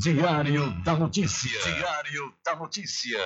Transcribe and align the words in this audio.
Diário 0.00 0.70
da 0.84 0.94
Notícia. 0.94 1.60
Diário 1.60 2.32
da 2.44 2.54
Notícia. 2.54 3.18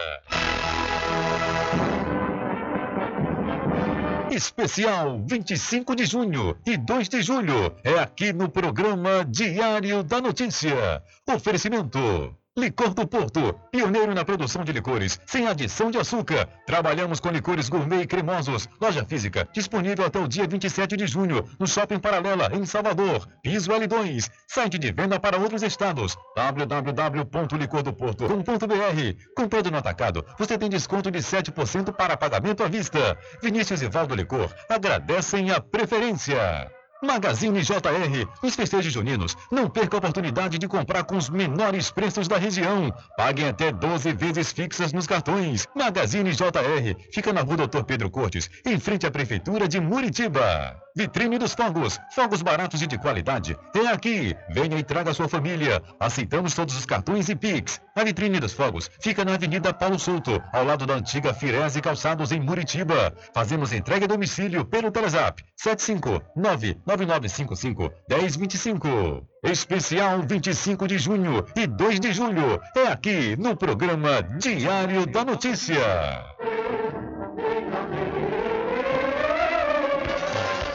Especial 4.30 5.22
25 5.28 5.94
de 5.94 6.06
junho 6.06 6.56
e 6.64 6.78
2 6.78 7.10
de 7.10 7.20
julho 7.20 7.76
é 7.84 7.98
aqui 7.98 8.32
no 8.32 8.48
programa 8.48 9.22
Diário 9.22 10.02
da 10.02 10.22
Notícia. 10.22 11.02
Oferecimento 11.28 12.34
Licor 12.54 12.92
do 12.92 13.08
Porto, 13.08 13.58
pioneiro 13.70 14.14
na 14.14 14.26
produção 14.26 14.62
de 14.62 14.72
licores, 14.72 15.18
sem 15.24 15.46
adição 15.46 15.90
de 15.90 15.96
açúcar. 15.96 16.46
Trabalhamos 16.66 17.18
com 17.18 17.30
licores 17.30 17.70
gourmet 17.70 18.02
e 18.02 18.06
cremosos. 18.06 18.68
Loja 18.78 19.06
física, 19.06 19.48
disponível 19.54 20.04
até 20.04 20.18
o 20.18 20.28
dia 20.28 20.46
27 20.46 20.94
de 20.94 21.06
junho, 21.06 21.48
no 21.58 21.66
Shopping 21.66 21.98
Paralela, 21.98 22.50
em 22.52 22.66
Salvador. 22.66 23.26
Piso 23.42 23.70
L2, 23.70 24.30
site 24.46 24.78
de 24.78 24.92
venda 24.92 25.18
para 25.18 25.38
outros 25.38 25.62
estados. 25.62 26.14
www.licordoporto.com.br 26.36 29.32
Comprando 29.34 29.70
no 29.70 29.78
atacado, 29.78 30.22
você 30.38 30.58
tem 30.58 30.68
desconto 30.68 31.10
de 31.10 31.20
7% 31.20 31.90
para 31.94 32.18
pagamento 32.18 32.62
à 32.62 32.68
vista. 32.68 33.16
Vinícius 33.42 33.80
e 33.80 33.88
Valdo 33.88 34.14
Licor 34.14 34.52
agradecem 34.68 35.50
a 35.50 35.58
preferência. 35.58 36.70
Magazine 37.02 37.60
JR, 37.62 38.28
os 38.42 38.54
festejos 38.54 38.92
juninos. 38.92 39.36
Não 39.50 39.68
perca 39.68 39.96
a 39.96 39.98
oportunidade 39.98 40.56
de 40.56 40.68
comprar 40.68 41.02
com 41.02 41.16
os 41.16 41.28
menores 41.28 41.90
preços 41.90 42.28
da 42.28 42.38
região. 42.38 42.94
Paguem 43.16 43.48
até 43.48 43.72
12 43.72 44.12
vezes 44.12 44.52
fixas 44.52 44.92
nos 44.92 45.06
cartões. 45.06 45.66
Magazine 45.74 46.30
JR, 46.30 46.96
fica 47.12 47.32
na 47.32 47.40
rua 47.40 47.56
Doutor 47.56 47.82
Pedro 47.84 48.08
Cortes, 48.08 48.48
em 48.64 48.78
frente 48.78 49.04
à 49.04 49.10
Prefeitura 49.10 49.66
de 49.66 49.80
Muritiba. 49.80 50.80
Vitrine 50.94 51.38
dos 51.38 51.54
Fogos, 51.54 51.98
fogos 52.14 52.42
baratos 52.42 52.82
e 52.82 52.86
de 52.86 52.98
qualidade. 52.98 53.56
É 53.74 53.86
aqui. 53.88 54.36
Venha 54.50 54.78
e 54.78 54.84
traga 54.84 55.14
sua 55.14 55.26
família. 55.28 55.82
Aceitamos 55.98 56.54
todos 56.54 56.76
os 56.76 56.84
cartões 56.84 57.30
e 57.30 57.34
Pix. 57.34 57.80
A 57.96 58.04
Vitrine 58.04 58.38
dos 58.38 58.52
Fogos 58.52 58.90
fica 59.00 59.24
na 59.24 59.34
Avenida 59.34 59.72
Paulo 59.72 59.98
Souto, 59.98 60.42
ao 60.52 60.64
lado 60.64 60.86
da 60.86 60.94
antiga 60.94 61.32
Firese 61.32 61.80
Calçados 61.80 62.30
em 62.30 62.40
Muritiba. 62.40 63.14
Fazemos 63.34 63.72
entrega 63.72 64.04
a 64.04 64.08
domicílio 64.08 64.66
pelo 64.66 64.90
Telezap 64.90 65.42
759 65.56 66.78
9955 66.86 67.90
1025. 68.08 69.26
Especial 69.44 70.22
25 70.22 70.86
de 70.86 70.98
junho 70.98 71.44
e 71.56 71.66
2 71.66 72.00
de 72.00 72.12
julho. 72.12 72.60
É 72.76 72.88
aqui 72.88 73.34
no 73.36 73.56
programa 73.56 74.22
Diário 74.22 75.06
da 75.06 75.24
Notícia. 75.24 75.82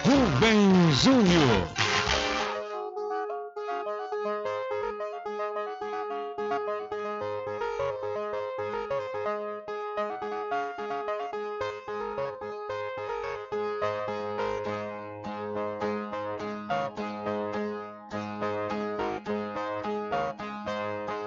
Rubem 0.08 0.89
Júnior. 0.94 1.67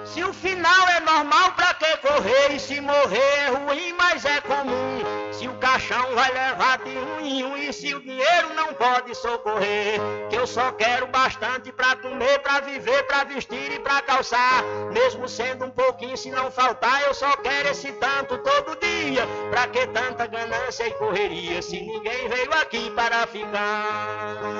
Se 0.07 0.25
o 0.25 0.33
final 0.33 0.89
é 0.89 1.01
normal, 1.01 1.53
pra 1.53 1.75
que 1.75 1.99
correr? 1.99 2.55
E 2.55 2.59
se 2.59 2.81
morrer 2.81 3.30
se 7.73 7.95
o 7.95 8.01
dinheiro 8.01 8.55
não 8.55 8.75
pode 8.75 9.15
socorrer. 9.15 10.01
Que 10.29 10.37
eu 10.37 10.47
só 10.47 10.73
quero 10.73 11.07
bastante 11.07 11.73
pra 11.73 11.97
comer, 11.97 12.39
pra 12.41 12.61
viver, 12.61 13.03
pra 13.05 13.25
vestir 13.25 13.73
e 13.73 13.79
pra 13.79 14.03
calçar. 14.03 14.63
Mesmo 14.93 15.29
sendo 15.29 15.65
um 15.65 15.71
pouquinho, 15.71 16.17
se 16.17 16.31
não 16.31 16.51
faltar, 16.51 17.03
eu 17.03 17.15
só 17.15 17.37
quero 17.37 17.69
esse 17.69 17.93
tanto 17.93 18.39
todo 18.39 18.79
dia. 18.81 19.27
Pra 19.51 19.67
que 19.69 19.87
tanta 19.89 20.27
ganância 20.27 20.87
e 20.87 20.91
correria, 20.95 21.63
se 21.63 21.81
ninguém 21.81 22.29
veio 22.29 22.53
aqui 22.55 22.91
para 22.91 23.27
ficar? 23.27 24.60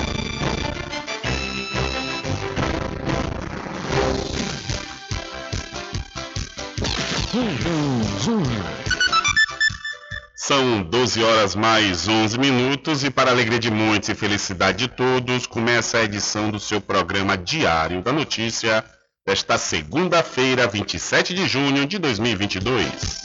São 10.35 10.83
12 10.83 11.23
horas 11.23 11.55
mais 11.55 12.05
11 12.05 12.37
minutos 12.37 13.05
e 13.05 13.09
para 13.09 13.31
alegria 13.31 13.57
de 13.57 13.71
muitos 13.71 14.09
e 14.09 14.15
felicidade 14.15 14.79
de 14.79 14.87
todos, 14.89 15.47
começa 15.47 15.99
a 15.99 16.03
edição 16.03 16.51
do 16.51 16.59
seu 16.59 16.81
programa 16.81 17.37
Diário 17.37 18.01
da 18.01 18.11
Notícia 18.11 18.83
desta 19.25 19.57
segunda-feira, 19.57 20.67
27 20.67 21.33
de 21.33 21.47
junho 21.47 21.85
de 21.85 21.99
2022. 21.99 23.21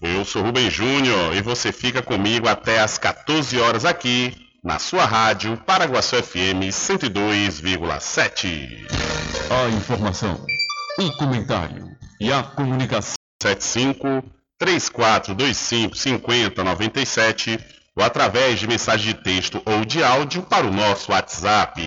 Eu 0.00 0.24
sou 0.24 0.42
Rubem 0.42 0.70
Júnior 0.70 1.34
e 1.34 1.42
você 1.42 1.72
fica 1.72 2.00
comigo 2.00 2.46
até 2.46 2.78
às 2.78 2.96
14 2.96 3.58
horas 3.58 3.84
aqui 3.84 4.41
na 4.62 4.78
sua 4.78 5.04
rádio 5.04 5.56
Paraguaçu 5.66 6.22
FM 6.22 6.70
102,7. 6.70 8.86
A 9.50 9.68
informação, 9.70 10.46
o 10.98 11.10
comentário 11.16 11.90
e 12.20 12.32
a 12.32 12.44
comunicação. 12.44 13.14
75 13.42 14.22
3425 14.56 15.96
5097 15.96 17.58
ou 17.96 18.04
através 18.04 18.60
de 18.60 18.68
mensagem 18.68 19.12
de 19.12 19.20
texto 19.20 19.60
ou 19.66 19.84
de 19.84 20.04
áudio 20.04 20.42
para 20.42 20.64
o 20.64 20.72
nosso 20.72 21.10
WhatsApp. 21.10 21.82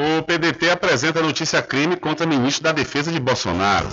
O 0.00 0.22
PDT 0.22 0.70
apresenta 0.70 1.20
notícia 1.20 1.60
crime 1.60 1.96
contra 1.96 2.24
ministro 2.24 2.62
da 2.62 2.70
Defesa 2.70 3.10
de 3.10 3.18
Bolsonaro. 3.18 3.88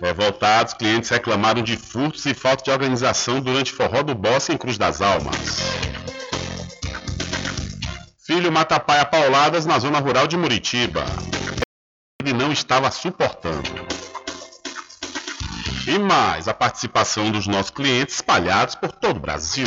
Revoltados, 0.00 0.74
clientes 0.74 1.10
reclamaram 1.10 1.60
de 1.60 1.76
furtos 1.76 2.24
e 2.26 2.32
falta 2.32 2.62
de 2.62 2.70
organização 2.70 3.40
durante 3.40 3.72
forró 3.72 4.04
do 4.04 4.14
Bossa 4.14 4.52
em 4.52 4.56
Cruz 4.56 4.78
das 4.78 5.02
Almas. 5.02 5.58
Filho 8.24 8.52
mata 8.52 8.78
pai 8.78 9.00
a 9.00 9.04
pauladas 9.04 9.66
na 9.66 9.80
zona 9.80 9.98
rural 9.98 10.28
de 10.28 10.36
Muritiba. 10.36 11.04
Ele 12.22 12.32
não 12.32 12.52
estava 12.52 12.92
suportando. 12.92 13.68
E 15.88 15.98
mais 15.98 16.46
a 16.46 16.54
participação 16.54 17.32
dos 17.32 17.48
nossos 17.48 17.72
clientes 17.72 18.14
espalhados 18.14 18.76
por 18.76 18.92
todo 18.92 19.16
o 19.16 19.20
Brasil. 19.20 19.66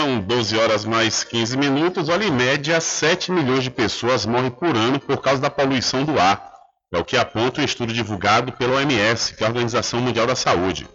São 0.00 0.18
12 0.18 0.56
horas 0.56 0.86
mais 0.86 1.22
15 1.24 1.58
minutos. 1.58 2.08
Olha, 2.08 2.24
em 2.24 2.30
média, 2.30 2.80
7 2.80 3.30
milhões 3.30 3.62
de 3.62 3.70
pessoas 3.70 4.24
morrem 4.24 4.50
por 4.50 4.74
ano 4.74 4.98
por 4.98 5.18
causa 5.20 5.42
da 5.42 5.50
poluição 5.50 6.06
do 6.06 6.18
ar. 6.18 6.52
É 6.90 6.96
o 6.96 7.04
que 7.04 7.18
aponta 7.18 7.60
um 7.60 7.64
estudo 7.64 7.92
divulgado 7.92 8.50
pela 8.52 8.76
OMS, 8.76 9.34
que 9.34 9.44
é 9.44 9.46
a 9.46 9.50
Organização 9.50 10.00
Mundial 10.00 10.26
da 10.26 10.34
Saúde. 10.34 10.88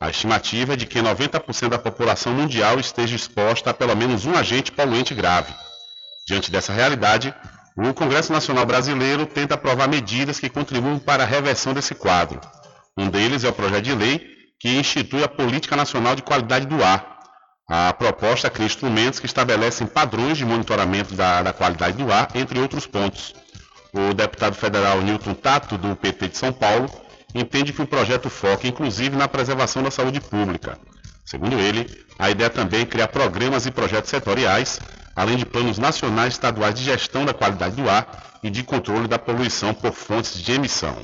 A 0.00 0.10
estimativa 0.10 0.72
é 0.72 0.76
de 0.76 0.84
que 0.84 0.98
90% 0.98 1.68
da 1.68 1.78
população 1.78 2.34
mundial 2.34 2.80
esteja 2.80 3.14
exposta 3.14 3.70
a 3.70 3.74
pelo 3.74 3.94
menos 3.94 4.26
um 4.26 4.34
agente 4.34 4.72
poluente 4.72 5.14
grave. 5.14 5.54
Diante 6.26 6.50
dessa 6.50 6.72
realidade, 6.72 7.32
o 7.76 7.94
Congresso 7.94 8.32
Nacional 8.32 8.66
Brasileiro 8.66 9.26
tenta 9.26 9.54
aprovar 9.54 9.88
medidas 9.88 10.40
que 10.40 10.48
contribuam 10.48 10.98
para 10.98 11.22
a 11.22 11.26
reversão 11.26 11.72
desse 11.72 11.94
quadro. 11.94 12.40
Um 12.98 13.08
deles 13.08 13.44
é 13.44 13.48
o 13.48 13.52
projeto 13.52 13.84
de 13.84 13.94
lei 13.94 14.26
que 14.58 14.70
institui 14.70 15.22
a 15.22 15.28
Política 15.28 15.76
Nacional 15.76 16.16
de 16.16 16.22
Qualidade 16.24 16.66
do 16.66 16.82
Ar, 16.82 17.19
a 17.72 17.92
proposta 17.92 18.50
cria 18.50 18.66
instrumentos 18.66 19.20
que 19.20 19.26
estabelecem 19.26 19.86
padrões 19.86 20.36
de 20.36 20.44
monitoramento 20.44 21.14
da, 21.14 21.40
da 21.40 21.52
qualidade 21.52 21.96
do 21.96 22.12
ar, 22.12 22.28
entre 22.34 22.58
outros 22.58 22.84
pontos. 22.84 23.32
O 23.92 24.12
deputado 24.12 24.56
federal 24.56 25.00
Newton 25.00 25.34
Tato, 25.34 25.78
do 25.78 25.94
PT 25.94 26.30
de 26.30 26.36
São 26.36 26.52
Paulo, 26.52 26.90
entende 27.32 27.72
que 27.72 27.80
o 27.80 27.86
projeto 27.86 28.28
foca 28.28 28.66
inclusive 28.66 29.16
na 29.16 29.28
preservação 29.28 29.84
da 29.84 29.90
saúde 29.92 30.20
pública. 30.20 30.76
Segundo 31.24 31.60
ele, 31.60 31.86
a 32.18 32.28
ideia 32.28 32.50
também 32.50 32.80
é 32.80 32.86
criar 32.86 33.06
programas 33.06 33.66
e 33.66 33.70
projetos 33.70 34.10
setoriais, 34.10 34.80
além 35.14 35.36
de 35.36 35.46
planos 35.46 35.78
nacionais 35.78 36.32
e 36.32 36.36
estaduais 36.36 36.74
de 36.74 36.82
gestão 36.82 37.24
da 37.24 37.32
qualidade 37.32 37.76
do 37.76 37.88
ar 37.88 38.40
e 38.42 38.50
de 38.50 38.64
controle 38.64 39.06
da 39.06 39.16
poluição 39.16 39.72
por 39.72 39.92
fontes 39.92 40.42
de 40.42 40.50
emissão. 40.50 41.00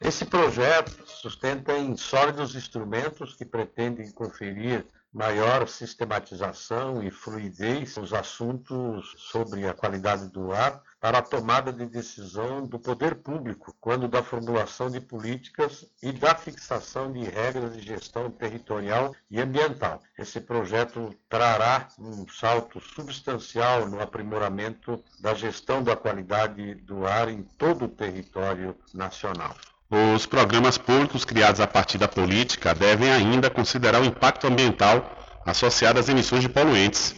Esse 0.00 0.24
projeto 0.24 0.92
sustenta 1.06 1.78
em 1.78 1.96
sólidos 1.96 2.56
instrumentos 2.56 3.36
que 3.36 3.44
pretendem 3.44 4.10
conferir 4.10 4.84
maior 5.16 5.66
sistematização 5.66 7.02
e 7.02 7.10
fluidez 7.10 7.96
nos 7.96 8.12
assuntos 8.12 9.14
sobre 9.16 9.66
a 9.66 9.72
qualidade 9.72 10.28
do 10.28 10.52
ar 10.52 10.82
para 11.00 11.18
a 11.18 11.22
tomada 11.22 11.72
de 11.72 11.86
decisão 11.86 12.66
do 12.66 12.78
poder 12.78 13.14
público, 13.14 13.74
quando 13.80 14.08
da 14.08 14.22
formulação 14.22 14.90
de 14.90 15.00
políticas 15.00 15.86
e 16.02 16.12
da 16.12 16.34
fixação 16.34 17.10
de 17.10 17.24
regras 17.24 17.74
de 17.74 17.80
gestão 17.80 18.30
territorial 18.30 19.16
e 19.30 19.40
ambiental. 19.40 20.02
Esse 20.18 20.38
projeto 20.38 21.16
trará 21.30 21.88
um 21.98 22.28
salto 22.28 22.78
substancial 22.78 23.88
no 23.88 24.02
aprimoramento 24.02 25.02
da 25.18 25.32
gestão 25.32 25.82
da 25.82 25.96
qualidade 25.96 26.74
do 26.74 27.06
ar 27.06 27.30
em 27.30 27.42
todo 27.42 27.86
o 27.86 27.88
território 27.88 28.76
nacional. 28.92 29.56
Os 29.88 30.26
programas 30.26 30.76
públicos 30.76 31.24
criados 31.24 31.60
a 31.60 31.66
partir 31.66 31.96
da 31.96 32.08
política 32.08 32.74
devem 32.74 33.10
ainda 33.10 33.48
considerar 33.48 34.02
o 34.02 34.04
impacto 34.04 34.46
ambiental 34.46 35.16
associado 35.46 36.00
às 36.00 36.08
emissões 36.08 36.42
de 36.42 36.48
poluentes. 36.48 37.14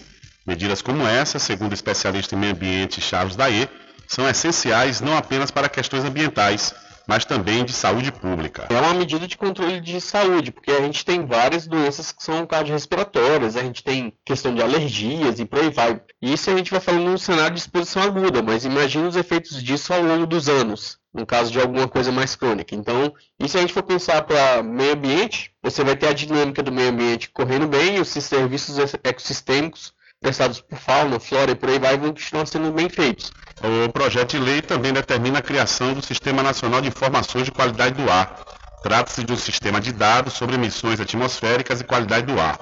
Medidas 0.46 0.82
como 0.82 1.06
essa, 1.06 1.38
segundo 1.38 1.70
o 1.70 1.74
especialista 1.74 2.34
em 2.34 2.38
meio 2.38 2.52
ambiente 2.52 3.00
Charles 3.00 3.36
Daê, 3.36 3.68
são 4.06 4.28
essenciais 4.28 5.00
não 5.00 5.16
apenas 5.16 5.50
para 5.50 5.68
questões 5.68 6.04
ambientais, 6.04 6.74
mas 7.08 7.24
também 7.24 7.64
de 7.64 7.72
saúde 7.72 8.12
pública. 8.12 8.66
É 8.68 8.78
uma 8.78 8.92
medida 8.92 9.26
de 9.26 9.38
controle 9.38 9.80
de 9.80 9.98
saúde, 9.98 10.52
porque 10.52 10.70
a 10.70 10.82
gente 10.82 11.06
tem 11.06 11.24
várias 11.24 11.66
doenças 11.66 12.12
que 12.12 12.22
são 12.22 12.46
cardiorrespiratórias, 12.46 13.56
a 13.56 13.62
gente 13.62 13.82
tem 13.82 14.12
questão 14.26 14.54
de 14.54 14.62
alergias 14.62 15.40
e 15.40 15.46
por 15.46 15.58
aí 15.58 15.70
vai. 15.70 16.02
Isso 16.20 16.50
a 16.50 16.56
gente 16.56 16.70
vai 16.70 16.80
falando 16.80 17.04
num 17.04 17.16
cenário 17.16 17.54
de 17.54 17.60
exposição 17.60 18.02
aguda, 18.02 18.42
mas 18.42 18.66
imagina 18.66 19.08
os 19.08 19.16
efeitos 19.16 19.62
disso 19.62 19.94
ao 19.94 20.02
longo 20.02 20.26
dos 20.26 20.50
anos, 20.50 20.98
no 21.14 21.24
caso 21.24 21.50
de 21.50 21.58
alguma 21.58 21.88
coisa 21.88 22.12
mais 22.12 22.36
crônica. 22.36 22.74
Então, 22.74 23.14
e 23.40 23.48
se 23.48 23.56
a 23.56 23.60
gente 23.62 23.72
for 23.72 23.82
pensar 23.82 24.20
para 24.22 24.62
meio 24.62 24.92
ambiente, 24.92 25.50
você 25.62 25.82
vai 25.82 25.96
ter 25.96 26.08
a 26.08 26.12
dinâmica 26.12 26.62
do 26.62 26.70
meio 26.70 26.90
ambiente 26.90 27.30
correndo 27.30 27.66
bem 27.66 27.98
os 27.98 28.08
serviços 28.08 28.76
ecossistêmicos 29.02 29.96
prestados 30.20 30.60
por 30.60 30.78
fauna, 30.78 31.20
flora 31.20 31.52
e 31.52 31.54
por 31.54 31.68
aí 31.68 31.78
vai 31.78 31.96
vão 31.96 32.08
continuar 32.08 32.46
sendo 32.46 32.72
bem 32.72 32.88
feitos. 32.88 33.32
O 33.86 33.92
projeto 33.92 34.30
de 34.32 34.38
lei 34.38 34.62
também 34.62 34.92
determina 34.92 35.38
a 35.38 35.42
criação 35.42 35.94
do 35.94 36.02
Sistema 36.04 36.42
Nacional 36.42 36.80
de 36.80 36.88
Informações 36.88 37.44
de 37.44 37.52
Qualidade 37.52 37.94
do 37.94 38.10
Ar. 38.10 38.44
Trata-se 38.82 39.24
de 39.24 39.32
um 39.32 39.36
sistema 39.36 39.80
de 39.80 39.92
dados 39.92 40.34
sobre 40.34 40.54
emissões 40.54 41.00
atmosféricas 41.00 41.80
e 41.80 41.84
qualidade 41.84 42.26
do 42.26 42.40
ar. 42.40 42.58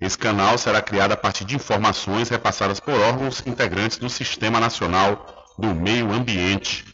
Esse 0.00 0.16
canal 0.16 0.56
será 0.56 0.80
criado 0.80 1.12
a 1.12 1.16
partir 1.16 1.44
de 1.44 1.56
informações 1.56 2.28
repassadas 2.28 2.80
por 2.80 2.94
órgãos 2.94 3.42
integrantes 3.46 3.98
do 3.98 4.08
Sistema 4.08 4.58
Nacional 4.58 5.44
do 5.58 5.74
Meio 5.74 6.10
Ambiente. 6.12 6.86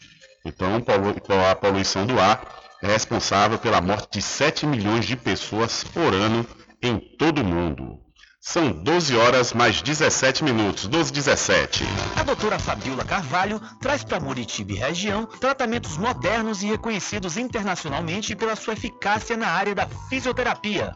Então, 0.43 0.83
a 1.49 1.55
poluição 1.55 2.05
do 2.05 2.19
ar 2.19 2.41
é 2.81 2.87
responsável 2.87 3.57
pela 3.57 3.79
morte 3.79 4.19
de 4.19 4.21
7 4.21 4.65
milhões 4.65 5.05
de 5.05 5.15
pessoas 5.15 5.83
por 5.83 6.13
ano 6.13 6.45
em 6.81 6.99
todo 6.99 7.41
o 7.41 7.45
mundo. 7.45 8.04
São 8.47 8.71
12 8.71 9.17
horas 9.17 9.53
mais 9.53 9.81
17 9.81 10.43
minutos, 10.43 10.85
12 10.85 11.11
17. 11.11 11.83
A 12.15 12.21
doutora 12.21 12.59
Fabiola 12.59 13.03
Carvalho 13.03 13.59
traz 13.81 14.03
para 14.03 14.19
Muritiba 14.19 14.75
região 14.75 15.25
tratamentos 15.25 15.97
modernos 15.97 16.61
e 16.61 16.67
reconhecidos 16.67 17.37
internacionalmente 17.37 18.35
pela 18.35 18.55
sua 18.55 18.73
eficácia 18.73 19.35
na 19.35 19.47
área 19.47 19.73
da 19.73 19.87
fisioterapia. 20.09 20.95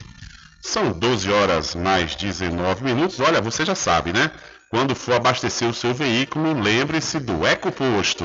São 0.63 0.91
12 0.93 1.31
horas 1.31 1.75
mais 1.75 2.17
19 2.17 2.85
minutos. 2.85 3.21
Olha, 3.21 3.43
você 3.43 3.63
já 3.67 3.75
sabe, 3.75 4.11
né? 4.11 4.31
Quando 4.71 4.95
for 4.95 5.17
abastecer 5.17 5.69
o 5.69 5.75
seu 5.75 5.93
veículo, 5.93 6.59
lembre-se 6.59 7.21
do 7.21 7.47
EcoPosto. 7.47 8.25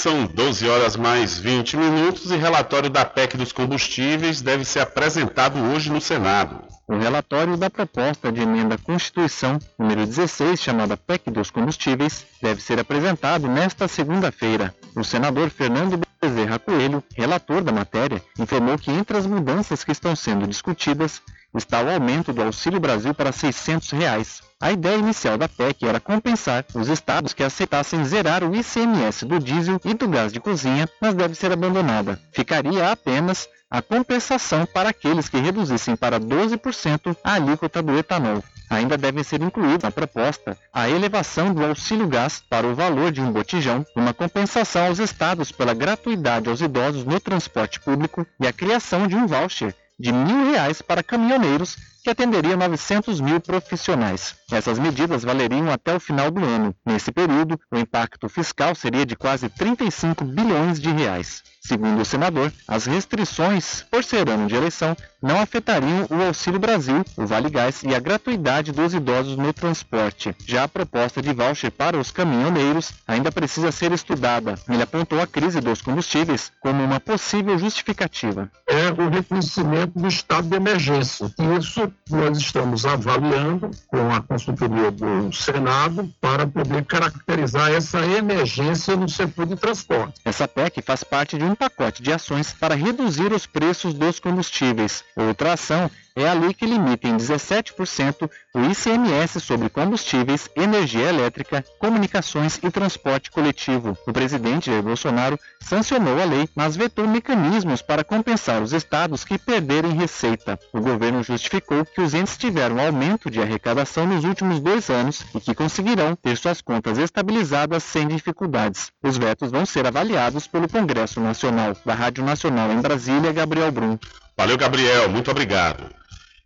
São 0.00 0.24
12 0.24 0.66
horas 0.66 0.96
mais 0.96 1.38
20 1.38 1.76
minutos 1.76 2.30
e 2.30 2.36
relatório 2.38 2.88
da 2.88 3.04
PEC 3.04 3.36
dos 3.36 3.52
combustíveis 3.52 4.40
deve 4.40 4.64
ser 4.64 4.80
apresentado 4.80 5.58
hoje 5.62 5.92
no 5.92 6.00
Senado. 6.00 6.64
O 6.88 6.96
relatório 6.96 7.54
da 7.54 7.68
proposta 7.68 8.32
de 8.32 8.40
emenda 8.40 8.76
à 8.76 8.78
Constituição 8.78 9.58
número 9.78 10.06
16, 10.06 10.58
chamada 10.58 10.96
PEC 10.96 11.30
dos 11.30 11.50
combustíveis, 11.50 12.24
deve 12.40 12.62
ser 12.62 12.80
apresentado 12.80 13.46
nesta 13.46 13.86
segunda-feira. 13.86 14.74
O 14.96 15.04
senador 15.04 15.50
Fernando 15.50 16.00
Bezerra 16.18 16.58
Coelho, 16.58 17.04
relator 17.14 17.62
da 17.62 17.70
matéria, 17.70 18.22
informou 18.38 18.78
que 18.78 18.90
entre 18.90 19.18
as 19.18 19.26
mudanças 19.26 19.84
que 19.84 19.92
estão 19.92 20.16
sendo 20.16 20.46
discutidas 20.46 21.20
está 21.54 21.82
o 21.82 21.90
aumento 21.90 22.32
do 22.32 22.42
Auxílio 22.42 22.80
Brasil 22.80 23.12
para 23.12 23.32
600 23.32 23.90
reais. 23.90 24.49
A 24.62 24.70
ideia 24.70 24.98
inicial 24.98 25.38
da 25.38 25.48
PEC 25.48 25.86
era 25.86 25.98
compensar 25.98 26.66
os 26.74 26.88
estados 26.88 27.32
que 27.32 27.42
aceitassem 27.42 28.04
zerar 28.04 28.44
o 28.44 28.54
ICMS 28.54 29.24
do 29.24 29.38
diesel 29.38 29.80
e 29.82 29.94
do 29.94 30.06
gás 30.06 30.30
de 30.30 30.38
cozinha, 30.38 30.86
mas 31.00 31.14
deve 31.14 31.34
ser 31.34 31.50
abandonada. 31.50 32.20
Ficaria 32.30 32.92
apenas 32.92 33.48
a 33.70 33.80
compensação 33.80 34.66
para 34.66 34.90
aqueles 34.90 35.30
que 35.30 35.38
reduzissem 35.38 35.96
para 35.96 36.20
12% 36.20 37.16
a 37.24 37.34
alíquota 37.34 37.80
do 37.80 37.96
etanol. 37.96 38.44
Ainda 38.68 38.98
devem 38.98 39.24
ser 39.24 39.40
incluídos 39.40 39.84
na 39.84 39.90
proposta 39.90 40.58
a 40.74 40.90
elevação 40.90 41.54
do 41.54 41.64
auxílio 41.64 42.06
gás 42.06 42.42
para 42.50 42.66
o 42.66 42.74
valor 42.74 43.10
de 43.10 43.22
um 43.22 43.32
botijão, 43.32 43.84
uma 43.96 44.12
compensação 44.12 44.88
aos 44.88 44.98
estados 44.98 45.50
pela 45.50 45.72
gratuidade 45.72 46.50
aos 46.50 46.60
idosos 46.60 47.04
no 47.04 47.18
transporte 47.18 47.80
público 47.80 48.26
e 48.38 48.46
a 48.46 48.52
criação 48.52 49.06
de 49.06 49.16
um 49.16 49.26
voucher 49.26 49.74
de 49.98 50.12
mil 50.12 50.50
reais 50.50 50.82
para 50.82 51.02
caminhoneiros 51.02 51.76
que 52.02 52.10
atenderia 52.10 52.56
900 52.56 53.20
mil 53.20 53.40
profissionais. 53.40 54.34
Essas 54.50 54.78
medidas 54.78 55.22
valeriam 55.22 55.70
até 55.70 55.94
o 55.94 56.00
final 56.00 56.30
do 56.30 56.44
ano. 56.44 56.74
Nesse 56.84 57.12
período, 57.12 57.60
o 57.70 57.78
impacto 57.78 58.28
fiscal 58.28 58.74
seria 58.74 59.06
de 59.06 59.16
quase 59.16 59.48
35 59.48 60.24
bilhões 60.24 60.80
de 60.80 60.90
reais. 60.90 61.42
Segundo 61.62 62.00
o 62.00 62.04
senador, 62.04 62.50
as 62.66 62.86
restrições, 62.86 63.84
por 63.90 64.02
ser 64.02 64.28
ano 64.30 64.46
de 64.46 64.54
eleição, 64.54 64.96
não 65.22 65.38
afetariam 65.40 66.06
o 66.10 66.22
Auxílio 66.22 66.58
Brasil, 66.58 67.04
o 67.16 67.26
Vale 67.26 67.50
Gás 67.50 67.82
e 67.82 67.94
a 67.94 68.00
gratuidade 68.00 68.72
dos 68.72 68.94
idosos 68.94 69.36
no 69.36 69.52
transporte. 69.52 70.34
Já 70.46 70.64
a 70.64 70.68
proposta 70.68 71.20
de 71.20 71.34
voucher 71.34 71.70
para 71.70 71.98
os 71.98 72.10
caminhoneiros 72.10 72.92
ainda 73.06 73.30
precisa 73.30 73.70
ser 73.70 73.92
estudada. 73.92 74.54
Ele 74.68 74.82
apontou 74.82 75.20
a 75.20 75.26
crise 75.26 75.60
dos 75.60 75.82
combustíveis 75.82 76.50
como 76.60 76.82
uma 76.82 76.98
possível 76.98 77.58
justificativa. 77.58 78.50
É 78.66 78.88
o 78.90 79.10
reconhecimento 79.10 79.98
do 79.98 80.08
estado 80.08 80.48
de 80.48 80.56
emergência. 80.56 81.30
Isso 81.58 81.89
nós 82.08 82.38
estamos 82.38 82.84
avaliando 82.84 83.70
com 83.86 84.12
a 84.12 84.20
consultoria 84.20 84.90
do 84.90 85.32
Senado 85.32 86.12
para 86.20 86.46
poder 86.46 86.84
caracterizar 86.84 87.72
essa 87.72 88.00
emergência 88.04 88.96
no 88.96 89.08
setor 89.08 89.46
de 89.46 89.56
transporte. 89.56 90.20
Essa 90.24 90.48
PEC 90.48 90.82
faz 90.82 91.04
parte 91.04 91.36
de 91.36 91.44
um 91.44 91.54
pacote 91.54 92.02
de 92.02 92.12
ações 92.12 92.52
para 92.52 92.74
reduzir 92.74 93.32
os 93.32 93.46
preços 93.46 93.94
dos 93.94 94.18
combustíveis. 94.18 95.04
Outra 95.16 95.54
ação 95.54 95.90
é 96.22 96.28
a 96.28 96.34
lei 96.34 96.52
que 96.52 96.66
limita 96.66 97.08
em 97.08 97.16
17% 97.16 98.30
o 98.54 98.60
ICMS 98.60 99.40
sobre 99.40 99.68
combustíveis, 99.68 100.48
energia 100.56 101.08
elétrica, 101.08 101.64
comunicações 101.78 102.58
e 102.62 102.70
transporte 102.70 103.30
coletivo. 103.30 103.96
O 104.06 104.12
presidente 104.12 104.66
Jair 104.66 104.82
Bolsonaro 104.82 105.38
sancionou 105.60 106.20
a 106.20 106.24
lei, 106.24 106.48
mas 106.54 106.76
vetou 106.76 107.06
mecanismos 107.06 107.80
para 107.80 108.04
compensar 108.04 108.62
os 108.62 108.72
estados 108.72 109.24
que 109.24 109.38
perderem 109.38 109.92
receita. 109.92 110.58
O 110.72 110.80
governo 110.80 111.22
justificou 111.22 111.84
que 111.84 112.00
os 112.00 112.12
entes 112.12 112.36
tiveram 112.36 112.80
aumento 112.80 113.30
de 113.30 113.40
arrecadação 113.40 114.06
nos 114.06 114.24
últimos 114.24 114.60
dois 114.60 114.90
anos 114.90 115.24
e 115.34 115.40
que 115.40 115.54
conseguirão 115.54 116.16
ter 116.16 116.36
suas 116.36 116.60
contas 116.60 116.98
estabilizadas 116.98 117.82
sem 117.84 118.08
dificuldades. 118.08 118.90
Os 119.02 119.16
vetos 119.16 119.50
vão 119.50 119.64
ser 119.64 119.86
avaliados 119.86 120.46
pelo 120.46 120.68
Congresso 120.68 121.20
Nacional. 121.20 121.76
Da 121.84 121.94
Rádio 121.94 122.24
Nacional 122.24 122.72
em 122.72 122.80
Brasília, 122.80 123.32
Gabriel 123.32 123.70
Brum. 123.70 123.98
Valeu, 124.36 124.56
Gabriel. 124.56 125.08
Muito 125.08 125.30
obrigado. 125.30 125.99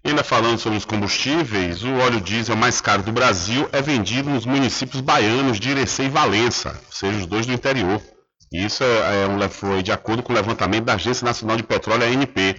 Ainda 0.07 0.23
falando 0.23 0.59
sobre 0.59 0.77
os 0.77 0.85
combustíveis, 0.85 1.83
o 1.83 1.95
óleo 1.95 2.21
diesel 2.21 2.55
mais 2.55 2.79
caro 2.79 3.03
do 3.03 3.11
Brasil 3.11 3.67
é 3.73 3.81
vendido 3.81 4.29
nos 4.29 4.45
municípios 4.45 5.01
baianos 5.01 5.59
de 5.59 5.71
Irecê 5.71 6.05
e 6.05 6.09
Valença, 6.11 6.79
ou 6.87 6.93
seja, 6.93 7.19
os 7.21 7.27
dois 7.27 7.47
do 7.47 7.55
interior. 7.55 8.03
Isso 8.53 8.85
é, 8.85 9.45
é 9.45 9.49
foi 9.49 9.83
de 9.83 9.91
acordo 9.91 10.23
com 10.23 10.31
o 10.31 10.37
levantamento 10.37 10.85
da 10.85 10.95
Agência 10.95 11.25
Nacional 11.25 11.57
de 11.57 11.63
Petróleo, 11.63 12.05
ANP. 12.05 12.55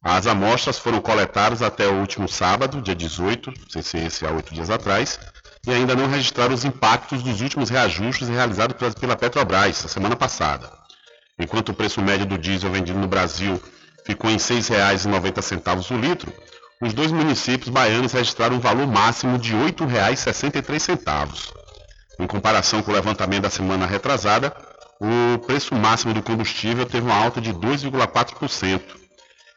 As 0.00 0.28
amostras 0.28 0.78
foram 0.78 1.00
coletadas 1.00 1.60
até 1.60 1.88
o 1.88 1.94
último 1.94 2.28
sábado, 2.28 2.80
dia 2.80 2.94
18, 2.94 3.50
não 3.50 3.68
sei 3.68 3.82
se 3.82 3.98
esse 3.98 4.24
há 4.24 4.30
oito 4.30 4.54
dias 4.54 4.70
atrás, 4.70 5.18
e 5.66 5.72
ainda 5.72 5.96
não 5.96 6.08
registraram 6.08 6.54
os 6.54 6.64
impactos 6.64 7.20
dos 7.20 7.40
últimos 7.40 7.68
reajustes 7.68 8.28
realizados 8.28 8.76
pela 8.94 9.16
Petrobras, 9.16 9.84
a 9.84 9.88
semana 9.88 10.14
passada. 10.14 10.70
Enquanto 11.36 11.70
o 11.70 11.74
preço 11.74 12.00
médio 12.00 12.26
do 12.26 12.38
diesel 12.38 12.70
vendido 12.70 13.00
no 13.00 13.08
Brasil 13.08 13.60
ficou 14.06 14.30
em 14.30 14.34
R$ 14.34 14.38
6,90 14.38 15.90
o 15.90 15.98
litro, 15.98 16.32
os 16.80 16.92
dois 16.92 17.10
municípios 17.10 17.70
baianos 17.70 18.12
registraram 18.12 18.56
um 18.56 18.60
valor 18.60 18.86
máximo 18.86 19.38
de 19.38 19.52
R$ 19.52 19.72
8,63. 19.72 21.52
Em 22.18 22.26
comparação 22.26 22.82
com 22.82 22.90
o 22.90 22.94
levantamento 22.94 23.42
da 23.42 23.50
semana 23.50 23.86
retrasada, 23.86 24.54
o 25.00 25.38
preço 25.46 25.74
máximo 25.74 26.14
do 26.14 26.22
combustível 26.22 26.86
teve 26.86 27.06
uma 27.06 27.16
alta 27.16 27.40
de 27.40 27.52
2,4%. 27.52 28.80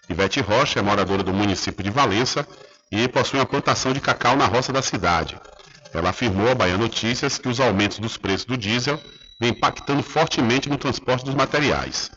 Ivete 0.10 0.42
Rocha 0.42 0.80
é 0.80 0.82
moradora 0.82 1.24
do 1.24 1.34
município 1.34 1.84
de 1.84 1.90
Valença 1.90 2.48
e 2.92 3.08
possui 3.08 3.40
uma 3.40 3.46
plantação 3.46 3.94
de 3.94 4.02
cacau 4.02 4.36
na 4.36 4.46
roça 4.46 4.74
da 4.74 4.82
cidade. 4.82 5.40
Ela 5.94 6.10
afirmou 6.10 6.50
à 6.50 6.56
Bahia 6.56 6.78
Notícias 6.78 7.38
que 7.38 7.48
os 7.48 7.60
aumentos 7.60 8.00
dos 8.00 8.18
preços 8.18 8.46
do 8.46 8.58
diesel 8.58 9.00
vêm 9.40 9.52
impactando 9.52 10.04
fortemente 10.04 10.70
no 10.70 10.78
transporte 10.78 11.26
dos 11.26 11.36
materiais. 11.36 12.12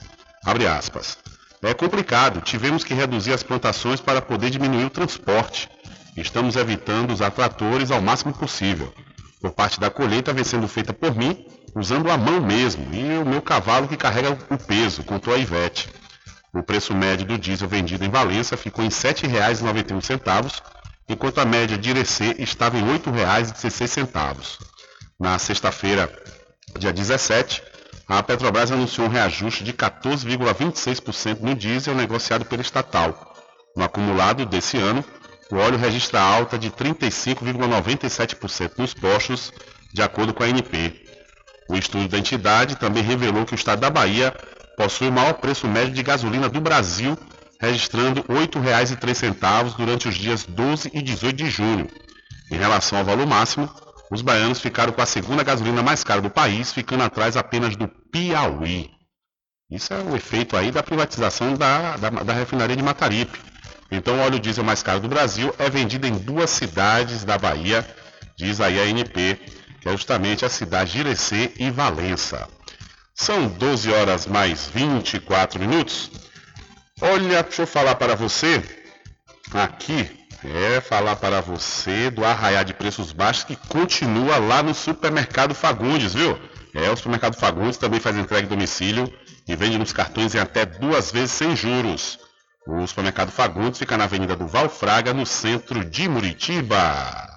Abre 0.44 0.66
aspas. 0.66 1.21
É 1.62 1.72
complicado, 1.72 2.40
tivemos 2.40 2.82
que 2.82 2.92
reduzir 2.92 3.32
as 3.32 3.44
plantações 3.44 4.00
para 4.00 4.20
poder 4.20 4.50
diminuir 4.50 4.84
o 4.84 4.90
transporte. 4.90 5.70
Estamos 6.16 6.56
evitando 6.56 7.12
usar 7.12 7.30
tratores 7.30 7.92
ao 7.92 8.02
máximo 8.02 8.32
possível. 8.32 8.92
Por 9.40 9.52
parte 9.52 9.78
da 9.78 9.88
colheita 9.88 10.32
vem 10.32 10.42
sendo 10.42 10.66
feita 10.66 10.92
por 10.92 11.14
mim, 11.14 11.46
usando 11.74 12.10
a 12.10 12.18
mão 12.18 12.40
mesmo, 12.40 12.92
e 12.92 13.16
o 13.16 13.24
meu 13.24 13.40
cavalo 13.40 13.86
que 13.86 13.96
carrega 13.96 14.36
o 14.50 14.58
peso, 14.58 15.04
contou 15.04 15.32
a 15.32 15.38
Ivete. 15.38 15.88
O 16.52 16.64
preço 16.64 16.94
médio 16.94 17.26
do 17.26 17.38
diesel 17.38 17.68
vendido 17.68 18.04
em 18.04 18.10
Valença 18.10 18.56
ficou 18.56 18.84
em 18.84 18.88
R$ 18.88 18.94
7,91, 18.94 20.60
enquanto 21.08 21.38
a 21.38 21.44
média 21.44 21.78
de 21.78 21.90
Irecê 21.90 22.34
estava 22.40 22.76
em 22.76 22.84
R$ 22.84 22.98
8,16. 22.98 24.58
Na 25.18 25.38
sexta-feira, 25.38 26.12
dia 26.78 26.92
17, 26.92 27.62
a 28.18 28.22
Petrobras 28.22 28.70
anunciou 28.70 29.06
um 29.06 29.10
reajuste 29.10 29.64
de 29.64 29.72
14,26% 29.72 31.40
no 31.40 31.54
diesel 31.54 31.94
negociado 31.94 32.44
pela 32.44 32.60
estatal. 32.60 33.34
No 33.74 33.82
acumulado 33.82 34.44
desse 34.44 34.76
ano, 34.76 35.02
o 35.50 35.56
óleo 35.56 35.78
registra 35.78 36.20
alta 36.20 36.58
de 36.58 36.70
35,97% 36.70 38.72
nos 38.76 38.92
postos, 38.92 39.50
de 39.94 40.02
acordo 40.02 40.34
com 40.34 40.42
a 40.42 40.46
ANP. 40.46 41.06
O 41.70 41.74
estudo 41.74 42.06
da 42.06 42.18
entidade 42.18 42.76
também 42.76 43.02
revelou 43.02 43.46
que 43.46 43.54
o 43.54 43.56
estado 43.56 43.80
da 43.80 43.88
Bahia 43.88 44.30
possui 44.76 45.08
o 45.08 45.12
maior 45.12 45.32
preço 45.34 45.66
médio 45.66 45.94
de 45.94 46.02
gasolina 46.02 46.50
do 46.50 46.60
Brasil, 46.60 47.16
registrando 47.58 48.22
R$ 48.28 48.46
8,03 48.46 49.74
durante 49.74 50.06
os 50.06 50.16
dias 50.16 50.44
12 50.44 50.90
e 50.92 51.00
18 51.00 51.34
de 51.34 51.48
junho. 51.48 51.88
Em 52.50 52.58
relação 52.58 52.98
ao 52.98 53.06
valor 53.06 53.26
máximo, 53.26 53.70
os 54.12 54.20
baianos 54.20 54.60
ficaram 54.60 54.92
com 54.92 55.00
a 55.00 55.06
segunda 55.06 55.42
gasolina 55.42 55.82
mais 55.82 56.04
cara 56.04 56.20
do 56.20 56.28
país, 56.28 56.70
ficando 56.70 57.02
atrás 57.02 57.34
apenas 57.34 57.74
do 57.76 57.88
Piauí. 57.88 58.90
Isso 59.70 59.94
é 59.94 60.02
o 60.02 60.14
efeito 60.14 60.54
aí 60.54 60.70
da 60.70 60.82
privatização 60.82 61.54
da, 61.54 61.96
da, 61.96 62.10
da 62.10 62.32
refinaria 62.34 62.76
de 62.76 62.82
Mataripe. 62.82 63.40
Então 63.90 64.18
o 64.18 64.20
óleo 64.20 64.38
diesel 64.38 64.64
mais 64.64 64.82
caro 64.82 65.00
do 65.00 65.08
Brasil 65.08 65.54
é 65.58 65.70
vendido 65.70 66.06
em 66.06 66.12
duas 66.12 66.50
cidades 66.50 67.24
da 67.24 67.38
Bahia, 67.38 67.88
diz 68.36 68.60
aí 68.60 68.78
a 68.78 68.82
ANP, 68.82 69.40
que 69.80 69.88
é 69.88 69.92
justamente 69.92 70.44
a 70.44 70.50
cidade 70.50 70.92
de 70.92 70.98
Irecê 70.98 71.50
e 71.58 71.70
Valença. 71.70 72.46
São 73.14 73.48
12 73.48 73.90
horas 73.92 74.26
mais 74.26 74.68
24 74.74 75.58
minutos. 75.58 76.10
Olha, 77.00 77.42
deixa 77.42 77.62
eu 77.62 77.66
falar 77.66 77.94
para 77.94 78.14
você 78.14 78.62
aqui 79.54 80.21
é 80.44 80.80
falar 80.80 81.16
para 81.16 81.40
você 81.40 82.10
do 82.10 82.24
arraiar 82.24 82.64
de 82.64 82.74
preços 82.74 83.12
baixos 83.12 83.44
que 83.44 83.56
continua 83.56 84.38
lá 84.38 84.62
no 84.62 84.74
Supermercado 84.74 85.54
Fagundes, 85.54 86.14
viu? 86.14 86.38
É, 86.74 86.90
o 86.90 86.96
Supermercado 86.96 87.36
Fagundes 87.36 87.76
também 87.76 88.00
faz 88.00 88.16
entrega 88.16 88.46
em 88.46 88.48
domicílio 88.48 89.12
e 89.46 89.54
vende 89.54 89.78
nos 89.78 89.92
cartões 89.92 90.34
em 90.34 90.38
até 90.38 90.64
duas 90.64 91.12
vezes 91.12 91.32
sem 91.32 91.54
juros. 91.54 92.18
O 92.66 92.86
Supermercado 92.86 93.30
Fagundes 93.30 93.78
fica 93.78 93.96
na 93.96 94.04
Avenida 94.04 94.34
do 94.34 94.46
Valfraga, 94.46 95.12
no 95.12 95.26
centro 95.26 95.84
de 95.84 96.08
Muritiba. 96.08 97.28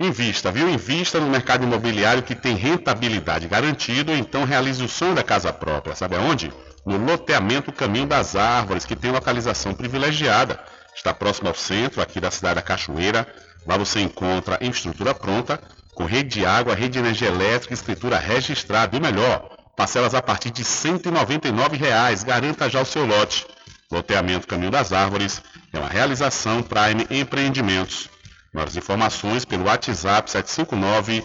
Invista, 0.00 0.50
viu? 0.50 0.68
Invista 0.68 1.20
no 1.20 1.28
mercado 1.28 1.64
imobiliário 1.64 2.22
que 2.22 2.34
tem 2.34 2.56
rentabilidade 2.56 3.48
garantida, 3.48 4.12
então 4.12 4.44
realize 4.44 4.82
o 4.82 4.88
sonho 4.88 5.14
da 5.14 5.22
casa 5.22 5.52
própria. 5.52 5.94
Sabe 5.94 6.16
aonde? 6.16 6.52
No 6.84 6.98
loteamento 6.98 7.72
Caminho 7.72 8.06
das 8.06 8.36
Árvores, 8.36 8.84
que 8.84 8.96
tem 8.96 9.10
localização 9.10 9.72
privilegiada 9.72 10.60
está 10.94 11.12
próximo 11.12 11.48
ao 11.48 11.54
centro 11.54 12.00
aqui 12.00 12.20
da 12.20 12.30
cidade 12.30 12.56
da 12.56 12.62
Cachoeira. 12.62 13.26
Lá 13.66 13.76
você 13.76 14.00
encontra 14.00 14.58
infraestrutura 14.60 15.14
pronta, 15.14 15.60
com 15.94 16.04
rede 16.04 16.40
de 16.40 16.46
água, 16.46 16.74
rede 16.74 16.94
de 16.94 16.98
energia 16.98 17.28
elétrica, 17.28 17.74
escritura 17.74 18.18
registrada 18.18 18.96
e 18.96 19.00
melhor, 19.00 19.56
parcelas 19.76 20.14
a 20.14 20.22
partir 20.22 20.50
de 20.50 20.64
199 20.64 21.76
reais. 21.76 22.22
Garanta 22.22 22.68
já 22.68 22.82
o 22.82 22.86
seu 22.86 23.06
lote. 23.06 23.46
Loteamento 23.90 24.46
Caminho 24.46 24.70
das 24.70 24.92
Árvores 24.92 25.42
é 25.72 25.78
uma 25.78 25.88
realização 25.88 26.62
Prime 26.62 27.06
Empreendimentos. 27.10 28.08
Mais 28.52 28.76
informações 28.76 29.44
pelo 29.44 29.64
WhatsApp 29.64 30.30
759 30.30 31.24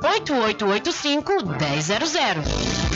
98885 0.00 1.32
1000. 1.58 2.90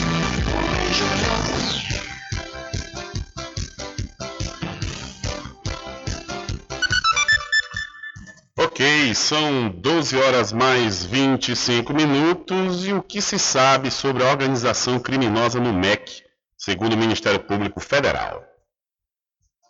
Ok, 8.57 9.13
são 9.13 9.69
12 9.69 10.17
horas 10.17 10.51
mais 10.51 11.05
25 11.05 11.93
minutos 11.93 12.85
e 12.85 12.93
o 12.93 13.01
que 13.01 13.21
se 13.21 13.37
sabe 13.37 13.91
sobre 13.91 14.23
a 14.23 14.29
organização 14.29 14.99
criminosa 14.99 15.59
no 15.59 15.73
MEC, 15.73 16.23
segundo 16.57 16.93
o 16.93 16.97
Ministério 16.97 17.39
Público 17.41 17.79
Federal. 17.79 18.54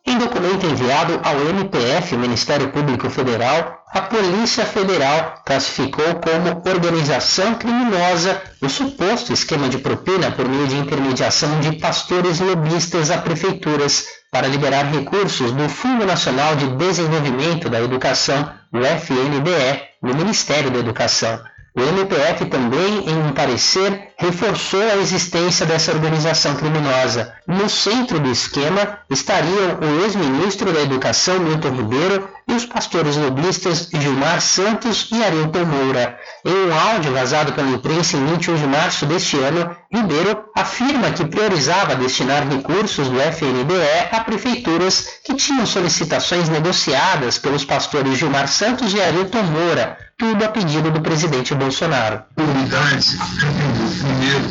Em 0.07 0.19
documento 0.19 0.67
enviado 0.67 1.19
ao 1.23 1.49
MPF, 1.49 2.15
Ministério 2.15 2.69
Público 2.71 3.09
Federal, 3.09 3.83
a 3.91 4.01
Polícia 4.01 4.63
Federal 4.63 5.41
classificou 5.43 6.05
como 6.15 6.61
organização 6.69 7.55
criminosa 7.55 8.39
o 8.61 8.69
suposto 8.69 9.33
esquema 9.33 9.67
de 9.67 9.79
propina 9.79 10.29
por 10.29 10.47
meio 10.47 10.67
de 10.67 10.77
intermediação 10.77 11.59
de 11.59 11.77
pastores 11.77 12.39
lobistas 12.39 13.09
a 13.09 13.17
prefeituras 13.17 14.05
para 14.31 14.47
liberar 14.47 14.83
recursos 14.91 15.51
do 15.51 15.67
Fundo 15.67 16.05
Nacional 16.05 16.55
de 16.55 16.67
Desenvolvimento 16.75 17.67
da 17.67 17.81
Educação, 17.81 18.53
o 18.71 18.77
FNDE, 18.77 19.81
no 20.03 20.13
Ministério 20.13 20.69
da 20.69 20.79
Educação. 20.79 21.41
O 21.77 21.81
MPF 21.81 22.45
também, 22.45 23.09
em 23.09 23.17
um 23.17 23.33
parecer, 23.33 24.13
reforçou 24.17 24.81
a 24.81 24.95
existência 24.95 25.65
dessa 25.65 25.91
organização 25.91 26.55
criminosa. 26.55 27.33
No 27.45 27.67
centro 27.69 28.17
do 28.17 28.31
esquema 28.31 28.99
estariam 29.09 29.79
o 29.81 30.03
ex-ministro 30.05 30.71
da 30.71 30.81
Educação, 30.81 31.37
Milton 31.39 31.71
Ribeiro, 31.71 32.29
e 32.47 32.53
os 32.53 32.65
pastores 32.65 33.17
lobistas 33.17 33.89
Gilmar 33.91 34.39
Santos 34.39 35.09
e 35.11 35.21
Arilton 35.21 35.65
Moura. 35.65 36.17
Em 36.45 36.53
um 36.53 36.79
áudio 36.79 37.11
vazado 37.11 37.51
pela 37.53 37.69
imprensa 37.69 38.15
em 38.15 38.25
21 38.25 38.55
de 38.55 38.67
março 38.67 39.05
deste 39.05 39.37
ano, 39.37 39.75
Ribeiro 39.91 40.45
afirma 40.55 41.11
que 41.11 41.25
priorizava 41.25 41.95
destinar 41.95 42.47
recursos 42.47 43.09
do 43.09 43.19
FNDE 43.19 44.09
a 44.11 44.19
prefeituras 44.21 45.07
que 45.23 45.33
tinham 45.33 45.65
solicitações 45.65 46.47
negociadas 46.47 47.37
pelos 47.37 47.65
pastores 47.65 48.17
Gilmar 48.17 48.47
Santos 48.47 48.93
e 48.93 49.01
Arilton 49.01 49.43
Moura, 49.43 49.97
tudo 50.17 50.45
a 50.45 50.49
pedido 50.49 50.91
do 50.91 51.01
presidente 51.01 51.53
Bolsonaro. 51.53 52.23
Unidades, 52.37 53.17
primeiro, 53.39 54.45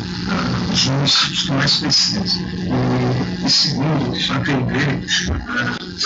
os 0.71 0.85
municípios 0.85 1.43
que 1.43 1.51
mais 1.51 1.77
precisam. 1.77 2.45
E, 3.43 3.49
segundo, 3.49 4.15
atender 4.31 5.05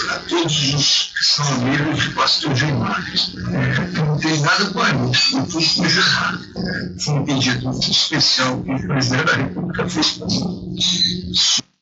a 0.09 0.19
todos 0.19 0.73
os 0.73 1.13
que 1.13 1.23
são 1.23 1.47
amigos 1.55 2.03
de 2.03 2.09
pastor 2.11 2.53
de 2.53 2.65
imagens. 2.65 3.35
É, 3.51 3.99
não 3.99 4.17
tem 4.17 4.39
nada 4.39 4.65
com 4.67 4.79
a 4.79 4.93
mim, 4.93 5.11
eu 5.33 5.89
jurado. 5.89 6.39
É, 6.55 6.99
foi 6.99 7.13
um 7.15 7.25
pedido 7.25 7.69
especial 7.79 8.61
que 8.61 8.71
o 8.71 8.87
presidente 8.87 9.25
da 9.25 9.35
República 9.35 9.89
fez 9.89 10.11
para 10.11 10.27
mim 10.27 10.75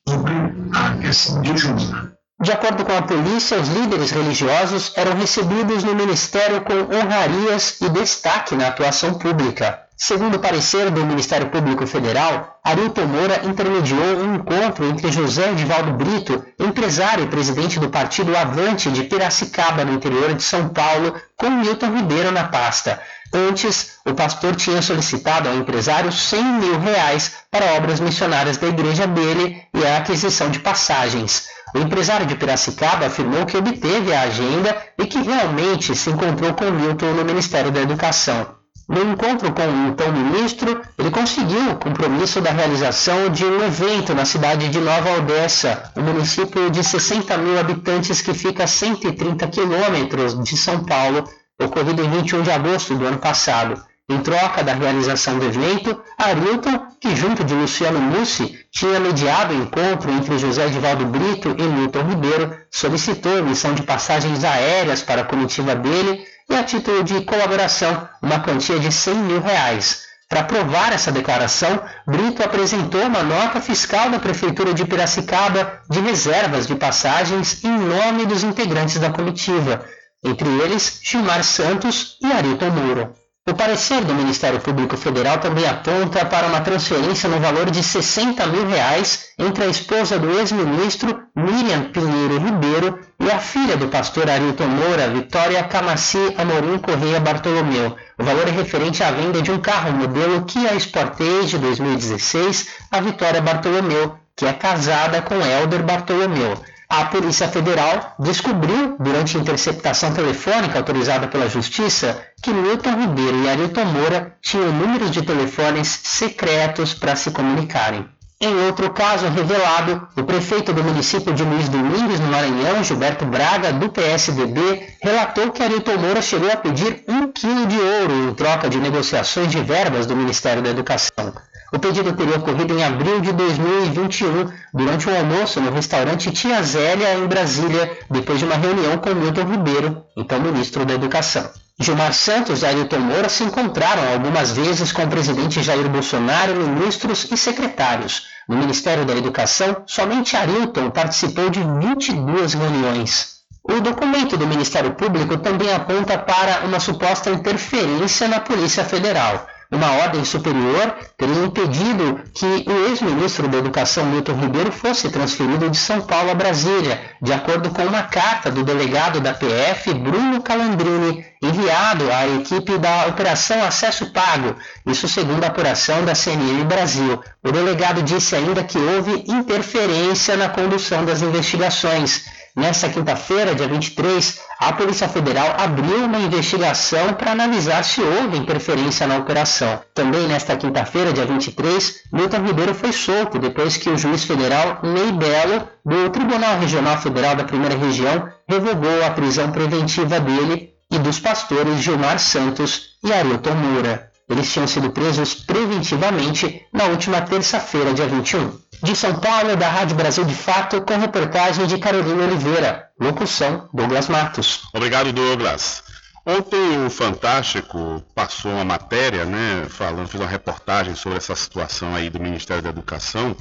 sobre 0.08 0.32
a 0.74 0.96
questão 0.96 1.42
de 1.42 1.56
Jumar. 1.56 2.17
De 2.40 2.52
acordo 2.52 2.84
com 2.84 2.96
a 2.96 3.02
polícia, 3.02 3.58
os 3.58 3.68
líderes 3.68 4.12
religiosos 4.12 4.92
eram 4.94 5.16
recebidos 5.16 5.82
no 5.82 5.92
ministério 5.92 6.60
com 6.60 6.94
honrarias 6.94 7.80
e 7.80 7.88
destaque 7.88 8.54
na 8.54 8.68
atuação 8.68 9.14
pública. 9.14 9.80
Segundo 9.96 10.36
o 10.36 10.38
parecer 10.38 10.88
do 10.92 11.04
Ministério 11.04 11.50
Público 11.50 11.84
Federal, 11.84 12.60
Arilton 12.62 13.06
Moura 13.06 13.40
intermediou 13.44 14.20
um 14.20 14.36
encontro 14.36 14.86
entre 14.86 15.10
José 15.10 15.50
Edivaldo 15.50 15.92
Brito, 15.94 16.44
empresário 16.60 17.24
e 17.24 17.28
presidente 17.28 17.80
do 17.80 17.88
partido 17.88 18.36
Avante 18.36 18.88
de 18.92 19.02
Piracicaba, 19.02 19.84
no 19.84 19.94
interior 19.94 20.32
de 20.32 20.42
São 20.44 20.68
Paulo, 20.68 21.20
com 21.36 21.50
Milton 21.50 21.92
Ribeiro 21.92 22.30
na 22.30 22.44
pasta. 22.44 23.00
Antes, 23.34 23.98
o 24.06 24.14
pastor 24.14 24.54
tinha 24.54 24.80
solicitado 24.80 25.48
ao 25.48 25.56
empresário 25.56 26.12
100 26.12 26.44
mil 26.44 26.78
reais 26.78 27.32
para 27.50 27.74
obras 27.74 27.98
missionárias 27.98 28.56
da 28.56 28.68
igreja 28.68 29.08
dele 29.08 29.60
e 29.74 29.84
a 29.84 29.96
aquisição 29.96 30.48
de 30.48 30.60
passagens. 30.60 31.57
O 31.74 31.78
empresário 31.78 32.26
de 32.26 32.34
Piracicaba 32.34 33.06
afirmou 33.06 33.44
que 33.46 33.56
obteve 33.56 34.14
a 34.14 34.22
agenda 34.22 34.76
e 34.98 35.06
que 35.06 35.20
realmente 35.20 35.94
se 35.94 36.10
encontrou 36.10 36.54
com 36.54 36.70
Milton 36.70 37.12
no 37.12 37.24
Ministério 37.24 37.70
da 37.70 37.80
Educação. 37.80 38.58
No 38.88 39.02
encontro 39.02 39.52
com 39.52 39.62
o 39.62 39.88
então 39.88 40.10
ministro, 40.10 40.80
ele 40.98 41.10
conseguiu 41.10 41.72
o 41.72 41.76
compromisso 41.76 42.40
da 42.40 42.50
realização 42.50 43.28
de 43.28 43.44
um 43.44 43.62
evento 43.62 44.14
na 44.14 44.24
cidade 44.24 44.70
de 44.70 44.80
Nova 44.80 45.18
Odessa, 45.18 45.92
um 45.94 46.02
município 46.02 46.70
de 46.70 46.82
60 46.82 47.36
mil 47.36 47.60
habitantes 47.60 48.22
que 48.22 48.32
fica 48.32 48.64
a 48.64 48.66
130 48.66 49.46
quilômetros 49.48 50.42
de 50.42 50.56
São 50.56 50.84
Paulo, 50.84 51.22
ocorrido 51.60 52.02
em 52.02 52.10
21 52.10 52.40
de 52.40 52.50
agosto 52.50 52.94
do 52.94 53.04
ano 53.04 53.18
passado. 53.18 53.78
Em 54.10 54.20
troca 54.20 54.64
da 54.64 54.72
realização 54.72 55.38
do 55.38 55.44
evento, 55.44 56.02
Arilton, 56.16 56.80
que 56.98 57.14
junto 57.14 57.44
de 57.44 57.52
Luciano 57.52 58.00
Mussi 58.00 58.58
tinha 58.72 58.98
mediado 58.98 59.52
o 59.52 59.62
encontro 59.62 60.10
entre 60.10 60.38
José 60.38 60.66
Edivaldo 60.66 61.04
Brito 61.04 61.54
e 61.58 61.62
Milton 61.62 62.04
Ribeiro, 62.04 62.56
solicitou 62.70 63.36
emissão 63.38 63.74
de 63.74 63.82
passagens 63.82 64.44
aéreas 64.44 65.02
para 65.02 65.20
a 65.20 65.24
comitiva 65.24 65.74
dele 65.74 66.24
e, 66.48 66.54
a 66.54 66.64
título 66.64 67.04
de 67.04 67.22
colaboração, 67.26 68.08
uma 68.22 68.40
quantia 68.40 68.78
de 68.78 68.90
100 68.90 69.14
mil 69.14 69.42
reais. 69.42 70.06
Para 70.26 70.44
provar 70.44 70.90
essa 70.94 71.12
declaração, 71.12 71.78
Brito 72.06 72.42
apresentou 72.42 73.02
uma 73.02 73.22
nota 73.22 73.60
fiscal 73.60 74.08
da 74.08 74.18
Prefeitura 74.18 74.72
de 74.72 74.86
Piracicaba 74.86 75.82
de 75.90 76.00
reservas 76.00 76.66
de 76.66 76.74
passagens 76.74 77.62
em 77.62 77.78
nome 77.78 78.24
dos 78.24 78.42
integrantes 78.42 78.98
da 78.98 79.10
comitiva, 79.10 79.84
entre 80.24 80.48
eles 80.62 80.98
Gilmar 81.02 81.44
Santos 81.44 82.16
e 82.22 82.32
Arilton 82.32 82.70
Muro. 82.70 83.14
O 83.48 83.54
parecer 83.54 84.04
do 84.04 84.14
Ministério 84.14 84.60
Público 84.60 84.94
Federal 84.94 85.38
também 85.38 85.66
aponta 85.66 86.22
para 86.26 86.48
uma 86.48 86.60
transferência 86.60 87.30
no 87.30 87.40
valor 87.40 87.70
de 87.70 87.82
60 87.82 88.46
mil 88.46 88.66
reais 88.68 89.30
entre 89.38 89.64
a 89.64 89.68
esposa 89.68 90.18
do 90.18 90.38
ex-ministro 90.38 91.22
Miriam 91.34 91.84
Pinheiro 91.84 92.36
Ribeiro 92.36 92.98
e 93.18 93.30
a 93.30 93.38
filha 93.38 93.74
do 93.74 93.88
pastor 93.88 94.28
Arilton 94.28 94.68
Moura, 94.68 95.08
Vitória 95.08 95.64
Camaci 95.64 96.34
Amorim 96.36 96.76
Correia 96.76 97.20
Bartolomeu. 97.20 97.96
O 98.18 98.22
valor 98.22 98.46
é 98.46 98.50
referente 98.50 99.02
à 99.02 99.10
venda 99.12 99.40
de 99.40 99.50
um 99.50 99.58
carro 99.58 99.92
modelo 99.92 100.44
Kia 100.44 100.78
Sportage 100.78 101.46
de 101.46 101.58
2016 101.58 102.68
a 102.90 103.00
Vitória 103.00 103.40
Bartolomeu, 103.40 104.14
que 104.36 104.44
é 104.44 104.52
casada 104.52 105.22
com 105.22 105.36
Elder 105.36 105.82
Bartolomeu. 105.84 106.58
A 106.90 107.04
Polícia 107.04 107.46
Federal 107.48 108.14
descobriu, 108.18 108.96
durante 108.98 109.36
interceptação 109.36 110.14
telefônica 110.14 110.78
autorizada 110.78 111.28
pela 111.28 111.46
Justiça, 111.46 112.18
que 112.42 112.50
Milton 112.50 112.98
Ribeiro 112.98 113.44
e 113.44 113.48
Arilton 113.48 113.84
Moura 113.84 114.36
tinham 114.40 114.72
números 114.72 115.10
de 115.10 115.20
telefones 115.20 116.00
secretos 116.02 116.94
para 116.94 117.14
se 117.14 117.30
comunicarem. 117.30 118.08
Em 118.40 118.54
outro 118.66 118.90
caso 118.90 119.28
revelado, 119.28 120.08
o 120.16 120.22
prefeito 120.22 120.72
do 120.72 120.82
município 120.82 121.34
de 121.34 121.42
Luiz 121.42 121.68
Domingues, 121.68 122.20
no 122.20 122.28
Maranhão, 122.28 122.82
Gilberto 122.82 123.26
Braga, 123.26 123.72
do 123.72 123.90
PSDB, 123.90 124.94
relatou 125.02 125.50
que 125.50 125.62
Arilton 125.62 125.98
Moura 125.98 126.22
chegou 126.22 126.50
a 126.50 126.56
pedir 126.56 127.04
um 127.06 127.30
quilo 127.30 127.66
de 127.66 127.78
ouro 127.78 128.30
em 128.30 128.34
troca 128.34 128.68
de 128.68 128.78
negociações 128.78 129.50
de 129.50 129.60
verbas 129.60 130.06
do 130.06 130.16
Ministério 130.16 130.62
da 130.62 130.70
Educação. 130.70 131.34
O 131.70 131.78
pedido 131.78 132.14
teria 132.14 132.36
ocorrido 132.36 132.78
em 132.78 132.82
abril 132.82 133.20
de 133.20 133.30
2021, 133.30 134.50
durante 134.72 135.08
um 135.08 135.14
almoço 135.14 135.60
no 135.60 135.70
restaurante 135.70 136.30
Tia 136.30 136.62
Zélia, 136.62 137.14
em 137.14 137.26
Brasília, 137.26 137.98
depois 138.10 138.38
de 138.38 138.46
uma 138.46 138.54
reunião 138.54 138.96
com 138.96 139.14
Milton 139.14 139.44
Ribeiro, 139.44 140.02
então 140.16 140.40
ministro 140.40 140.86
da 140.86 140.94
Educação. 140.94 141.46
Gilmar 141.78 142.14
Santos 142.14 142.62
e 142.62 142.66
Ailton 142.66 143.00
Moura 143.00 143.28
se 143.28 143.44
encontraram 143.44 144.14
algumas 144.14 144.50
vezes 144.50 144.92
com 144.92 145.04
o 145.04 145.08
presidente 145.08 145.62
Jair 145.62 145.88
Bolsonaro, 145.90 146.54
ministros 146.54 147.28
e 147.30 147.36
secretários. 147.36 148.26
No 148.48 148.56
Ministério 148.56 149.04
da 149.04 149.14
Educação, 149.14 149.82
somente 149.86 150.36
Arilton 150.36 150.90
participou 150.90 151.50
de 151.50 151.60
22 151.60 152.54
reuniões. 152.54 153.40
O 153.62 153.78
documento 153.80 154.38
do 154.38 154.46
Ministério 154.46 154.94
Público 154.94 155.36
também 155.36 155.70
aponta 155.70 156.16
para 156.16 156.64
uma 156.64 156.80
suposta 156.80 157.28
interferência 157.30 158.26
na 158.26 158.40
Polícia 158.40 158.82
Federal 158.84 159.46
uma 159.70 159.92
ordem 159.92 160.24
superior 160.24 160.94
teria 161.16 161.44
impedido 161.44 162.20
que 162.32 162.46
o 162.66 162.86
ex-ministro 162.88 163.48
da 163.48 163.58
Educação, 163.58 164.06
Milton 164.06 164.32
Ribeiro, 164.32 164.72
fosse 164.72 165.10
transferido 165.10 165.68
de 165.68 165.76
São 165.76 166.00
Paulo 166.00 166.30
a 166.30 166.34
Brasília, 166.34 166.98
de 167.20 167.32
acordo 167.32 167.68
com 167.70 167.82
uma 167.82 168.02
carta 168.02 168.50
do 168.50 168.64
delegado 168.64 169.20
da 169.20 169.34
PF, 169.34 169.92
Bruno 169.92 170.40
Calandrini, 170.40 171.24
enviado 171.42 172.10
à 172.10 172.26
equipe 172.26 172.78
da 172.78 173.06
Operação 173.08 173.62
Acesso 173.62 174.10
Pago, 174.10 174.56
isso 174.86 175.06
segundo 175.06 175.44
a 175.44 175.48
apuração 175.48 176.02
da 176.02 176.14
CNN 176.14 176.64
Brasil. 176.64 177.20
O 177.44 177.52
delegado 177.52 178.02
disse 178.02 178.34
ainda 178.34 178.64
que 178.64 178.78
houve 178.78 179.24
interferência 179.28 180.36
na 180.36 180.48
condução 180.48 181.04
das 181.04 181.20
investigações 181.20 182.24
Nesta 182.56 182.88
quinta-feira, 182.88 183.54
dia 183.54 183.68
23, 183.68 184.40
a 184.58 184.72
Polícia 184.72 185.08
Federal 185.08 185.54
abriu 185.58 186.04
uma 186.04 186.18
investigação 186.18 187.14
para 187.14 187.32
analisar 187.32 187.84
se 187.84 188.00
houve 188.00 188.36
interferência 188.36 189.06
na 189.06 189.16
operação. 189.16 189.80
Também 189.94 190.26
nesta 190.26 190.56
quinta-feira, 190.56 191.12
dia 191.12 191.26
23, 191.26 192.02
Milton 192.12 192.44
Ribeiro 192.44 192.74
foi 192.74 192.92
solto 192.92 193.38
depois 193.38 193.76
que 193.76 193.88
o 193.88 193.98
juiz 193.98 194.24
federal 194.24 194.80
Ney 194.82 195.12
Belo, 195.12 195.68
do 195.84 196.10
Tribunal 196.10 196.58
Regional 196.58 196.98
Federal 196.98 197.36
da 197.36 197.44
Primeira 197.44 197.76
Região, 197.76 198.28
revogou 198.48 199.04
a 199.04 199.10
prisão 199.10 199.52
preventiva 199.52 200.18
dele 200.18 200.74
e 200.90 200.98
dos 200.98 201.20
pastores 201.20 201.80
Gilmar 201.80 202.18
Santos 202.18 202.96
e 203.04 203.12
Arilton 203.12 203.54
Moura. 203.54 204.07
Eles 204.28 204.52
tinham 204.52 204.66
sido 204.66 204.90
presos 204.90 205.34
preventivamente 205.34 206.66
na 206.72 206.84
última 206.84 207.20
terça-feira, 207.22 207.94
dia 207.94 208.06
21. 208.06 208.58
De 208.82 208.94
São 208.94 209.14
Paulo, 209.18 209.56
da 209.56 209.68
Rádio 209.68 209.96
Brasil 209.96 210.24
de 210.24 210.34
Fato, 210.34 210.82
com 210.82 210.98
reportagem 210.98 211.66
de 211.66 211.78
Carolina 211.78 212.24
Oliveira. 212.24 212.90
Locução, 213.00 213.68
Douglas 213.72 214.08
Matos. 214.08 214.62
Obrigado, 214.74 215.12
Douglas. 215.12 215.82
Ontem 216.26 216.84
o 216.84 216.90
Fantástico 216.90 218.04
passou 218.14 218.52
uma 218.52 218.64
matéria, 218.64 219.24
né, 219.24 219.66
falando, 219.70 220.08
fez 220.08 220.22
uma 220.22 220.28
reportagem 220.28 220.94
sobre 220.94 221.16
essa 221.16 221.34
situação 221.34 221.94
aí 221.94 222.10
do 222.10 222.20
Ministério 222.20 222.62
da 222.62 222.68
Educação 222.68 223.34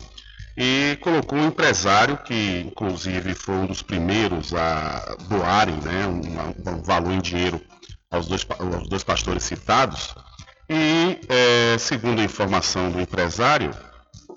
e 0.55 0.97
colocou 1.01 1.37
um 1.37 1.47
empresário 1.47 2.17
que, 2.17 2.63
inclusive, 2.65 3.35
foi 3.35 3.55
um 3.55 3.65
dos 3.65 3.81
primeiros 3.81 4.53
a 4.53 5.17
doarem, 5.27 5.75
né, 5.75 6.07
um, 6.07 6.71
um 6.71 6.81
valor 6.81 7.11
em 7.11 7.19
dinheiro 7.19 7.61
aos 8.09 8.25
dois, 8.25 8.47
aos 8.57 8.87
dois 8.87 9.03
pastores 9.03 9.43
citados. 9.43 10.15
E, 10.69 11.19
é, 11.29 11.77
segundo 11.77 12.19
a 12.19 12.23
informação 12.23 12.91
do 12.91 12.99
empresário, 12.99 13.71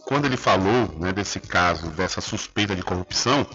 quando 0.06 0.26
ele 0.26 0.36
falou 0.36 0.94
né, 0.98 1.12
desse 1.12 1.40
caso, 1.40 1.88
dessa 1.90 2.20
suspeita 2.20 2.74
de 2.76 2.82
corrupção 2.82 3.46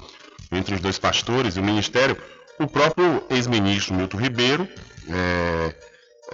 entre 0.51 0.75
os 0.75 0.81
dois 0.81 0.99
pastores 0.99 1.55
e 1.55 1.59
o 1.59 1.63
ministério, 1.63 2.17
o 2.59 2.67
próprio 2.67 3.23
ex-ministro 3.29 3.93
Milton 3.93 4.17
Ribeiro 4.17 4.67
é, 5.09 5.75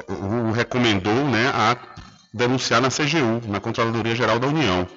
o 0.08 0.52
recomendou 0.52 1.28
né, 1.28 1.50
a 1.54 1.78
denunciar 2.34 2.82
na 2.82 2.90
CGU, 2.90 3.42
na 3.48 3.60
Controladoria 3.60 4.16
Geral 4.16 4.40
da 4.40 4.48
União. 4.48 4.88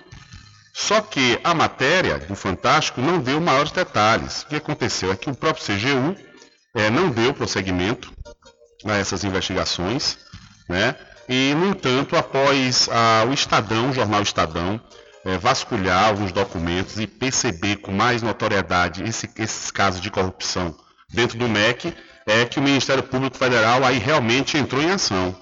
Só 0.73 1.01
que 1.01 1.39
a 1.45 1.55
matéria 1.55 2.19
do 2.19 2.35
Fantástico 2.35 3.01
não 3.01 3.19
deu 3.19 3.41
maiores 3.41 3.71
detalhes. 3.71 4.43
O 4.43 4.47
que 4.49 4.57
aconteceu 4.57 5.13
é 5.13 5.17
que 5.17 5.31
o 5.31 5.35
próprio 5.35 5.65
CGU 5.65 6.17
é, 6.75 6.91
não 6.91 7.11
deu 7.11 7.33
prosseguimento 7.33 8.13
a 8.85 8.97
essas 8.97 9.25
investigações, 9.25 10.19
né? 10.69 10.97
E, 11.29 11.55
no 11.55 11.69
entanto, 11.69 12.17
após 12.17 12.89
a, 12.91 13.25
o 13.29 13.33
Estadão, 13.33 13.91
o 13.91 13.93
jornal 13.93 14.23
Estadão, 14.23 14.81
é, 15.25 15.39
vasculhar 15.39 16.09
alguns 16.09 16.33
documentos 16.33 16.99
e 17.01 17.07
perceber 17.07 17.77
com 17.77 17.91
mais 17.91 18.23
notoriedade 18.23 19.03
esse, 19.05 19.29
esses 19.39 19.71
casos 19.71 20.01
de 20.01 20.11
corrupção 20.11 20.75
dentro 21.13 21.39
do 21.39 21.49
MEC, 21.49 21.95
é 22.27 22.45
que 22.45 22.59
o 22.59 22.63
Ministério 22.63 23.03
Público 23.03 23.37
Federal 23.37 23.85
aí 23.85 23.99
realmente 23.99 24.59
entrou 24.59 24.83
em 24.83 24.91
ação. 24.91 25.35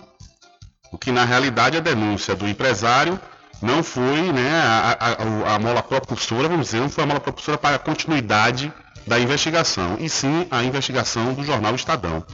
O 0.92 0.98
que 0.98 1.10
na 1.10 1.24
realidade 1.24 1.76
a 1.76 1.80
denúncia 1.80 2.34
do 2.34 2.46
empresário 2.46 3.18
não 3.60 3.82
foi 3.82 4.32
né, 4.32 4.50
a, 4.52 4.96
a, 5.00 5.54
a, 5.54 5.58
mola 5.58 5.82
propulsora, 5.82 6.48
vamos 6.48 6.66
dizer, 6.66 6.80
não 6.80 6.90
foi 6.90 7.04
a 7.04 7.06
mola 7.06 7.20
propulsora 7.20 7.56
para 7.56 7.76
a 7.76 7.78
continuidade 7.78 8.72
da 9.06 9.18
investigação, 9.18 9.96
e 9.98 10.08
sim 10.08 10.46
a 10.50 10.62
investigação 10.62 11.32
do 11.32 11.44
jornal 11.44 11.74
Estadão. 11.74 12.24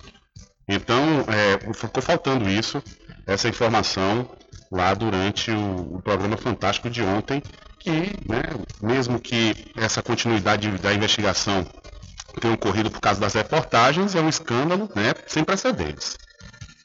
Então, 0.67 1.25
é, 1.29 1.73
ficou 1.75 2.03
faltando 2.03 2.49
isso, 2.49 2.83
essa 3.29 3.47
informação 3.47 4.29
lá 4.73 4.95
durante 4.95 5.51
o, 5.51 5.97
o 5.97 6.03
programa 6.03 6.37
fantástico 6.37 6.89
de 6.89 7.03
ontem, 7.03 7.43
que, 7.79 7.91
né, 8.27 8.43
mesmo 8.83 9.21
que 9.21 9.71
essa 9.77 10.03
continuidade 10.03 10.71
da 10.79 10.93
investigação 10.93 11.65
tenha 12.41 12.55
ocorrido 12.55 12.91
por 12.91 13.01
causa 13.01 13.21
das 13.21 13.35
reportagens, 13.35 14.15
é 14.15 14.21
um 14.21 14.29
escândalo 14.29 14.91
né, 14.95 15.13
sem 15.27 15.45
precedentes. 15.45 16.17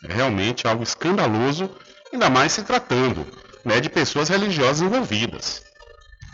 É 0.03 0.13
realmente 0.13 0.67
algo 0.67 0.83
escandaloso, 0.83 1.69
ainda 2.11 2.29
mais 2.29 2.51
se 2.51 2.63
tratando 2.63 3.25
né, 3.63 3.79
de 3.79 3.89
pessoas 3.89 4.27
religiosas 4.27 4.81
envolvidas. 4.81 5.63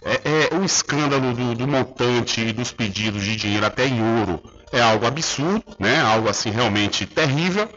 É, 0.03 0.53
é 0.53 0.55
o 0.55 0.63
escândalo 0.63 1.33
do, 1.33 1.55
do, 1.55 1.67
montante 1.67 2.41
e 2.41 2.53
dos 2.53 2.71
pedidos 2.71 3.23
de 3.23 3.35
dinheiro 3.35 3.65
até 3.65 3.85
em 3.85 4.01
ouro 4.19 4.41
é 4.71 4.81
algo 4.81 5.05
absurdo, 5.05 5.63
né, 5.77 5.99
algo 5.99 6.29
assim 6.29 6.51
realmente 6.51 7.05
terrível, 7.05 7.69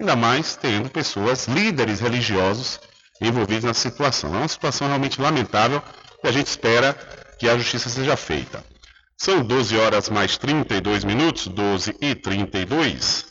ainda 0.00 0.16
mais 0.16 0.56
tendo 0.56 0.88
pessoas, 0.88 1.46
líderes 1.46 2.00
religiosos 2.00 2.80
envolvidos 3.20 3.64
na 3.64 3.74
situação. 3.74 4.34
É 4.34 4.38
uma 4.38 4.48
situação 4.48 4.86
realmente 4.88 5.20
lamentável 5.20 5.82
e 6.24 6.28
a 6.28 6.32
gente 6.32 6.46
espera 6.46 6.96
que 7.38 7.48
a 7.48 7.56
justiça 7.58 7.90
seja 7.90 8.16
feita. 8.16 8.64
São 9.16 9.42
12 9.42 9.76
horas 9.76 10.08
mais 10.08 10.38
32 10.38 11.04
minutos, 11.04 11.46
12 11.46 11.94
e 12.00 12.14
32. 12.14 13.26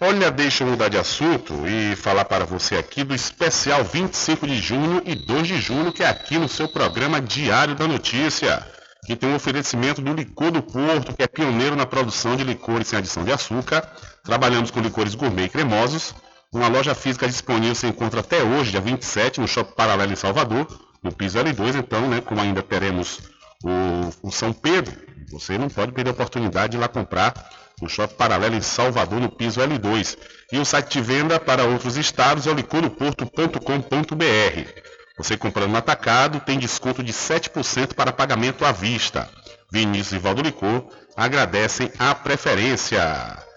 Olha, 0.00 0.30
deixa 0.30 0.64
eu 0.64 0.68
mudar 0.68 0.88
de 0.88 0.96
assunto 0.96 1.52
e 1.66 1.94
falar 1.94 2.24
para 2.24 2.46
você 2.46 2.76
aqui 2.76 3.04
do 3.04 3.14
especial 3.14 3.84
25 3.84 4.46
de 4.46 4.58
junho 4.58 5.02
e 5.04 5.14
2 5.14 5.46
de 5.46 5.60
junho, 5.60 5.92
que 5.92 6.02
é 6.02 6.08
aqui 6.08 6.38
no 6.38 6.48
seu 6.48 6.66
programa 6.66 7.20
Diário 7.20 7.74
da 7.74 7.86
Notícia, 7.86 8.66
que 9.04 9.14
tem 9.14 9.28
um 9.28 9.34
oferecimento 9.34 10.00
do 10.00 10.14
Licor 10.14 10.50
do 10.50 10.62
Porto, 10.62 11.14
que 11.14 11.22
é 11.22 11.26
pioneiro 11.26 11.76
na 11.76 11.84
produção 11.84 12.34
de 12.34 12.44
licores 12.44 12.88
sem 12.88 12.98
adição 12.98 13.22
de 13.22 13.32
açúcar. 13.32 13.86
Trabalhamos 14.24 14.70
com 14.70 14.80
licores 14.80 15.14
gourmet 15.14 15.44
e 15.44 15.48
cremosos. 15.48 16.14
Uma 16.52 16.68
loja 16.68 16.94
física 16.94 17.28
disponível 17.28 17.74
se 17.74 17.86
encontra 17.86 18.20
até 18.20 18.42
hoje, 18.42 18.72
dia 18.72 18.80
27, 18.80 19.40
no 19.40 19.46
Shopping 19.46 19.74
Paralelo 19.74 20.12
em 20.12 20.16
Salvador, 20.16 20.66
no 21.02 21.12
piso 21.12 21.38
L2. 21.38 21.78
Então, 21.78 22.08
né, 22.08 22.20
como 22.20 22.40
ainda 22.40 22.62
teremos 22.62 23.20
o, 23.62 24.28
o 24.28 24.32
São 24.32 24.52
Pedro, 24.52 24.92
você 25.30 25.56
não 25.56 25.68
pode 25.68 25.92
perder 25.92 26.10
a 26.10 26.12
oportunidade 26.12 26.72
de 26.72 26.76
ir 26.76 26.80
lá 26.80 26.88
comprar 26.88 27.34
no 27.80 27.88
Shopping 27.88 28.16
Paralelo 28.16 28.56
em 28.56 28.60
Salvador, 28.60 29.20
no 29.20 29.30
piso 29.30 29.60
L2. 29.60 30.18
E 30.52 30.58
o 30.58 30.64
site 30.64 30.94
de 30.94 31.00
venda 31.00 31.38
para 31.38 31.64
outros 31.64 31.96
estados 31.96 32.46
é 32.46 32.50
o 32.50 32.54
licoroporto.com.br. 32.54 34.80
Você 35.16 35.36
comprando 35.36 35.70
no 35.70 35.76
atacado 35.76 36.40
tem 36.40 36.58
desconto 36.58 37.02
de 37.02 37.12
7% 37.12 37.94
para 37.94 38.12
pagamento 38.12 38.64
à 38.64 38.72
vista. 38.72 39.28
Vinícius 39.70 40.12
e 40.12 40.18
Valdo 40.18 40.42
Licor 40.42 40.88
agradecem 41.16 41.92
a 41.98 42.14
preferência. 42.14 43.49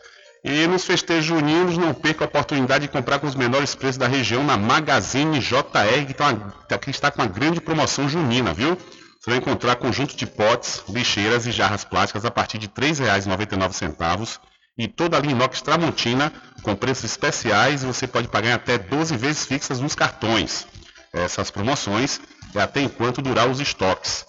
E 0.44 0.68
nos 0.68 0.84
festejos 0.84 1.24
juninos 1.24 1.78
não 1.78 1.94
perca 1.94 2.26
a 2.26 2.28
oportunidade 2.28 2.88
de 2.88 2.92
comprar 2.92 3.18
com 3.18 3.28
os 3.28 3.36
menores 3.36 3.76
preços 3.76 3.98
da 3.98 4.08
região 4.08 4.44
na 4.44 4.58
Magazine 4.58 5.40
JR, 5.40 6.06
que, 6.06 6.14
tá, 6.14 6.78
que 6.78 6.90
está 6.90 7.10
com 7.10 7.22
uma 7.22 7.28
grande 7.30 7.62
promoção 7.62 8.10
junina, 8.10 8.54
viu? 8.54 8.78
Você 9.20 9.30
vai 9.30 9.40
encontrar 9.40 9.78
conjunto 9.78 10.18
de 10.18 10.26
potes, 10.26 10.84
lixeiras 10.90 11.48
e 11.48 11.52
jarras 11.52 11.86
plásticas 11.86 12.26
a 12.26 12.32
partir 12.32 12.58
de 12.58 12.66
R$ 12.66 12.74
3,99 12.92 14.38
e 14.78 14.86
toda 14.86 15.16
a 15.16 15.20
linha 15.22 15.34
inox 15.34 15.62
Tramontina 15.62 16.34
com 16.62 16.76
preços 16.76 17.06
especiais 17.06 17.84
você 17.84 18.06
pode 18.06 18.28
pagar 18.28 18.56
até 18.56 18.78
12 18.78 19.16
vezes 19.16 19.46
fixas 19.46 19.80
nos 19.80 19.96
cartões. 19.96 20.68
Essas 21.14 21.50
promoções 21.52 22.20
é 22.54 22.62
até 22.62 22.82
enquanto 22.82 23.22
durar 23.22 23.48
os 23.48 23.62
estoques. 23.62 24.26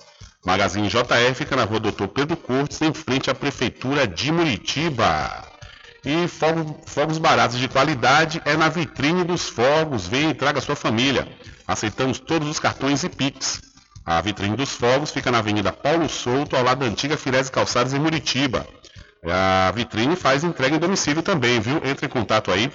Magazine 0.46 0.88
JR 0.88 1.34
fica 1.34 1.56
na 1.56 1.64
rua 1.64 1.80
Doutor 1.80 2.06
Pedro 2.06 2.36
Cortes, 2.36 2.80
em 2.82 2.92
frente 2.92 3.30
à 3.30 3.34
Prefeitura 3.34 4.06
de 4.06 4.30
Muritiba. 4.30 5.53
E 6.04 6.28
fogo, 6.28 6.80
fogos 6.86 7.16
baratos 7.16 7.58
de 7.58 7.66
qualidade 7.66 8.42
é 8.44 8.56
na 8.56 8.68
vitrine 8.68 9.24
dos 9.24 9.48
fogos. 9.48 10.06
Venha 10.06 10.30
e 10.30 10.34
traga 10.34 10.60
sua 10.60 10.76
família. 10.76 11.26
Aceitamos 11.66 12.18
todos 12.18 12.48
os 12.48 12.58
cartões 12.58 13.02
e 13.04 13.08
Pix. 13.08 13.62
A 14.04 14.20
vitrine 14.20 14.54
dos 14.54 14.70
fogos 14.70 15.10
fica 15.10 15.30
na 15.30 15.38
Avenida 15.38 15.72
Paulo 15.72 16.06
Souto, 16.08 16.56
ao 16.56 16.62
lado 16.62 16.80
da 16.80 16.86
antiga 16.86 17.16
Firese 17.16 17.50
Calçados 17.50 17.94
em 17.94 17.98
Muritiba. 17.98 18.66
A 19.26 19.70
vitrine 19.70 20.14
faz 20.14 20.44
entrega 20.44 20.76
em 20.76 20.78
domicílio 20.78 21.22
também, 21.22 21.58
viu? 21.58 21.80
Entre 21.82 22.04
em 22.04 22.10
contato 22.10 22.52
aí 22.52 22.70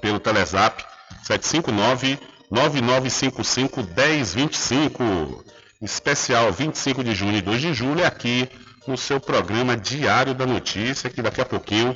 pelo 0.00 0.18
Telezap 0.18 0.82
759 1.24 2.18
9955 2.50 3.82
1025. 3.82 5.44
Especial 5.82 6.50
25 6.50 7.04
de 7.04 7.14
junho 7.14 7.36
e 7.36 7.42
2 7.42 7.60
de 7.60 7.74
julho 7.74 8.00
é 8.00 8.06
aqui 8.06 8.48
no 8.88 8.96
seu 8.96 9.20
programa 9.20 9.76
Diário 9.76 10.32
da 10.32 10.46
Notícia, 10.46 11.10
que 11.10 11.20
daqui 11.20 11.42
a 11.42 11.44
pouquinho 11.44 11.94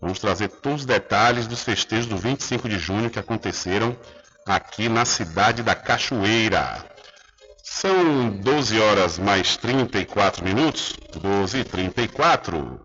vamos 0.00 0.18
trazer 0.18 0.48
todos 0.48 0.80
os 0.80 0.86
detalhes 0.86 1.46
dos 1.46 1.62
festejos 1.62 2.06
do 2.06 2.16
25 2.16 2.68
de 2.68 2.78
junho 2.78 3.10
que 3.10 3.18
aconteceram 3.18 3.96
aqui 4.46 4.88
na 4.88 5.04
cidade 5.04 5.62
da 5.62 5.74
Cachoeira. 5.74 6.84
São 7.62 8.30
12 8.30 8.80
horas 8.80 9.18
mais 9.18 9.56
34 9.56 10.44
minutos, 10.44 10.94
12 11.20 11.58
e 11.58 11.64
34. 11.64 12.80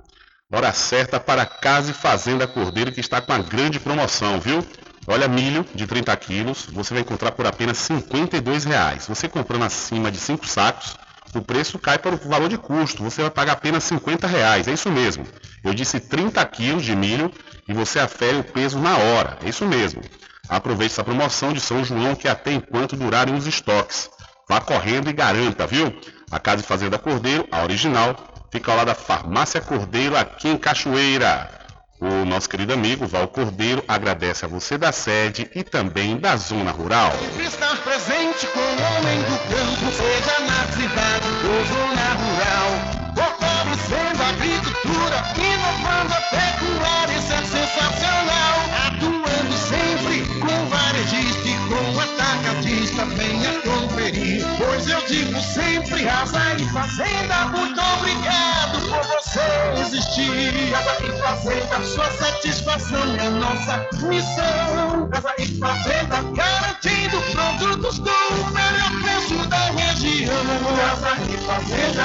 Hora 0.51 0.71
certa 0.73 1.19
para 1.19 1.45
Casa 1.45 1.91
e 1.91 1.93
Fazenda 1.93 2.45
Cordeiro 2.45 2.91
que 2.91 2.99
está 2.99 3.21
com 3.21 3.31
uma 3.31 3.41
grande 3.41 3.79
promoção, 3.79 4.39
viu? 4.39 4.63
Olha, 5.07 5.27
milho 5.27 5.65
de 5.73 5.87
30 5.87 6.15
quilos, 6.17 6.67
você 6.71 6.93
vai 6.93 7.01
encontrar 7.01 7.31
por 7.31 7.45
apenas 7.45 7.87
R$ 7.87 7.95
52,00. 7.95 9.07
Você 9.07 9.27
comprando 9.27 9.63
acima 9.63 10.11
de 10.11 10.17
5 10.17 10.47
sacos, 10.47 10.95
o 11.35 11.41
preço 11.41 11.79
cai 11.79 11.97
para 11.97 12.15
o 12.15 12.29
valor 12.29 12.49
de 12.49 12.57
custo. 12.57 13.03
Você 13.03 13.21
vai 13.21 13.31
pagar 13.31 13.53
apenas 13.53 13.89
R$ 13.89 13.97
50,00. 13.97 14.67
É 14.67 14.71
isso 14.71 14.91
mesmo. 14.91 15.25
Eu 15.63 15.73
disse 15.73 15.99
30 15.99 16.45
quilos 16.45 16.83
de 16.83 16.95
milho 16.95 17.31
e 17.67 17.73
você 17.73 17.99
afere 17.99 18.37
o 18.37 18.43
peso 18.43 18.79
na 18.79 18.97
hora. 18.97 19.37
É 19.43 19.49
isso 19.49 19.65
mesmo. 19.65 20.01
Aproveite 20.49 20.93
essa 20.93 21.03
promoção 21.03 21.53
de 21.53 21.59
São 21.59 21.83
João 21.83 22.15
que 22.15 22.27
até 22.27 22.51
enquanto 22.51 22.95
durarem 22.95 23.33
os 23.35 23.47
estoques. 23.47 24.09
Vá 24.47 24.59
correndo 24.59 25.09
e 25.09 25.13
garanta, 25.13 25.65
viu? 25.65 25.93
A 26.29 26.39
Casa 26.39 26.61
e 26.61 26.65
Fazenda 26.65 26.99
Cordeiro, 26.99 27.47
a 27.51 27.63
original, 27.63 28.15
fica 28.51 28.71
ao 28.71 28.77
lado 28.77 28.87
da 28.87 28.95
Farmácia 28.95 29.61
Cordeiro, 29.61 30.17
aqui 30.17 30.49
em 30.49 30.57
Cachoeira. 30.57 31.62
O 32.05 32.25
nosso 32.25 32.49
querido 32.49 32.73
amigo 32.73 33.07
Val 33.07 33.29
Cordeiro 33.29 33.81
agradece 33.87 34.43
a 34.43 34.47
você 34.49 34.77
da 34.77 34.91
sede 34.91 35.49
e 35.55 35.63
também 35.63 36.17
da 36.17 36.35
zona 36.35 36.69
rural. 36.69 37.13
Estar 37.39 37.77
presente 37.77 38.45
com 38.47 38.59
o 38.59 38.63
homem 38.63 39.19
do 39.21 39.37
campo, 39.47 39.89
seja 39.89 40.39
na 40.41 40.65
cidade 40.73 41.27
ou 41.47 41.63
zona 41.65 42.07
rural. 42.19 42.71
Fortalecendo 43.15 44.21
a 44.21 44.27
agricultura, 44.27 45.23
inovando 45.37 46.13
a 46.13 46.21
pecuária, 46.27 47.17
isso 47.17 47.31
é 47.31 47.41
sensacional. 47.45 48.57
Atuando 48.85 49.53
sempre 49.69 50.25
com 50.41 50.65
varejista 50.67 51.47
e 51.47 51.55
com 51.69 51.99
atacadista, 52.01 53.05
venha 53.05 53.61
conferir. 53.61 54.43
Pois 54.57 54.89
eu 54.89 55.01
digo 55.07 55.39
sempre, 55.39 56.09
Asa 56.09 56.53
e 56.59 56.65
Fazenda, 56.65 57.45
muito 57.45 57.79
obrigado 57.79 58.89
por 58.89 59.03
você 59.03 59.22
você 59.33 59.81
existir. 59.81 60.71
Casa 60.71 61.05
e 61.05 61.11
Fazenda, 61.19 61.83
sua 61.83 62.11
satisfação 62.11 63.15
é 63.15 63.29
nossa 63.29 63.87
missão. 64.07 65.09
Casa 65.09 65.33
e 65.39 65.45
Fazenda, 65.57 66.21
garantindo 66.33 67.21
produtos 67.31 67.99
com 67.99 68.09
o 68.09 68.51
melhor 68.51 68.91
preço 69.01 69.49
da 69.49 69.71
região. 69.71 70.45
Casa 70.77 71.17
e 71.31 71.37
Fazenda. 71.45 72.03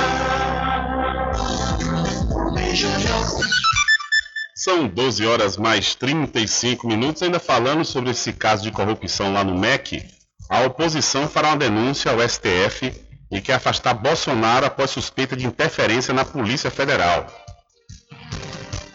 São 4.55 4.89
12 4.89 5.27
horas 5.27 5.57
mais 5.57 5.95
35 5.95 6.87
minutos. 6.87 7.23
Ainda 7.23 7.39
falando 7.39 7.85
sobre 7.85 8.11
esse 8.11 8.33
caso 8.33 8.63
de 8.63 8.71
corrupção 8.71 9.33
lá 9.33 9.45
no 9.45 9.57
MEC, 9.57 10.03
a 10.49 10.63
oposição 10.63 11.29
fará 11.29 11.49
uma 11.49 11.59
denúncia 11.59 12.11
ao 12.11 12.27
STF 12.27 13.08
e 13.31 13.41
quer 13.41 13.55
afastar 13.55 13.95
Bolsonaro 13.95 14.67
após 14.67 14.91
suspeita 14.91 15.37
de 15.37 15.47
interferência 15.47 16.15
na 16.15 16.25
Polícia 16.25 16.71
Federal. 16.71 17.27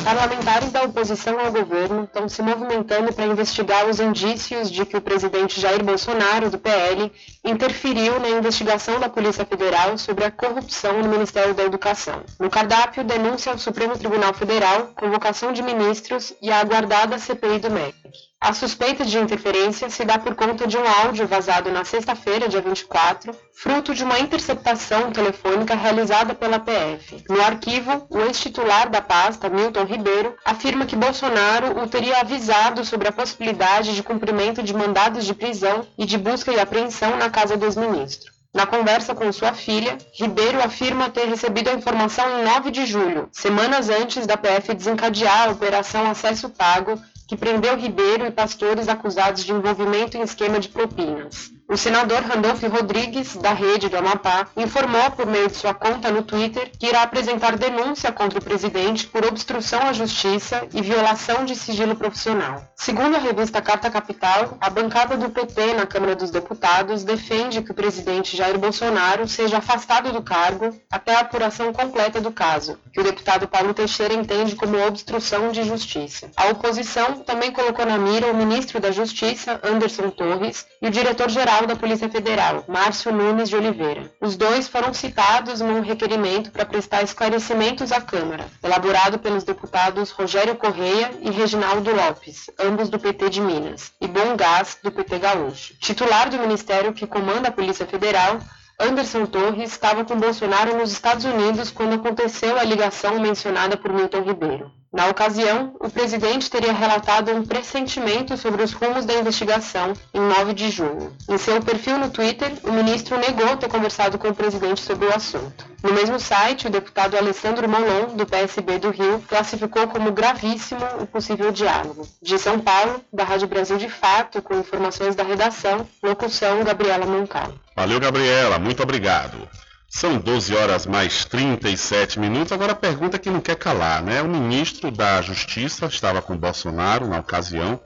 Parlamentares 0.03 0.69
da 0.69 0.83
oposição 0.83 1.39
ao 1.39 1.49
governo 1.49 2.03
estão 2.03 2.27
se 2.27 2.41
movimentando 2.41 3.13
para 3.13 3.25
investigar 3.25 3.87
os 3.87 4.01
indícios 4.01 4.69
de 4.69 4.85
que 4.85 4.97
o 4.97 5.01
presidente 5.01 5.61
Jair 5.61 5.81
Bolsonaro, 5.81 6.49
do 6.49 6.59
PL, 6.59 7.09
interferiu 7.43 8.19
na 8.19 8.29
investigação 8.29 8.99
da 8.99 9.07
Polícia 9.07 9.45
Federal 9.45 9.97
sobre 9.97 10.25
a 10.25 10.31
corrupção 10.31 11.01
no 11.01 11.07
Ministério 11.07 11.53
da 11.53 11.63
Educação. 11.63 12.21
No 12.37 12.49
cardápio, 12.49 13.05
denúncia 13.05 13.53
ao 13.53 13.57
Supremo 13.57 13.97
Tribunal 13.97 14.33
Federal, 14.33 14.87
convocação 14.87 15.53
de 15.53 15.63
ministros 15.63 16.33
e 16.41 16.51
a 16.51 16.59
aguardada 16.59 17.17
CPI 17.17 17.59
do 17.59 17.71
MEC. 17.71 17.95
A 18.43 18.51
suspeita 18.51 19.05
de 19.05 19.17
interferência 19.17 19.89
se 19.89 20.03
dá 20.03 20.19
por 20.19 20.35
conta 20.35 20.67
de 20.67 20.77
um 20.77 20.85
áudio 20.85 21.25
vazado 21.25 21.71
na 21.71 21.85
sexta-feira, 21.85 22.49
dia 22.49 22.59
24, 22.59 23.33
fruto 23.53 23.95
de 23.95 24.03
uma 24.03 24.19
interceptação 24.19 25.13
telefônica 25.13 25.73
realizada 25.73 26.35
pela 26.35 26.59
PF. 26.59 27.23
No 27.29 27.41
arquivo, 27.41 28.05
o 28.09 28.19
ex-titular 28.19 28.89
da 28.89 29.01
pasta, 29.01 29.47
Milton 29.47 29.85
Ribeiro, 29.85 30.35
afirma 30.43 30.85
que 30.85 30.93
Bolsonaro 30.93 31.81
o 31.81 31.87
teria 31.87 32.19
avisado 32.19 32.83
sobre 32.83 33.07
a 33.07 33.13
possibilidade 33.13 33.95
de 33.95 34.03
cumprimento 34.03 34.61
de 34.61 34.73
mandados 34.73 35.23
de 35.23 35.33
prisão 35.33 35.87
e 35.97 36.05
de 36.05 36.17
busca 36.17 36.51
e 36.51 36.59
apreensão 36.59 37.15
na 37.15 37.29
casa 37.29 37.55
dos 37.55 37.77
ministros. 37.77 38.33
Na 38.53 38.65
conversa 38.65 39.15
com 39.15 39.31
sua 39.31 39.53
filha, 39.53 39.97
Ribeiro 40.19 40.61
afirma 40.61 41.09
ter 41.09 41.29
recebido 41.29 41.69
a 41.69 41.73
informação 41.73 42.41
em 42.41 42.43
9 42.43 42.71
de 42.71 42.85
julho, 42.85 43.29
semanas 43.31 43.89
antes 43.89 44.27
da 44.27 44.35
PF 44.35 44.73
desencadear 44.73 45.47
a 45.47 45.51
Operação 45.53 46.11
Acesso 46.11 46.49
Pago 46.49 47.01
que 47.27 47.37
prendeu 47.37 47.77
Ribeiro 47.77 48.25
e 48.25 48.31
pastores 48.31 48.87
acusados 48.87 49.43
de 49.43 49.51
envolvimento 49.51 50.17
em 50.17 50.21
esquema 50.21 50.59
de 50.59 50.69
propinas. 50.69 51.51
O 51.73 51.77
senador 51.77 52.21
Randolfo 52.21 52.67
Rodrigues, 52.67 53.35
da 53.35 53.51
Rede 53.51 53.89
do 53.89 53.97
Amapá, 53.97 54.45
informou 54.55 55.09
por 55.09 55.25
meio 55.25 55.47
de 55.47 55.57
sua 55.57 55.73
conta 55.73 56.11
no 56.11 56.21
Twitter 56.21 56.69
que 56.77 56.85
irá 56.85 57.01
apresentar 57.01 57.57
denúncia 57.57 58.11
contra 58.11 58.37
o 58.37 58.43
presidente 58.43 59.07
por 59.07 59.25
obstrução 59.25 59.81
à 59.81 59.91
justiça 59.91 60.67
e 60.71 60.83
violação 60.83 61.43
de 61.43 61.55
sigilo 61.55 61.95
profissional. 61.95 62.63
Segundo 62.75 63.15
a 63.15 63.19
revista 63.19 63.59
Carta 63.59 63.89
Capital, 63.89 64.55
a 64.61 64.69
bancada 64.69 65.17
do 65.17 65.31
PT 65.31 65.73
na 65.73 65.87
Câmara 65.87 66.15
dos 66.15 66.29
Deputados 66.29 67.03
defende 67.03 67.63
que 67.63 67.71
o 67.71 67.73
presidente 67.73 68.37
Jair 68.37 68.59
Bolsonaro 68.59 69.27
seja 69.27 69.57
afastado 69.57 70.11
do 70.11 70.21
cargo 70.21 70.79
até 70.91 71.15
a 71.15 71.21
apuração 71.21 71.73
completa 71.73 72.21
do 72.21 72.31
caso, 72.31 72.77
que 72.93 72.99
o 72.99 73.03
deputado 73.03 73.47
Paulo 73.47 73.73
Teixeira 73.73 74.13
entende 74.13 74.55
como 74.55 74.77
obstrução 74.77 75.51
de 75.51 75.63
justiça. 75.63 76.29
A 76.35 76.49
oposição 76.49 77.21
também 77.21 77.51
colocou 77.51 77.83
na 77.83 77.97
mira 77.97 78.27
o 78.27 78.37
ministro 78.37 78.79
da 78.79 78.91
Justiça, 78.91 79.59
Anderson 79.63 80.11
Torres, 80.11 80.67
e 80.79 80.87
o 80.87 80.91
diretor-geral 80.91 81.62
da 81.65 81.75
Polícia 81.75 82.09
Federal, 82.09 82.63
Márcio 82.67 83.11
Nunes 83.11 83.49
de 83.49 83.55
Oliveira. 83.55 84.11
Os 84.19 84.35
dois 84.35 84.67
foram 84.67 84.93
citados 84.93 85.61
num 85.61 85.81
requerimento 85.81 86.51
para 86.51 86.65
prestar 86.65 87.03
esclarecimentos 87.03 87.91
à 87.91 88.01
Câmara, 88.01 88.45
elaborado 88.63 89.19
pelos 89.19 89.43
deputados 89.43 90.11
Rogério 90.11 90.55
Correia 90.55 91.11
e 91.21 91.29
Reginaldo 91.29 91.93
Lopes, 91.93 92.49
ambos 92.59 92.89
do 92.89 92.99
PT 92.99 93.29
de 93.29 93.41
Minas, 93.41 93.91
e 94.01 94.07
Bom 94.07 94.35
Gás, 94.35 94.77
do 94.83 94.91
PT 94.91 95.19
Gaúcho. 95.19 95.73
Titular 95.79 96.29
do 96.29 96.39
ministério 96.39 96.93
que 96.93 97.07
comanda 97.07 97.49
a 97.49 97.51
Polícia 97.51 97.85
Federal, 97.85 98.39
Anderson 98.79 99.25
Torres 99.25 99.71
estava 99.71 100.03
com 100.03 100.19
Bolsonaro 100.19 100.77
nos 100.77 100.91
Estados 100.91 101.25
Unidos 101.25 101.71
quando 101.71 101.95
aconteceu 101.95 102.57
a 102.59 102.63
ligação 102.63 103.19
mencionada 103.19 103.77
por 103.77 103.93
Milton 103.93 104.21
Ribeiro. 104.21 104.82
Na 104.93 105.07
ocasião, 105.07 105.75
o 105.79 105.89
presidente 105.89 106.51
teria 106.51 106.71
relatado 106.71 107.31
um 107.31 107.43
pressentimento 107.43 108.37
sobre 108.37 108.61
os 108.61 108.73
rumos 108.73 109.05
da 109.05 109.15
investigação 109.15 109.93
em 110.13 110.19
9 110.19 110.53
de 110.53 110.69
junho. 110.69 111.11
Em 111.27 111.35
seu 111.35 111.59
perfil 111.63 111.97
no 111.97 112.11
Twitter, 112.11 112.51
o 112.63 112.71
ministro 112.71 113.17
negou 113.17 113.57
ter 113.57 113.67
conversado 113.67 114.19
com 114.19 114.29
o 114.29 114.35
presidente 114.35 114.81
sobre 114.81 115.07
o 115.07 115.15
assunto. 115.15 115.65
No 115.81 115.93
mesmo 115.93 116.19
site, 116.19 116.67
o 116.67 116.69
deputado 116.69 117.17
Alessandro 117.17 117.67
Molon, 117.67 118.15
do 118.15 118.23
PSB 118.27 118.77
do 118.77 118.91
Rio, 118.91 119.19
classificou 119.27 119.87
como 119.87 120.11
gravíssimo 120.11 120.85
o 121.01 121.07
possível 121.07 121.51
diálogo. 121.51 122.07
De 122.21 122.37
São 122.37 122.59
Paulo, 122.59 123.01
da 123.11 123.23
Rádio 123.23 123.47
Brasil 123.47 123.77
de 123.77 123.89
Fato, 123.89 124.43
com 124.43 124.59
informações 124.59 125.15
da 125.15 125.23
redação, 125.23 125.87
locução 126.03 126.63
Gabriela 126.63 127.07
Moncal. 127.07 127.51
Valeu, 127.75 127.99
Gabriela, 127.99 128.59
muito 128.59 128.83
obrigado. 128.83 129.49
São 129.95 130.17
12 130.17 130.55
horas 130.55 130.87
mais 130.87 131.23
37 131.23 132.19
minutos. 132.19 132.51
Agora 132.51 132.71
a 132.71 132.75
pergunta 132.75 133.19
que 133.19 133.29
não 133.29 133.39
quer 133.39 133.55
calar, 133.55 134.01
né? 134.01 134.23
O 134.23 134.27
ministro 134.27 134.89
da 134.89 135.21
Justiça 135.21 135.85
estava 135.85 136.19
com 136.19 136.35
Bolsonaro 136.35 137.07
na 137.07 137.19
ocasião 137.19 137.79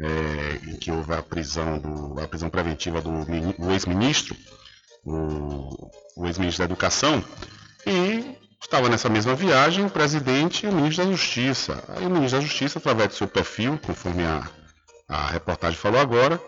é, 0.00 0.70
em 0.70 0.76
que 0.78 0.90
houve 0.90 1.12
a 1.12 1.22
prisão, 1.22 1.78
do, 1.78 2.18
a 2.18 2.26
prisão 2.26 2.48
preventiva 2.48 3.02
do, 3.02 3.26
do 3.58 3.70
ex-ministro, 3.70 4.34
o, 5.04 5.90
o 6.16 6.26
ex-ministro 6.26 6.66
da 6.66 6.72
Educação, 6.72 7.22
e 7.86 8.34
estava 8.58 8.88
nessa 8.88 9.10
mesma 9.10 9.34
viagem 9.34 9.84
o 9.84 9.90
presidente 9.90 10.64
e 10.64 10.70
o 10.70 10.72
ministro 10.72 11.04
da 11.04 11.10
Justiça. 11.10 11.84
Aí 11.88 12.06
o 12.06 12.10
ministro 12.10 12.40
da 12.40 12.46
Justiça, 12.46 12.78
através 12.78 13.10
do 13.10 13.14
seu 13.14 13.28
perfil, 13.28 13.78
conforme 13.78 14.24
a, 14.24 14.48
a 15.06 15.26
reportagem 15.26 15.78
falou 15.78 16.00
agora, 16.00 16.40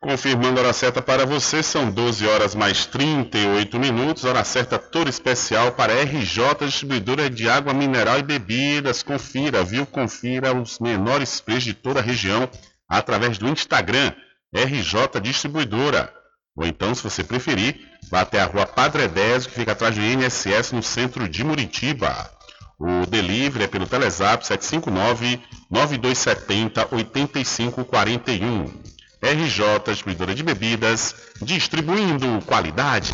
Confirmando 0.02 0.58
a 0.58 0.62
hora 0.62 0.72
certa 0.72 1.02
para 1.02 1.26
você, 1.26 1.62
são 1.62 1.90
12 1.90 2.26
horas 2.26 2.54
mais 2.54 2.86
38 2.86 3.78
minutos, 3.78 4.24
hora 4.24 4.42
certa 4.42 4.78
toda 4.78 5.10
especial 5.10 5.72
para 5.72 5.92
RJ 5.92 6.64
Distribuidora 6.64 7.28
de 7.28 7.50
Água 7.50 7.74
Mineral 7.74 8.18
e 8.18 8.22
Bebidas. 8.22 9.02
Confira, 9.02 9.62
viu? 9.62 9.84
Confira 9.84 10.56
os 10.56 10.78
menores 10.78 11.42
preços 11.42 11.64
de 11.64 11.74
toda 11.74 12.00
a 12.00 12.02
região 12.02 12.48
através 12.88 13.36
do 13.36 13.46
Instagram 13.46 14.14
RJ 14.54 15.20
Distribuidora. 15.22 16.10
Ou 16.56 16.66
então, 16.66 16.94
se 16.94 17.02
você 17.02 17.22
preferir, 17.22 17.78
vá 18.10 18.22
até 18.22 18.40
a 18.40 18.46
rua 18.46 18.64
Padre 18.64 19.06
Désio, 19.06 19.50
que 19.50 19.56
fica 19.56 19.72
atrás 19.72 19.94
do 19.94 20.00
INSS 20.00 20.72
no 20.72 20.82
centro 20.82 21.28
de 21.28 21.44
Muritiba. 21.44 22.30
O 22.78 23.04
delivery 23.04 23.64
é 23.64 23.68
pelo 23.68 23.86
Telezap 23.86 24.46
759 24.46 25.42
9270 25.70 26.88
8541. 26.90 28.99
RJ 29.22 29.80
Distribuidora 29.85 30.35
de 30.35 30.42
Bebidas, 30.42 31.14
distribuindo 31.42 32.40
qualidade. 32.46 33.12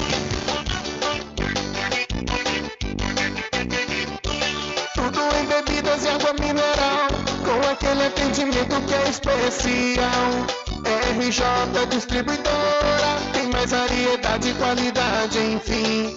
Tudo 4.94 5.20
em 5.36 5.46
bebidas 5.46 6.04
e 6.04 6.08
água 6.08 6.32
mineral, 6.34 7.08
com 7.44 7.68
aquele 7.68 8.06
atendimento 8.06 8.80
que 8.86 8.94
é 8.94 9.08
especial. 9.10 10.30
RJ 11.18 11.86
Distribuidora, 11.90 13.18
tem 13.32 13.50
mais 13.50 13.72
variedade 13.72 14.50
e 14.50 14.54
qualidade, 14.54 15.38
enfim. 15.40 16.16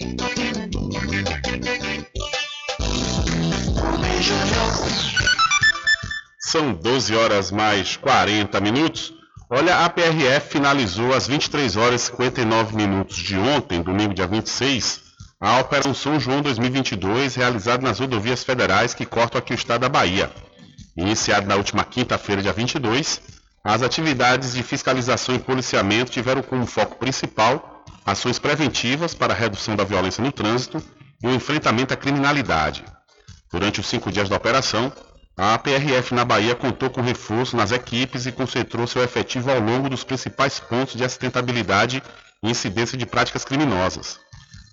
São 6.39 6.73
12 6.73 7.15
horas 7.15 7.51
mais 7.51 7.95
40 7.95 8.59
minutos. 8.59 9.18
Olha, 9.51 9.83
a 9.83 9.89
PRF 9.89 10.47
finalizou 10.47 11.11
às 11.11 11.25
23 11.25 11.75
horas 11.75 12.03
e 12.03 12.05
59 12.05 12.75
minutos 12.75 13.17
de 13.17 13.35
ontem, 13.35 13.81
domingo 13.81 14.13
dia 14.13 14.27
26, 14.27 15.01
a 15.41 15.57
Operação 15.59 15.91
São 15.91 16.19
João 16.19 16.39
2022, 16.43 17.33
realizada 17.33 17.81
nas 17.81 17.97
rodovias 17.97 18.43
federais 18.43 18.93
que 18.93 19.07
cortam 19.07 19.39
aqui 19.39 19.51
o 19.51 19.55
estado 19.55 19.81
da 19.81 19.89
Bahia. 19.89 20.31
Iniciado 20.95 21.47
na 21.47 21.55
última 21.55 21.83
quinta-feira, 21.83 22.43
dia 22.43 22.53
22, 22.53 23.21
as 23.63 23.81
atividades 23.81 24.53
de 24.53 24.61
fiscalização 24.61 25.33
e 25.33 25.39
policiamento 25.39 26.11
tiveram 26.11 26.43
como 26.43 26.67
foco 26.67 26.97
principal 26.97 27.83
ações 28.05 28.37
preventivas 28.37 29.15
para 29.15 29.33
a 29.33 29.35
redução 29.35 29.75
da 29.75 29.83
violência 29.83 30.23
no 30.23 30.31
trânsito 30.31 30.79
e 31.23 31.27
o 31.27 31.33
enfrentamento 31.33 31.91
à 31.91 31.97
criminalidade. 31.97 32.85
Durante 33.51 33.79
os 33.79 33.87
cinco 33.87 34.11
dias 34.11 34.29
da 34.29 34.35
operação, 34.35 34.93
a 35.41 35.57
PRF 35.57 36.13
na 36.13 36.25
Bahia 36.25 36.53
contou 36.53 36.89
com 36.89 36.99
reforço 36.99 37.55
nas 37.55 37.71
equipes 37.71 38.25
e 38.25 38.31
concentrou 38.31 38.85
seu 38.85 39.01
efetivo 39.01 39.49
ao 39.49 39.61
longo 39.61 39.89
dos 39.89 40.03
principais 40.03 40.59
pontos 40.59 40.95
de 40.95 41.03
acidentabilidade 41.05 42.03
e 42.43 42.51
incidência 42.51 42.97
de 42.97 43.05
práticas 43.05 43.45
criminosas. 43.45 44.19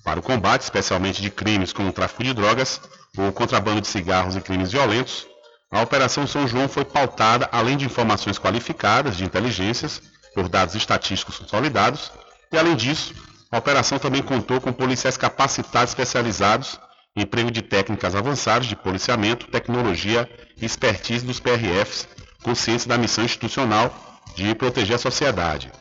Para 0.03 0.19
o 0.19 0.23
combate, 0.23 0.63
especialmente 0.63 1.23
de 1.23 1.31
crimes 1.31 1.73
como 1.73 1.91
o 1.91 1.93
tráfico 1.93 2.25
de 2.25 2.35
drogas, 2.35 2.81
o 3.17 3.31
contrabando 3.31 3.81
de 3.81 3.87
cigarros 3.87 4.35
e 4.35 4.41
crimes 4.41 4.73
violentos, 4.73 5.25
a 5.71 5.83
Operação 5.83 6.27
São 6.27 6.49
João 6.49 6.69
foi 6.69 6.85
pautada, 6.85 7.49
além 7.53 7.77
de 7.77 7.85
informações 7.85 8.37
qualificadas 8.37 9.17
de 9.17 9.25
inteligências, 9.25 10.03
por 10.35 10.49
dados 10.49 10.75
estatísticos 10.75 11.39
consolidados, 11.39 12.11
e 12.51 12.59
além 12.59 12.75
disso, 12.75 13.15
a 13.53 13.59
operação 13.59 14.01
também 14.01 14.21
contou 14.21 14.61
com 14.61 14.73
policiais 14.73 15.17
capacitados 15.17 15.93
especializados 15.93 16.77
emprego 17.17 17.51
de 17.51 17.63
técnicas 17.63 18.15
avançadas 18.15 18.67
de 18.67 18.77
policiamento, 18.77 19.47
tecnologia 19.47 20.29
e 20.61 20.67
expertise 20.67 21.25
dos 21.25 21.41
PRFs, 21.41 22.07
consciência 22.43 22.89
da 22.89 22.99
missão 22.99 23.25
institucional 23.25 24.21
de 24.37 24.55
proteger 24.55 24.97
a 24.97 24.99
sociedade. 24.99 25.73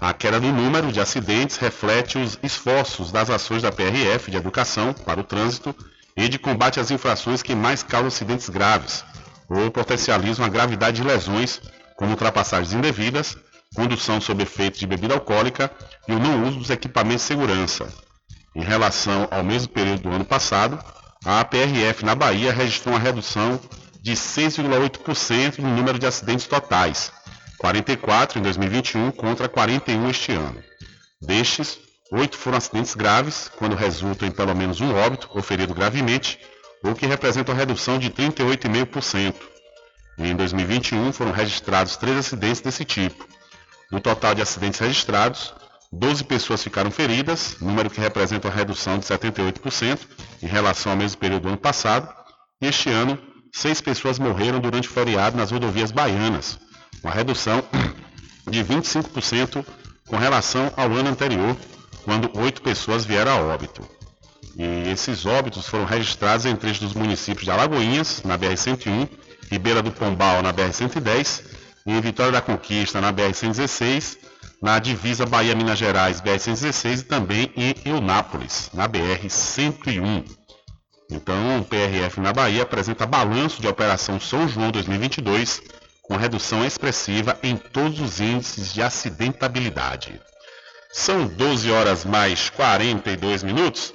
A 0.00 0.12
queda 0.12 0.38
no 0.38 0.52
número 0.52 0.92
de 0.92 1.00
acidentes 1.00 1.56
reflete 1.56 2.18
os 2.18 2.38
esforços 2.40 3.10
das 3.10 3.28
ações 3.28 3.62
da 3.62 3.72
PRF 3.72 4.30
de 4.30 4.36
educação 4.36 4.92
para 4.92 5.20
o 5.20 5.24
trânsito 5.24 5.74
e 6.16 6.28
de 6.28 6.38
combate 6.38 6.78
às 6.78 6.92
infrações 6.92 7.42
que 7.42 7.54
mais 7.54 7.82
causam 7.82 8.06
acidentes 8.06 8.48
graves 8.48 9.04
ou 9.48 9.70
potencializam 9.70 10.44
a 10.44 10.48
gravidade 10.48 10.98
de 10.98 11.08
lesões, 11.08 11.60
como 11.96 12.12
ultrapassagens 12.12 12.72
indevidas, 12.72 13.36
condução 13.74 14.20
sob 14.20 14.42
efeito 14.42 14.78
de 14.78 14.86
bebida 14.86 15.14
alcoólica 15.14 15.70
e 16.06 16.12
o 16.12 16.18
não 16.18 16.44
uso 16.46 16.58
dos 16.58 16.70
equipamentos 16.70 17.22
de 17.22 17.28
segurança. 17.28 17.88
Em 18.58 18.64
relação 18.64 19.28
ao 19.30 19.44
mesmo 19.44 19.68
período 19.68 20.02
do 20.02 20.08
ano 20.10 20.24
passado, 20.24 20.76
a 21.24 21.44
PRF 21.44 22.04
na 22.04 22.16
Bahia 22.16 22.52
registrou 22.52 22.92
uma 22.92 23.00
redução 23.00 23.60
de 24.02 24.14
6,8% 24.14 25.60
no 25.60 25.76
número 25.76 25.96
de 25.96 26.08
acidentes 26.08 26.48
totais, 26.48 27.12
44 27.56 28.40
em 28.40 28.42
2021 28.42 29.12
contra 29.12 29.48
41 29.48 30.10
este 30.10 30.32
ano. 30.32 30.60
Destes, 31.22 31.78
oito 32.10 32.36
foram 32.36 32.58
acidentes 32.58 32.96
graves, 32.96 33.48
quando 33.56 33.76
resultam 33.76 34.26
em 34.26 34.32
pelo 34.32 34.56
menos 34.56 34.80
um 34.80 34.92
óbito 34.92 35.30
ou 35.32 35.40
ferido 35.40 35.72
gravemente, 35.72 36.40
o 36.82 36.96
que 36.96 37.06
representa 37.06 37.52
uma 37.52 37.58
redução 37.58 37.96
de 37.96 38.10
38,5%. 38.10 39.36
Em 40.18 40.34
2021 40.34 41.12
foram 41.12 41.30
registrados 41.30 41.96
três 41.96 42.16
acidentes 42.16 42.60
desse 42.60 42.84
tipo. 42.84 43.24
No 43.88 44.00
total 44.00 44.34
de 44.34 44.42
acidentes 44.42 44.80
registrados, 44.80 45.54
12 45.92 46.24
pessoas 46.24 46.62
ficaram 46.62 46.90
feridas, 46.90 47.56
número 47.60 47.88
que 47.88 48.00
representa 48.00 48.48
uma 48.48 48.54
redução 48.54 48.98
de 48.98 49.06
78% 49.06 49.98
em 50.42 50.46
relação 50.46 50.92
ao 50.92 50.98
mesmo 50.98 51.18
período 51.18 51.42
do 51.42 51.48
ano 51.48 51.56
passado. 51.56 52.08
Este 52.60 52.90
ano, 52.90 53.18
seis 53.54 53.80
pessoas 53.80 54.18
morreram 54.18 54.60
durante 54.60 54.88
o 54.88 54.90
feriado 54.90 55.36
nas 55.36 55.50
rodovias 55.50 55.90
baianas, 55.90 56.58
uma 57.02 57.12
redução 57.12 57.62
de 58.50 58.62
25% 58.62 59.64
com 60.06 60.16
relação 60.16 60.70
ao 60.76 60.92
ano 60.92 61.08
anterior, 61.08 61.56
quando 62.04 62.30
oito 62.38 62.60
pessoas 62.60 63.04
vieram 63.04 63.32
a 63.32 63.54
óbito. 63.54 63.86
E 64.56 64.90
esses 64.90 65.24
óbitos 65.24 65.68
foram 65.68 65.84
registrados 65.84 66.44
em 66.44 66.56
trechos 66.56 66.80
dos 66.80 66.94
municípios 66.94 67.44
de 67.44 67.50
Alagoinhas, 67.50 68.22
na 68.24 68.36
BR-101, 68.36 69.08
Ribeira 69.50 69.82
do 69.82 69.90
Pombal, 69.90 70.42
na 70.42 70.52
BR-110, 70.52 71.44
e 71.86 71.92
em 71.92 72.00
Vitória 72.00 72.32
da 72.32 72.40
Conquista, 72.40 73.00
na 73.00 73.12
BR-116, 73.12 74.18
na 74.60 74.78
divisa 74.78 75.24
Bahia-Minas 75.24 75.78
Gerais, 75.78 76.20
BR-116 76.20 77.00
e 77.00 77.04
também 77.04 77.52
em 77.56 77.74
Eunápolis, 77.84 78.70
na 78.74 78.88
BR-101. 78.88 80.24
Então, 81.10 81.60
o 81.60 81.64
PRF 81.64 82.20
na 82.20 82.32
Bahia 82.32 82.64
apresenta 82.64 83.06
balanço 83.06 83.62
de 83.62 83.68
Operação 83.68 84.20
São 84.20 84.48
João 84.48 84.70
2022, 84.70 85.62
com 86.02 86.16
redução 86.16 86.64
expressiva 86.64 87.38
em 87.42 87.56
todos 87.56 88.00
os 88.00 88.20
índices 88.20 88.72
de 88.72 88.82
acidentabilidade. 88.82 90.20
São 90.92 91.26
12 91.26 91.70
horas 91.70 92.04
mais 92.04 92.50
42 92.50 93.42
minutos. 93.42 93.94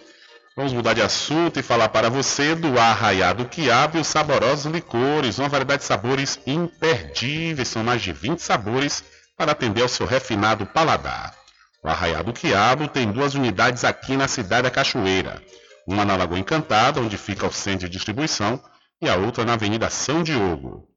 Vamos 0.55 0.72
mudar 0.72 0.93
de 0.93 1.01
assunto 1.01 1.59
e 1.59 1.64
falar 1.64 1.89
para 1.89 2.09
você 2.09 2.55
do 2.55 2.80
Arraiado 2.80 3.45
Quiabo 3.45 3.97
e 3.97 4.01
os 4.01 4.07
saborosos 4.07 4.72
licores, 4.72 5.39
uma 5.39 5.49
variedade 5.49 5.82
de 5.82 5.88
sabores 5.88 6.39
imperdíveis, 6.45 7.68
são 7.68 7.84
mais 7.84 8.01
de 8.01 8.14
20 8.14 8.39
sabores 8.39 9.03
para 9.38 9.51
atender 9.51 9.81
ao 9.81 9.88
seu 9.88 10.05
refinado 10.05 10.65
paladar. 10.65 11.34
O 11.84 11.89
Arraiado 11.89 12.31
Quiabo 12.31 12.88
tem 12.88 13.11
duas 13.11 13.36
unidades 13.36 13.84
aqui 13.84 14.15
na 14.15 14.27
cidade 14.27 14.63
da 14.63 14.71
Cachoeira. 14.71 15.41
Uma 15.86 16.05
na 16.05 16.15
Lagoa 16.15 16.39
Encantada, 16.39 17.01
onde 17.01 17.17
fica 17.17 17.45
o 17.45 17.51
centro 17.51 17.89
de 17.89 17.93
distribuição, 17.93 18.61
e 19.01 19.09
a 19.09 19.17
outra 19.17 19.43
na 19.43 19.53
Avenida 19.53 19.89
São 19.89 20.23
Diogo. 20.23 20.88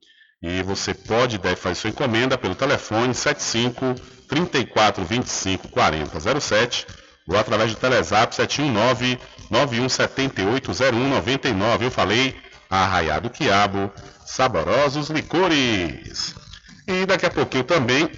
E 0.41 0.63
você 0.63 0.95
pode 0.95 1.39
deve 1.39 1.57
fazer 1.57 1.75
sua 1.75 1.91
encomenda 1.91 2.39
pelo 2.39 2.55
telefone 2.55 3.15
75 3.15 3.95
34 4.29 5.05
25 5.05 5.69
40 5.69 6.41
07 6.41 6.87
ou 7.27 7.37
através 7.37 7.73
do 7.73 7.81
Telezap 7.81 8.35
719 8.35 9.19
9178 9.51 10.73
0199. 10.73 11.87
Eu 11.87 11.91
falei 11.91 12.37
Arraiado 12.71 13.31
Quiabo, 13.31 13.91
saborosos 14.25 15.09
licores. 15.09 16.46
E 16.87 17.05
daqui 17.05 17.27
a 17.27 17.31
pouquinho 17.31 17.65
também 17.65 18.09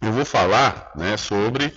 eu 0.00 0.12
vou 0.12 0.24
falar 0.24 0.92
né, 0.94 1.16
sobre 1.16 1.74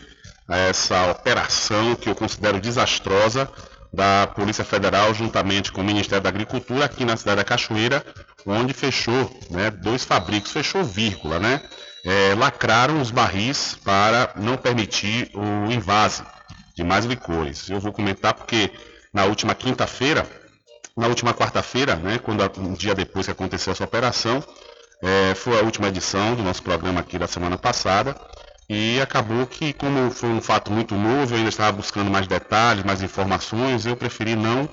essa 0.48 1.12
operação 1.12 1.96
que 1.96 2.10
eu 2.10 2.16
considero 2.16 2.60
desastrosa 2.60 3.50
da 3.92 4.28
Polícia 4.28 4.64
Federal 4.64 5.14
juntamente 5.14 5.72
com 5.72 5.82
o 5.82 5.84
Ministério 5.84 6.22
da 6.22 6.30
Agricultura 6.30 6.86
aqui 6.86 7.06
na 7.06 7.18
cidade 7.18 7.38
da 7.38 7.44
Cachoeira, 7.44 8.06
onde 8.46 8.74
fechou 8.74 9.32
né, 9.50 9.72
dois 9.72 10.04
fabricos, 10.04 10.52
fechou 10.52 10.84
vírgula, 10.84 11.40
né? 11.40 11.62
É, 12.04 12.36
lacraram 12.36 13.02
os 13.02 13.10
barris 13.10 13.76
para 13.84 14.32
não 14.36 14.58
permitir 14.58 15.32
o 15.34 15.72
invase 15.72 16.24
de 16.76 16.84
mais 16.84 17.06
licores. 17.06 17.68
Eu 17.68 17.80
vou 17.80 17.92
comentar 17.92 18.36
porque 18.36 18.70
na 19.12 19.26
última 19.26 19.56
quinta-feira, 19.56 20.28
na 20.96 21.08
última 21.08 21.34
quarta-feira, 21.34 21.96
né, 21.96 22.20
quando 22.20 22.44
um 22.60 22.74
dia 22.74 22.94
depois 22.94 23.26
que 23.26 23.32
aconteceu 23.32 23.74
essa 23.74 23.84
operação, 23.84 24.44
é, 25.02 25.36
foi 25.36 25.60
a 25.60 25.64
última 25.64 25.88
edição 25.88 26.36
do 26.36 26.44
nosso 26.44 26.64
programa 26.64 27.00
aqui 27.00 27.18
da 27.18 27.28
semana 27.28 27.58
passada 27.58 28.16
e 28.70 29.00
acabou 29.00 29.46
que, 29.46 29.74
como 29.74 30.10
foi 30.10 30.30
um 30.30 30.42
fato 30.42 30.72
muito 30.72 30.96
novo, 30.96 31.34
eu 31.34 31.38
ainda 31.38 31.50
estava 31.50 31.72
buscando 31.72 32.10
mais 32.10 32.28
detalhes, 32.28 32.84
mais 32.84 33.02
informações, 33.02 33.86
eu 33.86 33.96
preferi 33.96 34.36
não 34.36 34.68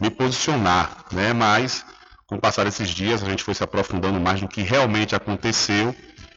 me 0.00 0.10
posicionar, 0.10 1.04
né? 1.12 1.32
Mas 1.32 1.84
com 2.26 2.36
o 2.36 2.40
passar 2.40 2.64
desses 2.64 2.88
dias 2.88 3.22
a 3.22 3.26
gente 3.26 3.44
foi 3.44 3.54
se 3.54 3.62
aprofundando 3.62 4.18
mais 4.18 4.40
no 4.40 4.48
que 4.48 4.62
realmente 4.62 5.14
aconteceu 5.14 5.94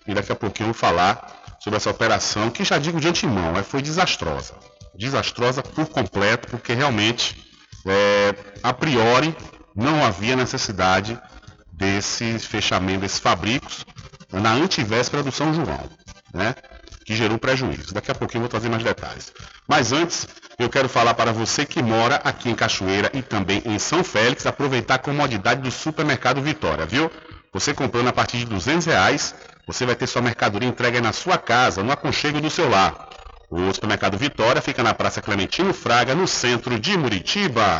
e 0.08 0.14
daqui 0.14 0.32
a 0.32 0.36
pouquinho 0.36 0.70
eu 0.70 0.74
vou 0.74 0.80
falar 0.80 1.58
sobre 1.60 1.78
essa 1.78 1.90
operação 1.90 2.50
que 2.50 2.64
já 2.64 2.78
digo 2.78 3.00
de 3.00 3.08
antemão, 3.08 3.58
é, 3.58 3.64
foi 3.64 3.82
desastrosa. 3.82 4.54
Desastrosa 4.96 5.64
por 5.64 5.88
completo, 5.88 6.48
porque 6.50 6.74
realmente, 6.74 7.36
é, 7.86 8.36
a 8.62 8.74
priori, 8.74 9.36
não 9.76 10.04
havia 10.04 10.36
necessidade 10.36 11.20
desse 11.80 12.38
fechamento 12.40 13.00
desses 13.00 13.20
fabricos 13.20 13.86
na 14.32 14.52
antivéspera 14.52 15.24
do 15.24 15.32
São 15.32 15.54
João, 15.54 15.90
né? 16.34 16.54
que 17.06 17.16
gerou 17.16 17.40
prejuízo. 17.40 17.94
Daqui 17.94 18.12
a 18.12 18.16
pouquinho 18.16 18.40
eu 18.40 18.44
vou 18.44 18.50
trazer 18.50 18.70
mais 18.70 18.84
detalhes. 18.84 19.34
Mas 19.68 19.92
antes, 19.92 20.28
eu 20.60 20.70
quero 20.70 20.88
falar 20.88 21.16
para 21.16 21.32
você 21.32 21.66
que 21.66 21.82
mora 21.82 22.18
aqui 22.18 22.50
em 22.50 22.56
Cachoeira 22.56 23.10
e 23.14 23.22
também 23.24 23.64
em 23.66 23.80
São 23.80 24.04
Félix, 24.04 24.46
aproveitar 24.46 24.96
a 24.96 25.00
comodidade 25.00 25.62
do 25.62 25.72
supermercado 25.72 26.42
Vitória, 26.42 26.86
viu? 26.86 27.10
Você 27.52 27.74
comprando 27.74 28.10
a 28.10 28.14
partir 28.14 28.38
de 28.38 28.46
200 28.46 28.86
reais, 28.86 29.34
você 29.66 29.88
vai 29.88 29.96
ter 29.96 30.06
sua 30.06 30.22
mercadoria 30.22 30.70
entregue 30.70 31.02
na 31.02 31.14
sua 31.14 31.38
casa, 31.38 31.82
no 31.82 31.92
aconchego 31.92 32.40
do 32.40 32.50
seu 32.50 32.70
lar. 32.70 33.10
O 33.50 33.74
supermercado 33.74 34.16
Vitória 34.16 34.62
fica 34.62 34.84
na 34.84 34.94
Praça 34.94 35.20
Clementino 35.20 35.74
Fraga, 35.74 36.14
no 36.14 36.28
centro 36.28 36.78
de 36.78 36.96
Muritiba. 36.96 37.80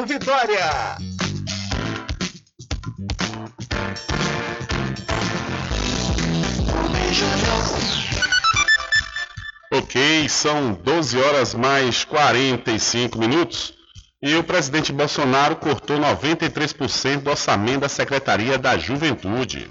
Mercado 0.00 0.06
Vitória. 0.06 0.96
Ok, 9.72 10.28
são 10.28 10.72
12 10.74 11.18
horas 11.18 11.54
mais 11.54 12.04
45 12.04 13.18
minutos 13.18 13.74
e 14.22 14.34
o 14.36 14.44
presidente 14.44 14.92
Bolsonaro 14.92 15.56
cortou 15.56 15.98
93% 15.98 17.22
do 17.22 17.30
orçamento 17.30 17.80
da 17.80 17.88
Secretaria 17.88 18.58
da 18.58 18.76
Juventude. 18.78 19.70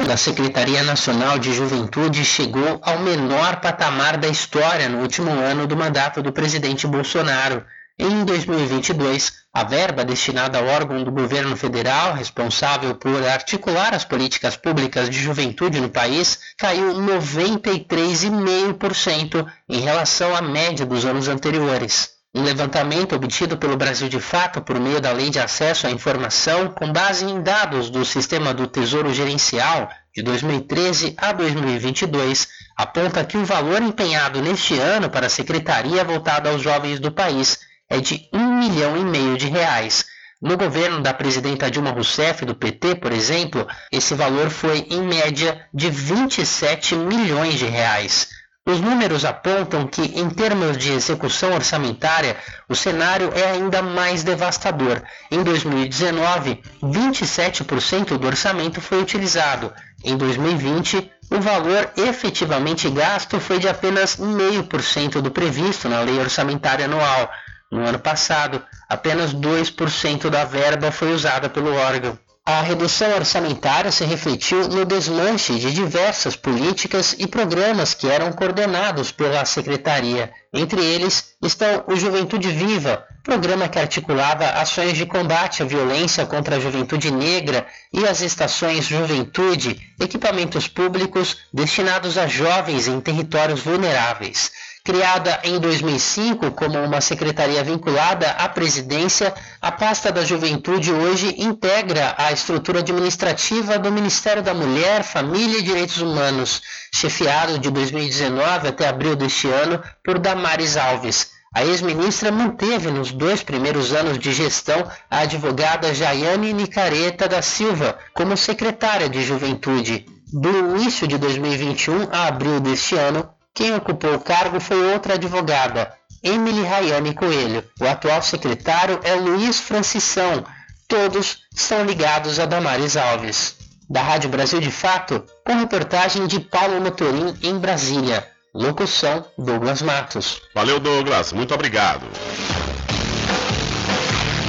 Da 0.00 0.16
Secretaria 0.16 0.82
Nacional 0.82 1.38
de 1.38 1.52
Juventude 1.52 2.24
chegou 2.24 2.80
ao 2.82 2.98
menor 3.00 3.60
patamar 3.60 4.16
da 4.16 4.26
história 4.26 4.88
no 4.88 5.00
último 5.00 5.30
ano 5.30 5.66
do 5.66 5.76
mandato 5.76 6.22
do 6.22 6.32
presidente 6.32 6.86
Bolsonaro. 6.86 7.62
Em 7.98 8.24
2022, 8.24 9.34
a 9.52 9.62
verba 9.62 10.02
destinada 10.02 10.56
ao 10.58 10.66
órgão 10.66 11.04
do 11.04 11.12
governo 11.12 11.54
federal 11.56 12.14
responsável 12.14 12.94
por 12.94 13.22
articular 13.26 13.92
as 13.94 14.04
políticas 14.04 14.56
públicas 14.56 15.10
de 15.10 15.20
juventude 15.20 15.78
no 15.78 15.90
país 15.90 16.38
caiu 16.56 16.94
93,5% 16.94 19.46
em 19.68 19.80
relação 19.80 20.34
à 20.34 20.40
média 20.40 20.86
dos 20.86 21.04
anos 21.04 21.28
anteriores. 21.28 22.11
Um 22.34 22.42
levantamento 22.44 23.14
obtido 23.14 23.58
pelo 23.58 23.76
Brasil 23.76 24.08
de 24.08 24.18
Fato 24.18 24.62
por 24.62 24.80
meio 24.80 25.02
da 25.02 25.12
Lei 25.12 25.28
de 25.28 25.38
Acesso 25.38 25.86
à 25.86 25.90
Informação, 25.90 26.70
com 26.70 26.90
base 26.90 27.26
em 27.26 27.42
dados 27.42 27.90
do 27.90 28.06
Sistema 28.06 28.54
do 28.54 28.66
Tesouro 28.66 29.12
Gerencial 29.12 29.90
de 30.14 30.22
2013 30.22 31.14
a 31.18 31.32
2022, 31.32 32.48
aponta 32.74 33.22
que 33.22 33.36
o 33.36 33.44
valor 33.44 33.82
empenhado 33.82 34.40
neste 34.40 34.78
ano 34.78 35.10
para 35.10 35.26
a 35.26 35.30
secretaria 35.30 36.02
voltada 36.04 36.48
aos 36.48 36.62
jovens 36.62 36.98
do 36.98 37.12
país 37.12 37.58
é 37.86 38.00
de 38.00 38.26
um 38.32 38.60
milhão 38.60 38.96
e 38.96 39.04
meio 39.04 39.36
de 39.36 39.48
reais. 39.48 40.06
No 40.40 40.56
governo 40.56 41.02
da 41.02 41.12
presidenta 41.12 41.70
Dilma 41.70 41.90
Rousseff, 41.90 42.46
do 42.46 42.54
PT, 42.54 42.94
por 42.94 43.12
exemplo, 43.12 43.66
esse 43.92 44.14
valor 44.14 44.48
foi, 44.48 44.86
em 44.90 45.02
média, 45.02 45.68
de 45.72 45.90
27 45.90 46.96
milhões 46.96 47.58
de 47.58 47.66
reais. 47.66 48.28
Os 48.64 48.80
números 48.80 49.24
apontam 49.24 49.88
que, 49.88 50.02
em 50.02 50.30
termos 50.30 50.78
de 50.78 50.92
execução 50.92 51.52
orçamentária, 51.52 52.36
o 52.68 52.76
cenário 52.76 53.32
é 53.34 53.50
ainda 53.50 53.82
mais 53.82 54.22
devastador. 54.22 55.02
Em 55.32 55.42
2019, 55.42 56.62
27% 56.80 58.16
do 58.16 58.26
orçamento 58.26 58.80
foi 58.80 59.02
utilizado. 59.02 59.72
Em 60.04 60.16
2020, 60.16 61.10
o 61.32 61.40
valor 61.40 61.90
efetivamente 61.96 62.88
gasto 62.88 63.40
foi 63.40 63.58
de 63.58 63.68
apenas 63.68 64.16
0,5% 64.16 65.20
do 65.20 65.30
previsto 65.32 65.88
na 65.88 66.00
lei 66.00 66.20
orçamentária 66.20 66.84
anual. 66.84 67.32
No 67.68 67.84
ano 67.84 67.98
passado, 67.98 68.62
apenas 68.88 69.34
2% 69.34 70.30
da 70.30 70.44
verba 70.44 70.92
foi 70.92 71.12
usada 71.12 71.48
pelo 71.48 71.74
órgão. 71.74 72.16
A 72.44 72.60
redução 72.60 73.14
orçamentária 73.14 73.92
se 73.92 74.04
refletiu 74.04 74.66
no 74.66 74.84
desmanche 74.84 75.60
de 75.60 75.72
diversas 75.72 76.34
políticas 76.34 77.14
e 77.16 77.24
programas 77.24 77.94
que 77.94 78.08
eram 78.08 78.32
coordenados 78.32 79.12
pela 79.12 79.44
Secretaria. 79.44 80.28
Entre 80.52 80.84
eles 80.84 81.36
estão 81.40 81.84
o 81.86 81.94
Juventude 81.94 82.50
Viva, 82.50 83.06
programa 83.22 83.68
que 83.68 83.78
articulava 83.78 84.44
ações 84.60 84.98
de 84.98 85.06
combate 85.06 85.62
à 85.62 85.66
violência 85.66 86.26
contra 86.26 86.56
a 86.56 86.58
juventude 86.58 87.12
negra 87.12 87.64
e 87.92 88.04
as 88.04 88.20
estações 88.20 88.86
Juventude, 88.86 89.80
equipamentos 90.00 90.66
públicos 90.66 91.36
destinados 91.54 92.18
a 92.18 92.26
jovens 92.26 92.88
em 92.88 93.00
territórios 93.00 93.60
vulneráveis. 93.60 94.50
Criada 94.84 95.38
em 95.44 95.60
2005 95.60 96.50
como 96.50 96.76
uma 96.82 97.00
secretaria 97.00 97.62
vinculada 97.62 98.30
à 98.30 98.48
presidência, 98.48 99.32
a 99.60 99.70
pasta 99.70 100.10
da 100.10 100.24
juventude 100.24 100.92
hoje 100.92 101.36
integra 101.38 102.16
a 102.18 102.32
estrutura 102.32 102.80
administrativa 102.80 103.78
do 103.78 103.92
Ministério 103.92 104.42
da 104.42 104.52
Mulher, 104.52 105.04
Família 105.04 105.60
e 105.60 105.62
Direitos 105.62 105.98
Humanos, 105.98 106.60
chefiado 106.92 107.60
de 107.60 107.70
2019 107.70 108.66
até 108.66 108.88
abril 108.88 109.14
deste 109.14 109.46
ano 109.46 109.80
por 110.04 110.18
Damares 110.18 110.76
Alves. 110.76 111.30
A 111.54 111.64
ex-ministra 111.64 112.32
manteve 112.32 112.90
nos 112.90 113.12
dois 113.12 113.40
primeiros 113.40 113.92
anos 113.92 114.18
de 114.18 114.32
gestão 114.32 114.90
a 115.08 115.20
advogada 115.20 115.94
Jaiane 115.94 116.52
Nicareta 116.52 117.28
da 117.28 117.40
Silva 117.40 117.96
como 118.12 118.36
secretária 118.36 119.08
de 119.08 119.22
Juventude. 119.22 120.06
Do 120.32 120.48
início 120.48 121.06
de 121.06 121.18
2021 121.18 122.08
a 122.10 122.26
abril 122.26 122.58
deste 122.58 122.96
ano, 122.96 123.30
quem 123.54 123.74
ocupou 123.74 124.14
o 124.14 124.20
cargo 124.20 124.58
foi 124.60 124.92
outra 124.92 125.14
advogada, 125.14 125.92
Emily 126.22 126.62
Rayane 126.62 127.14
Coelho. 127.14 127.64
O 127.80 127.86
atual 127.86 128.22
secretário 128.22 128.98
é 129.02 129.14
Luiz 129.14 129.60
Francisão. 129.60 130.44
Todos 130.88 131.40
são 131.54 131.84
ligados 131.84 132.38
a 132.38 132.46
Damares 132.46 132.96
Alves. 132.96 133.56
Da 133.90 134.00
Rádio 134.00 134.30
Brasil 134.30 134.58
de 134.60 134.70
Fato, 134.70 135.22
com 135.44 135.54
reportagem 135.54 136.26
de 136.26 136.40
Paulo 136.40 136.80
Motorim 136.80 137.36
em 137.42 137.58
Brasília. 137.58 138.26
Locução 138.54 139.24
Douglas 139.36 139.82
Matos. 139.82 140.40
Valeu, 140.54 140.78
Douglas. 140.80 141.32
Muito 141.32 141.54
obrigado. 141.54 142.06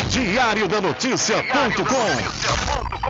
Diário 0.09 0.67
da 0.67 0.79
Notícia.com 0.79 2.72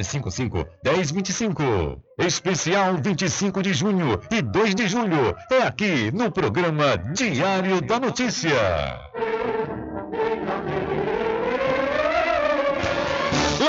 759-9955-1025. 0.06 2.00
Especial 2.18 2.96
25 2.96 3.62
de 3.62 3.74
junho 3.74 4.20
e 4.32 4.42
2 4.42 4.76
de 4.76 4.88
julho. 4.88 5.36
É 5.52 5.64
aqui 5.64 6.12
no 6.12 6.32
programa 6.32 6.98
Diário 6.98 7.82
da 7.82 8.00
Notícia. 8.00 8.52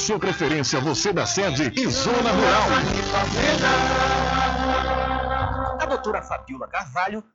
sua 0.00 0.18
preferência, 0.18 0.80
você 0.80 1.12
da 1.12 1.26
sede 1.26 1.70
e 1.76 1.86
zona 1.88 2.30
rural. 2.32 2.62
A 5.78 5.86
doutora 5.86 6.22
Fabiola 6.22 6.66
Carvalho 6.68 7.22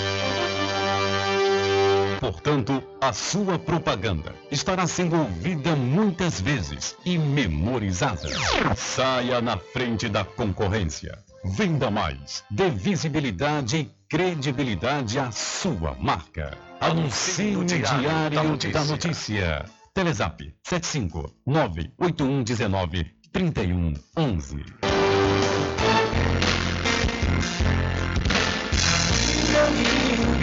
Portanto, 2.21 2.83
a 3.01 3.11
sua 3.11 3.57
propaganda 3.57 4.35
estará 4.51 4.85
sendo 4.85 5.15
ouvida 5.17 5.75
muitas 5.75 6.39
vezes 6.39 6.95
e 7.03 7.17
memorizada. 7.17 8.29
Saia 8.75 9.41
na 9.41 9.57
frente 9.57 10.07
da 10.07 10.23
concorrência. 10.23 11.17
Venda 11.43 11.89
mais. 11.89 12.43
Dê 12.51 12.69
visibilidade 12.69 13.77
e 13.77 13.91
credibilidade 14.07 15.17
à 15.17 15.31
sua 15.31 15.95
marca. 15.99 16.55
Anuncie 16.79 17.53
no 17.53 17.65
Diário 17.65 18.71
da 18.71 18.83
Notícia. 18.83 19.65
Telezap 19.91 20.53
75 20.63 21.33
98119 21.47 23.03
3111. 23.33 24.63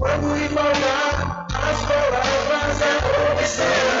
Quando 0.00 0.34
ir 0.34 0.48
falhar, 0.48 1.46
as 1.52 1.84
palavras 1.84 2.80
é 2.80 3.32
observar. 3.34 4.00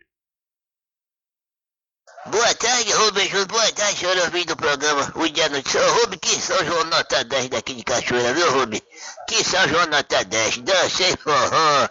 Boa 2.26 2.56
tarde, 2.56 2.90
Rubens 2.94 3.30
Júnior. 3.30 3.48
Boa 3.48 3.72
tarde, 3.74 4.00
senhor 4.00 4.18
ouvinte 4.20 4.46
do 4.46 4.56
programa 4.56 5.12
O 5.16 5.28
Dia 5.28 5.50
Notícia. 5.50 5.86
Ô, 5.86 5.94
Rubens, 5.96 6.20
que 6.22 6.40
São 6.40 6.66
João 6.66 6.86
nota 6.86 7.22
10 7.22 7.50
daqui 7.50 7.74
de 7.74 7.84
Cachoeira, 7.84 8.34
viu, 8.34 8.50
Rubens? 8.50 8.82
Que 9.28 9.44
São 9.44 9.68
João 9.68 9.86
nota 9.88 10.24
10. 10.24 10.60
Dancei 10.60 11.18
forró, 11.18 11.90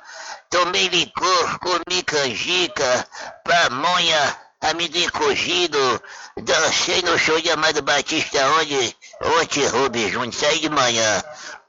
tomei 0.49 0.89
licor, 0.89 1.59
comi 1.59 2.03
canjica, 2.03 3.07
pamonha, 3.45 4.37
amendoim 4.63 5.07
cogido. 5.11 6.03
Dancei 6.39 7.03
no 7.03 7.19
show 7.19 7.39
de 7.39 7.51
Amado 7.51 7.83
Batista 7.83 8.39
onde, 8.53 8.97
ontem, 9.39 9.67
Rubens 9.67 10.13
Júnior, 10.13 10.33
saí 10.33 10.61
de 10.61 10.71
manhã. 10.71 11.23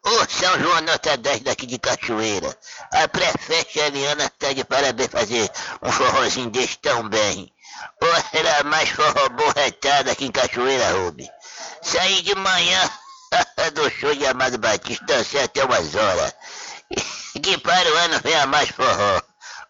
Ô, 0.05 0.26
São 0.30 0.57
João 0.61 0.82
nota 0.84 1.18
10 1.18 1.41
daqui 1.41 1.66
de 1.66 1.78
Cachoeira. 1.78 2.57
A 2.93 3.09
prefeita 3.09 3.80
Eliana 3.82 4.30
tá 4.39 4.53
de 4.53 4.64
parabéns 4.64 5.09
fazer 5.11 5.51
um 5.82 5.91
forrozinho 5.91 6.49
desse 6.49 6.78
tão 6.78 7.09
bem. 7.09 7.53
Era 8.34 8.64
mais 8.64 8.91
borretada 9.36 10.12
aqui 10.12 10.26
em 10.26 10.32
Cachoeira, 10.32 10.91
Rubi. 10.91 11.28
Saí 11.82 12.22
de 12.22 12.36
manhã 12.36 12.89
do 13.74 13.89
show 13.89 14.14
de 14.16 14.26
Amado 14.26 14.58
Batista, 14.58 15.06
dancei 15.06 15.41
até 15.41 15.64
umas 15.64 15.95
horas. 15.95 16.34
Que 17.41 17.58
para 17.58 17.91
o 17.91 17.97
ano 17.97 18.20
venha 18.24 18.45
mais 18.45 18.70
forró. 18.70 19.22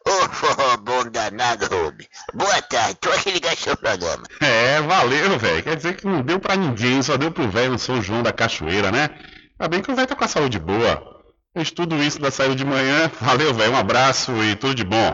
Ô 0.06 0.30
forró 0.30 0.78
bom 0.78 1.10
danado, 1.10 1.66
Rubi. 1.66 2.08
Boa 2.34 2.62
tarde, 2.64 2.96
tô 3.00 3.10
aqui 3.12 3.32
ligado 3.32 3.56
seu 3.56 3.78
programa. 3.78 4.24
É, 4.42 4.82
valeu, 4.82 5.40
velho. 5.40 5.64
Quer 5.64 5.78
dizer 5.78 5.96
que 5.96 6.06
não 6.06 6.22
deu 6.22 6.40
pra 6.40 6.56
ninguém, 6.56 7.02
só 7.02 7.16
deu 7.16 7.32
pro 7.32 7.50
velho 7.50 7.80
São 7.80 8.02
João 8.02 8.22
da 8.22 8.34
Cachoeira, 8.34 8.92
né? 8.92 9.10
Ainda 9.60 9.70
bem 9.70 9.82
que 9.82 9.92
o 9.92 9.96
velho 9.96 10.08
tá 10.08 10.16
com 10.16 10.26
a 10.26 10.28
saúde 10.28 10.60
boa. 10.60 11.02
Fez 11.54 11.72
tudo 11.72 12.02
isso 12.04 12.20
da 12.20 12.32
saída 12.32 12.56
de 12.56 12.66
manhã. 12.66 13.10
Valeu, 13.22 13.54
velho. 13.54 13.72
Um 13.72 13.78
abraço 13.78 14.32
e 14.44 14.56
tudo 14.56 14.76
de 14.76 14.84
bom. 14.84 15.14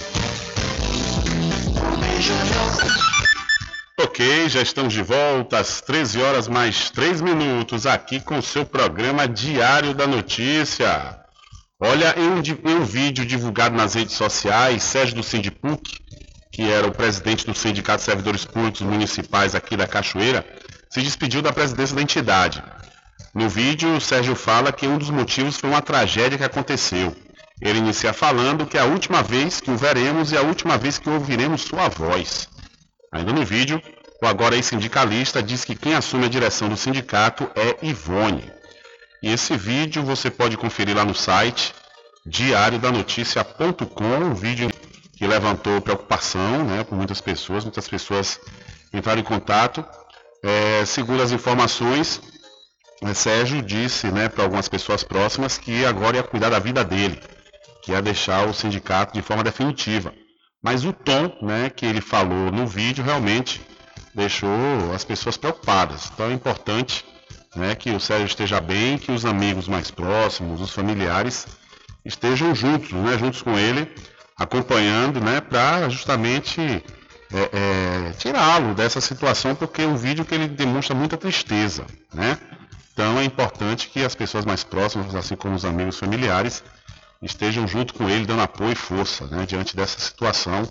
Ok, 3.99 4.47
já 4.47 4.61
estamos 4.61 4.93
de 4.93 5.01
volta 5.01 5.57
às 5.57 5.81
13 5.81 6.21
horas 6.21 6.47
mais 6.47 6.91
3 6.91 7.19
minutos 7.19 7.87
aqui 7.87 8.19
com 8.19 8.37
o 8.37 8.43
seu 8.43 8.63
programa 8.63 9.27
Diário 9.27 9.93
da 9.95 10.05
Notícia. 10.05 11.19
Olha, 11.79 12.13
em 12.15 12.75
um, 12.75 12.85
vídeo 12.85 13.25
divulgado 13.25 13.75
nas 13.75 13.95
redes 13.95 14.13
sociais, 14.13 14.83
Sérgio 14.83 15.15
do 15.15 15.23
Sindipuc, 15.23 15.97
que 16.51 16.69
era 16.69 16.85
o 16.85 16.91
presidente 16.91 17.43
do 17.43 17.55
Sindicato 17.55 17.99
de 17.99 18.03
Servidores 18.03 18.45
Públicos 18.45 18.81
Municipais 18.81 19.55
aqui 19.55 19.75
da 19.75 19.87
Cachoeira, 19.87 20.45
se 20.91 21.01
despediu 21.01 21.41
da 21.41 21.51
presidência 21.51 21.95
da 21.95 22.03
entidade. 22.03 22.61
No 23.33 23.49
vídeo, 23.49 23.95
o 23.95 24.01
Sérgio 24.01 24.35
fala 24.35 24.71
que 24.71 24.85
um 24.85 24.99
dos 24.99 25.09
motivos 25.09 25.57
foi 25.57 25.71
uma 25.71 25.81
tragédia 25.81 26.37
que 26.37 26.43
aconteceu. 26.43 27.15
Ele 27.61 27.79
inicia 27.79 28.11
falando 28.11 28.65
que 28.65 28.77
é 28.77 28.81
a 28.81 28.85
última 28.85 29.21
vez 29.21 29.61
que 29.61 29.69
o 29.69 29.77
veremos 29.77 30.31
e 30.31 30.37
a 30.37 30.41
última 30.41 30.77
vez 30.77 30.97
que 30.97 31.09
ouviremos 31.09 31.61
sua 31.61 31.87
voz. 31.87 32.49
Ainda 33.11 33.31
no 33.31 33.45
vídeo, 33.45 33.81
o 34.21 34.25
agora 34.25 34.55
ex-sindicalista 34.55 35.43
diz 35.43 35.63
que 35.63 35.75
quem 35.75 35.93
assume 35.93 36.25
a 36.25 36.29
direção 36.29 36.67
do 36.69 36.77
sindicato 36.77 37.49
é 37.55 37.85
Ivone. 37.85 38.51
E 39.21 39.29
esse 39.29 39.55
vídeo 39.55 40.03
você 40.03 40.31
pode 40.31 40.57
conferir 40.57 40.95
lá 40.95 41.05
no 41.05 41.13
site 41.13 41.73
diariodanoticia.com, 42.25 44.03
um 44.03 44.33
vídeo 44.33 44.69
que 45.15 45.27
levantou 45.27 45.81
preocupação 45.81 46.63
né, 46.63 46.83
por 46.83 46.95
muitas 46.95 47.21
pessoas, 47.21 47.63
muitas 47.63 47.87
pessoas 47.87 48.39
entraram 48.91 49.21
em 49.21 49.23
contato. 49.23 49.85
É, 50.43 50.83
segundo 50.85 51.21
as 51.21 51.31
informações, 51.31 52.21
é, 53.03 53.13
Sérgio 53.13 53.61
disse 53.61 54.07
né, 54.07 54.29
para 54.29 54.43
algumas 54.43 54.67
pessoas 54.67 55.03
próximas 55.03 55.57
que 55.57 55.85
agora 55.85 56.17
ia 56.17 56.23
cuidar 56.23 56.49
da 56.49 56.59
vida 56.59 56.83
dele, 56.83 57.21
que 57.81 57.91
ia 57.91 58.01
deixar 58.01 58.47
o 58.47 58.53
sindicato 58.53 59.13
de 59.13 59.21
forma 59.21 59.43
definitiva. 59.43 60.13
Mas 60.61 60.85
o 60.85 60.93
tom 60.93 61.35
né, 61.41 61.69
que 61.69 61.85
ele 61.85 62.01
falou 62.01 62.51
no 62.51 62.67
vídeo 62.67 63.03
realmente 63.03 63.61
deixou 64.13 64.49
as 64.93 65.03
pessoas 65.03 65.37
preocupadas. 65.37 66.11
Então 66.13 66.29
é 66.29 66.33
importante 66.33 67.03
né, 67.55 67.75
que 67.75 67.91
o 67.91 67.99
Sérgio 67.99 68.27
esteja 68.27 68.61
bem, 68.61 68.97
que 68.97 69.11
os 69.11 69.25
amigos 69.25 69.67
mais 69.67 69.89
próximos, 69.89 70.61
os 70.61 70.71
familiares, 70.71 71.47
estejam 72.05 72.53
juntos, 72.53 72.91
né, 72.91 73.17
juntos 73.17 73.41
com 73.41 73.57
ele, 73.57 73.91
acompanhando, 74.37 75.19
né, 75.19 75.41
para 75.41 75.89
justamente 75.89 76.61
é, 77.33 77.49
é, 77.53 78.11
tirá-lo 78.13 78.75
dessa 78.75 79.01
situação, 79.01 79.55
porque 79.55 79.81
é 79.81 79.87
um 79.87 79.95
vídeo 79.95 80.25
que 80.25 80.35
ele 80.35 80.47
demonstra 80.47 80.95
muita 80.95 81.17
tristeza, 81.17 81.85
né? 82.13 82.37
Então 82.93 83.17
é 83.17 83.23
importante 83.23 83.87
que 83.87 84.03
as 84.03 84.13
pessoas 84.13 84.45
mais 84.45 84.63
próximas, 84.63 85.15
assim 85.15 85.35
como 85.35 85.55
os 85.55 85.63
amigos 85.63 85.97
familiares, 85.97 86.61
estejam 87.21 87.67
junto 87.67 87.93
com 87.93 88.09
ele, 88.09 88.25
dando 88.25 88.41
apoio 88.41 88.71
e 88.71 88.75
força, 88.75 89.27
né, 89.27 89.45
diante 89.45 89.75
dessa 89.75 89.99
situação. 89.99 90.67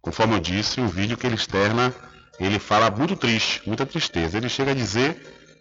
Conforme 0.00 0.36
eu 0.36 0.40
disse, 0.40 0.80
o 0.80 0.88
vídeo 0.88 1.16
que 1.16 1.26
ele 1.26 1.34
externa, 1.34 1.92
ele 2.38 2.58
fala 2.58 2.90
muito 2.90 3.16
triste, 3.16 3.62
muita 3.66 3.84
tristeza. 3.84 4.36
Ele 4.36 4.48
chega 4.48 4.70
a 4.70 4.74
dizer 4.74 5.20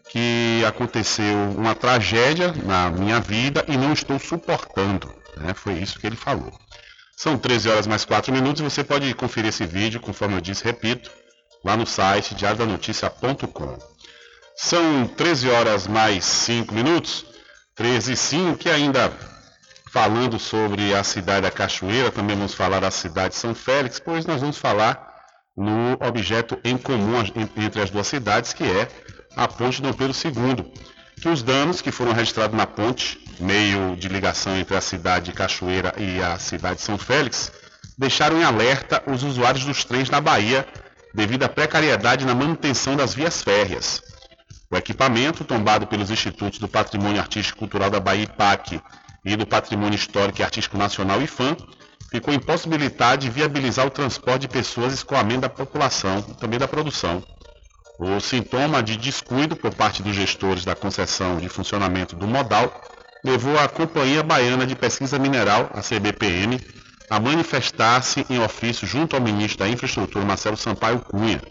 que 0.09 0.63
aconteceu 0.65 1.35
uma 1.57 1.75
tragédia 1.75 2.53
na 2.63 2.89
minha 2.89 3.19
vida 3.19 3.65
e 3.67 3.75
não 3.75 3.93
estou 3.93 4.19
suportando. 4.19 5.13
Né? 5.35 5.53
Foi 5.53 5.73
isso 5.73 5.99
que 5.99 6.07
ele 6.07 6.15
falou. 6.15 6.53
São 7.15 7.37
13 7.37 7.69
horas 7.69 7.87
mais 7.87 8.05
4 8.05 8.31
minutos 8.31 8.61
e 8.61 8.63
você 8.63 8.83
pode 8.83 9.11
conferir 9.15 9.49
esse 9.49 9.65
vídeo, 9.65 9.99
conforme 9.99 10.35
eu 10.35 10.41
disse, 10.41 10.63
repito, 10.63 11.09
lá 11.65 11.75
no 11.75 11.85
site 11.85 12.35
diariodanoticia.com. 12.35 13.77
São 14.55 15.07
13 15.07 15.49
horas 15.49 15.87
mais 15.87 16.23
5 16.23 16.73
minutos, 16.73 17.25
13 17.75 18.13
e 18.13 18.17
5, 18.17 18.57
que 18.57 18.69
ainda 18.69 19.11
falando 19.91 20.37
sobre 20.37 20.93
a 20.93 21.03
cidade 21.03 21.41
da 21.41 21.51
Cachoeira, 21.51 22.11
também 22.11 22.35
vamos 22.35 22.53
falar 22.53 22.79
da 22.79 22.91
cidade 22.91 23.33
de 23.33 23.39
São 23.39 23.55
Félix, 23.55 23.99
pois 23.99 24.25
nós 24.25 24.41
vamos 24.41 24.57
falar 24.57 25.15
no 25.55 25.97
objeto 26.05 26.59
em 26.63 26.77
comum 26.77 27.23
entre 27.55 27.81
as 27.81 27.89
duas 27.89 28.07
cidades, 28.07 28.53
que 28.53 28.63
é 28.63 28.87
a 29.35 29.47
ponte 29.47 29.81
Dom 29.81 29.93
Pedro 29.93 30.15
II. 30.15 30.71
que 31.21 31.29
os 31.29 31.41
danos 31.41 31.81
que 31.81 31.91
foram 31.91 32.11
registrados 32.11 32.55
na 32.55 32.67
ponte, 32.67 33.19
meio 33.39 33.95
de 33.95 34.07
ligação 34.07 34.55
entre 34.55 34.75
a 34.75 34.81
cidade 34.81 35.25
de 35.25 35.33
Cachoeira 35.33 35.93
e 35.97 36.21
a 36.21 36.37
cidade 36.37 36.75
de 36.75 36.81
São 36.81 36.97
Félix, 36.97 37.51
deixaram 37.97 38.39
em 38.39 38.43
alerta 38.43 39.01
os 39.07 39.23
usuários 39.23 39.65
dos 39.65 39.83
trens 39.83 40.09
na 40.09 40.21
Bahia 40.21 40.67
devido 41.13 41.43
à 41.43 41.49
precariedade 41.49 42.25
na 42.25 42.35
manutenção 42.35 42.95
das 42.95 43.15
vias 43.15 43.41
férreas. 43.41 44.01
O 44.69 44.75
equipamento, 44.75 45.43
tombado 45.43 45.87
pelos 45.87 46.11
Institutos 46.11 46.59
do 46.59 46.67
Patrimônio 46.67 47.21
Artístico 47.21 47.57
e 47.57 47.59
Cultural 47.61 47.89
da 47.89 47.99
Bahia 47.99 48.23
IPAC 48.23 48.81
e 49.27 49.35
do 49.35 49.45
Patrimônio 49.45 49.95
Histórico 49.95 50.39
e 50.39 50.43
Artístico 50.43 50.77
Nacional 50.77 51.21
IFAM, 51.21 51.57
ficou 52.09 52.33
impossibilitado 52.33 53.21
de 53.21 53.29
viabilizar 53.29 53.85
o 53.85 53.89
transporte 53.89 54.41
de 54.41 54.47
pessoas 54.47 54.93
e 54.93 54.95
escoamento 54.95 55.41
da 55.41 55.49
população 55.49 56.25
e 56.29 56.33
também 56.35 56.57
da 56.57 56.67
produção. 56.67 57.21
O 57.99 58.19
sintoma 58.21 58.81
de 58.81 58.95
descuido 58.95 59.55
por 59.55 59.73
parte 59.73 60.01
dos 60.01 60.15
gestores 60.15 60.63
da 60.63 60.75
concessão 60.75 61.37
de 61.37 61.49
funcionamento 61.49 62.15
do 62.15 62.25
modal 62.25 62.81
levou 63.23 63.59
a 63.59 63.67
Companhia 63.67 64.23
Baiana 64.23 64.65
de 64.65 64.75
Pesquisa 64.75 65.19
Mineral, 65.19 65.69
a 65.73 65.81
CBPM, 65.81 66.61
a 67.09 67.19
manifestar-se 67.19 68.25
em 68.29 68.39
ofício 68.39 68.87
junto 68.87 69.15
ao 69.15 69.21
ministro 69.21 69.59
da 69.59 69.69
Infraestrutura, 69.69 70.23
Marcelo 70.23 70.55
Sampaio 70.55 70.99
Cunha. 70.99 71.41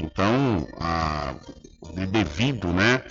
Então, 0.00 0.66
a, 0.80 1.34
devido 2.10 2.68
né, 2.68 3.02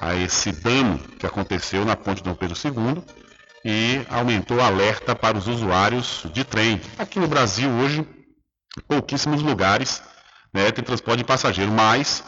a 0.00 0.14
esse 0.14 0.52
dano 0.52 0.98
que 1.18 1.26
aconteceu 1.26 1.84
na 1.84 1.96
ponte 1.96 2.22
Dom 2.22 2.34
Pedro 2.34 2.56
II, 2.56 3.02
e 3.66 4.06
aumentou 4.08 4.58
o 4.58 4.62
alerta 4.62 5.12
para 5.16 5.36
os 5.36 5.48
usuários 5.48 6.24
de 6.32 6.44
trem. 6.44 6.80
Aqui 6.96 7.18
no 7.18 7.26
Brasil, 7.26 7.68
hoje, 7.68 8.06
pouquíssimos 8.86 9.42
lugares 9.42 10.00
né, 10.54 10.70
tem 10.70 10.84
transporte 10.84 11.18
de 11.18 11.24
passageiro, 11.24 11.72
mas 11.72 12.22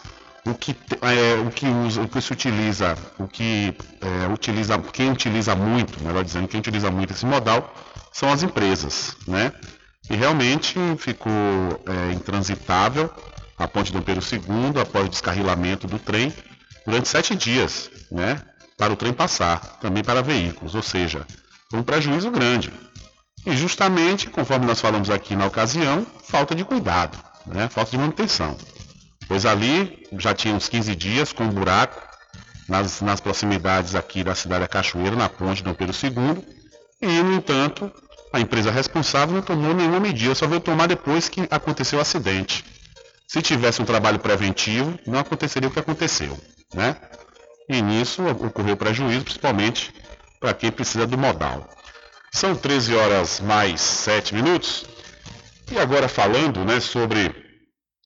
o 0.44 0.52
que, 0.52 0.74
é, 1.00 1.40
o 1.40 1.48
que, 1.52 1.64
usa, 1.66 2.02
o 2.02 2.08
que 2.08 2.20
se 2.20 2.32
utiliza, 2.32 2.98
o 3.20 3.28
que 3.28 3.72
é, 4.00 4.26
utiliza, 4.32 4.76
quem 4.92 5.12
utiliza 5.12 5.54
muito, 5.54 6.02
melhor 6.02 6.24
dizendo, 6.24 6.48
quem 6.48 6.58
utiliza 6.58 6.90
muito 6.90 7.12
esse 7.12 7.24
modal 7.24 7.72
são 8.12 8.32
as 8.32 8.42
empresas, 8.42 9.16
né? 9.28 9.52
E 10.10 10.16
realmente 10.16 10.76
ficou 10.98 11.30
é, 11.30 12.14
intransitável 12.14 13.08
a 13.56 13.68
ponte 13.68 13.92
do 13.92 14.02
Pedro 14.02 14.24
II 14.24 14.80
após 14.82 15.06
o 15.06 15.08
descarrilamento 15.08 15.86
do 15.86 16.00
trem 16.00 16.32
durante 16.84 17.08
sete 17.08 17.36
dias, 17.36 17.90
né? 18.10 18.42
Para 18.78 18.92
o 18.92 18.96
trem 18.96 19.12
passar, 19.12 19.60
também 19.80 20.02
para 20.02 20.22
veículos, 20.22 20.74
ou 20.74 20.82
seja, 20.82 21.26
um 21.74 21.82
prejuízo 21.82 22.30
grande. 22.30 22.72
E 23.44 23.56
justamente, 23.56 24.30
conforme 24.30 24.64
nós 24.64 24.80
falamos 24.80 25.10
aqui 25.10 25.36
na 25.36 25.46
ocasião, 25.46 26.06
falta 26.22 26.54
de 26.54 26.64
cuidado 26.64 27.18
né? 27.48 27.68
falta 27.68 27.90
de 27.90 27.98
manutenção. 27.98 28.56
Pois 29.26 29.44
ali 29.44 30.06
já 30.18 30.34
tinha 30.34 30.54
uns 30.54 30.68
15 30.68 30.94
dias 30.94 31.32
com 31.32 31.44
um 31.44 31.50
buraco 31.50 32.00
nas, 32.68 33.00
nas 33.00 33.20
proximidades 33.20 33.94
aqui 33.94 34.22
da 34.22 34.34
cidade 34.34 34.62
da 34.62 34.68
Cachoeira, 34.68 35.16
na 35.16 35.28
ponte 35.28 35.62
Dom 35.62 35.74
Pedro 35.74 35.94
II, 35.94 36.44
e, 37.00 37.06
no 37.22 37.34
entanto, 37.34 37.90
a 38.32 38.40
empresa 38.40 38.70
responsável 38.70 39.34
não 39.34 39.42
tomou 39.42 39.74
nenhuma 39.74 40.00
medida, 40.00 40.34
só 40.34 40.46
veio 40.46 40.60
tomar 40.60 40.86
depois 40.86 41.28
que 41.28 41.46
aconteceu 41.50 41.98
o 41.98 42.02
acidente. 42.02 42.64
Se 43.26 43.40
tivesse 43.42 43.80
um 43.80 43.84
trabalho 43.84 44.18
preventivo, 44.18 44.98
não 45.06 45.18
aconteceria 45.18 45.68
o 45.68 45.72
que 45.72 45.78
aconteceu, 45.78 46.38
né? 46.74 46.96
E 47.68 47.82
nisso 47.82 48.22
ocorreu 48.26 48.76
prejuízo, 48.76 49.24
principalmente 49.24 49.92
para 50.40 50.54
quem 50.54 50.70
precisa 50.70 51.06
do 51.06 51.18
modal. 51.18 51.68
São 52.32 52.54
13 52.54 52.94
horas 52.94 53.40
mais 53.40 53.80
7 53.80 54.34
minutos. 54.34 54.86
E 55.70 55.78
agora 55.78 56.08
falando 56.08 56.64
né, 56.64 56.80
sobre 56.80 57.34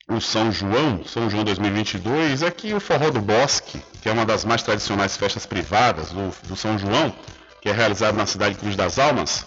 o 0.08 0.20
São 0.20 0.50
João, 0.50 1.04
São 1.04 1.30
João 1.30 1.44
2022, 1.44 2.42
é 2.42 2.50
que 2.50 2.74
o 2.74 2.80
Forró 2.80 3.10
do 3.10 3.20
Bosque, 3.20 3.80
que 4.02 4.08
é 4.08 4.12
uma 4.12 4.26
das 4.26 4.44
mais 4.44 4.62
tradicionais 4.62 5.16
festas 5.16 5.46
privadas 5.46 6.10
do, 6.10 6.34
do 6.48 6.56
São 6.56 6.76
João, 6.78 7.14
que 7.60 7.68
é 7.68 7.72
realizado 7.72 8.16
na 8.16 8.26
cidade 8.26 8.54
de 8.54 8.60
Cruz 8.60 8.74
das 8.74 8.98
Almas, 8.98 9.46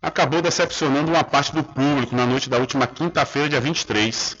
acabou 0.00 0.40
decepcionando 0.40 1.10
uma 1.10 1.24
parte 1.24 1.52
do 1.52 1.64
público 1.64 2.14
na 2.14 2.24
noite 2.24 2.48
da 2.48 2.58
última 2.58 2.86
quinta-feira, 2.86 3.48
dia 3.48 3.60
23. 3.60 4.36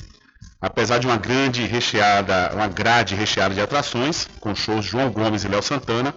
Apesar 0.66 0.98
de 0.98 1.06
uma 1.06 1.16
grande 1.16 1.64
recheada, 1.64 2.50
uma 2.54 2.66
grade 2.66 3.14
recheada 3.14 3.54
de 3.54 3.60
atrações, 3.60 4.28
com 4.40 4.54
shows 4.54 4.84
João 4.84 5.10
Gomes 5.10 5.44
e 5.44 5.48
Léo 5.48 5.62
Santana, 5.62 6.14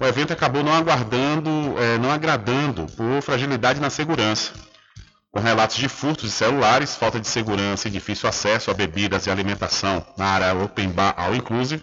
o 0.00 0.04
evento 0.04 0.32
acabou 0.32 0.62
não 0.62 0.74
aguardando, 0.74 1.50
eh, 1.78 1.98
não 1.98 2.10
agradando 2.10 2.86
por 2.92 3.22
fragilidade 3.22 3.80
na 3.80 3.88
segurança 3.88 4.52
com 5.36 5.42
relatos 5.42 5.76
de 5.76 5.86
furtos 5.86 6.24
de 6.24 6.30
celulares, 6.30 6.94
falta 6.96 7.20
de 7.20 7.28
segurança 7.28 7.88
e 7.88 7.90
difícil 7.90 8.26
acesso 8.26 8.70
a 8.70 8.74
bebidas 8.74 9.26
e 9.26 9.30
alimentação 9.30 10.02
na 10.16 10.24
área 10.24 10.54
Open 10.54 10.88
Bar 10.88 11.12
All 11.14 11.34
Inclusive, 11.34 11.82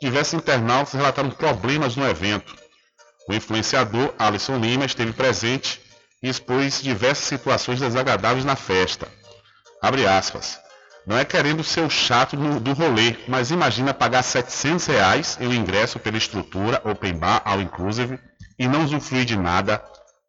diversos 0.00 0.32
internautas 0.32 0.94
relataram 0.94 1.28
problemas 1.28 1.94
no 1.94 2.08
evento. 2.08 2.56
O 3.28 3.34
influenciador 3.34 4.14
Alisson 4.18 4.56
Lima 4.56 4.86
esteve 4.86 5.12
presente 5.12 5.78
e 6.22 6.28
expôs 6.30 6.80
diversas 6.80 7.26
situações 7.26 7.80
desagradáveis 7.80 8.46
na 8.46 8.56
festa. 8.56 9.06
Abre 9.82 10.06
aspas. 10.06 10.58
Não 11.06 11.16
é 11.16 11.24
querendo 11.24 11.62
ser 11.62 11.82
o 11.82 11.90
chato 11.90 12.36
do, 12.36 12.58
do 12.58 12.72
rolê, 12.72 13.16
mas 13.28 13.52
imagina 13.52 13.94
pagar 13.94 14.22
700 14.22 14.86
reais 14.86 15.38
em 15.40 15.46
um 15.46 15.54
ingresso 15.54 16.00
pela 16.00 16.16
estrutura 16.16 16.82
Open 16.84 17.14
Bar 17.14 17.42
All 17.44 17.60
Inclusive 17.60 18.18
e 18.58 18.66
não 18.66 18.84
usufruir 18.84 19.24
de 19.24 19.36
nada 19.36 19.80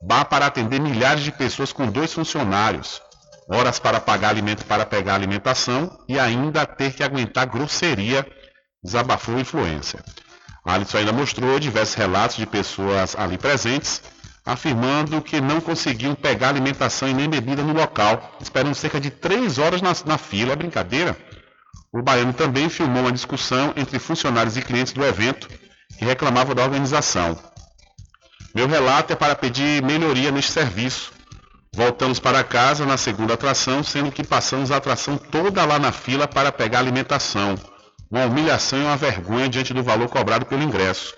bar 0.01 0.25
para 0.25 0.45
atender 0.45 0.79
milhares 0.79 1.23
de 1.23 1.31
pessoas 1.31 1.73
com 1.73 1.87
dois 1.87 2.13
funcionários, 2.13 3.01
horas 3.49 3.79
para 3.79 3.99
pagar 3.99 4.29
alimento 4.29 4.65
para 4.65 4.85
pegar 4.85 5.15
alimentação 5.15 5.97
e 6.07 6.19
ainda 6.19 6.65
ter 6.65 6.93
que 6.93 7.03
aguentar 7.03 7.47
grosseria, 7.47 8.23
desabafou 8.83 9.37
a 9.37 9.41
influência. 9.41 10.03
Alisson 10.63 10.97
ainda 10.97 11.13
mostrou 11.13 11.59
diversos 11.59 11.95
relatos 11.95 12.35
de 12.35 12.45
pessoas 12.45 13.15
ali 13.15 13.37
presentes, 13.37 14.03
afirmando 14.47 15.21
que 15.21 15.41
não 15.41 15.59
conseguiam 15.59 16.15
pegar 16.15 16.49
alimentação 16.49 17.09
e 17.09 17.13
nem 17.13 17.29
bebida 17.29 17.61
no 17.61 17.73
local, 17.73 18.37
esperando 18.39 18.73
cerca 18.73 18.99
de 18.99 19.11
três 19.11 19.59
horas 19.59 19.81
na, 19.81 19.91
na 20.05 20.17
fila. 20.17 20.53
É 20.53 20.55
brincadeira? 20.55 21.17
O 21.91 22.01
baiano 22.01 22.31
também 22.31 22.69
filmou 22.69 23.03
uma 23.03 23.11
discussão 23.11 23.73
entre 23.75 23.99
funcionários 23.99 24.55
e 24.55 24.61
clientes 24.61 24.93
do 24.93 25.03
evento 25.03 25.49
que 25.97 26.05
reclamavam 26.05 26.55
da 26.55 26.63
organização. 26.63 27.37
Meu 28.55 28.67
relato 28.67 29.11
é 29.11 29.15
para 29.15 29.35
pedir 29.35 29.83
melhoria 29.83 30.31
neste 30.31 30.53
serviço. 30.53 31.11
Voltamos 31.75 32.17
para 32.17 32.43
casa 32.43 32.85
na 32.85 32.95
segunda 32.95 33.33
atração, 33.33 33.83
sendo 33.83 34.11
que 34.11 34.23
passamos 34.23 34.71
a 34.71 34.77
atração 34.77 35.17
toda 35.17 35.65
lá 35.65 35.77
na 35.77 35.91
fila 35.91 36.25
para 36.25 36.51
pegar 36.53 36.79
alimentação. 36.79 37.55
Uma 38.09 38.25
humilhação 38.25 38.79
e 38.79 38.83
uma 38.83 38.95
vergonha 38.95 39.49
diante 39.49 39.73
do 39.73 39.83
valor 39.83 40.07
cobrado 40.07 40.45
pelo 40.45 40.63
ingresso. 40.63 41.13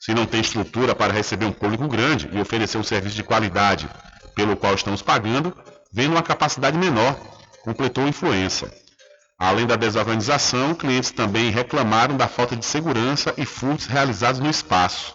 Se 0.00 0.14
não 0.14 0.26
tem 0.26 0.40
estrutura 0.40 0.94
para 0.94 1.12
receber 1.12 1.46
um 1.46 1.52
público 1.52 1.88
grande 1.88 2.28
e 2.32 2.40
oferecer 2.40 2.78
um 2.78 2.82
serviço 2.82 3.16
de 3.16 3.24
qualidade 3.24 3.88
pelo 4.34 4.56
qual 4.56 4.74
estamos 4.74 5.02
pagando, 5.02 5.56
vem 5.92 6.08
uma 6.08 6.22
capacidade 6.22 6.76
menor, 6.76 7.18
completou 7.62 8.04
a 8.04 8.08
influência. 8.08 8.70
Além 9.38 9.66
da 9.66 9.76
desorganização, 9.76 10.74
clientes 10.74 11.10
também 11.10 11.50
reclamaram 11.50 12.16
da 12.16 12.28
falta 12.28 12.56
de 12.56 12.64
segurança 12.64 13.34
e 13.36 13.44
furtos 13.44 13.86
realizados 13.86 14.40
no 14.40 14.48
espaço. 14.48 15.14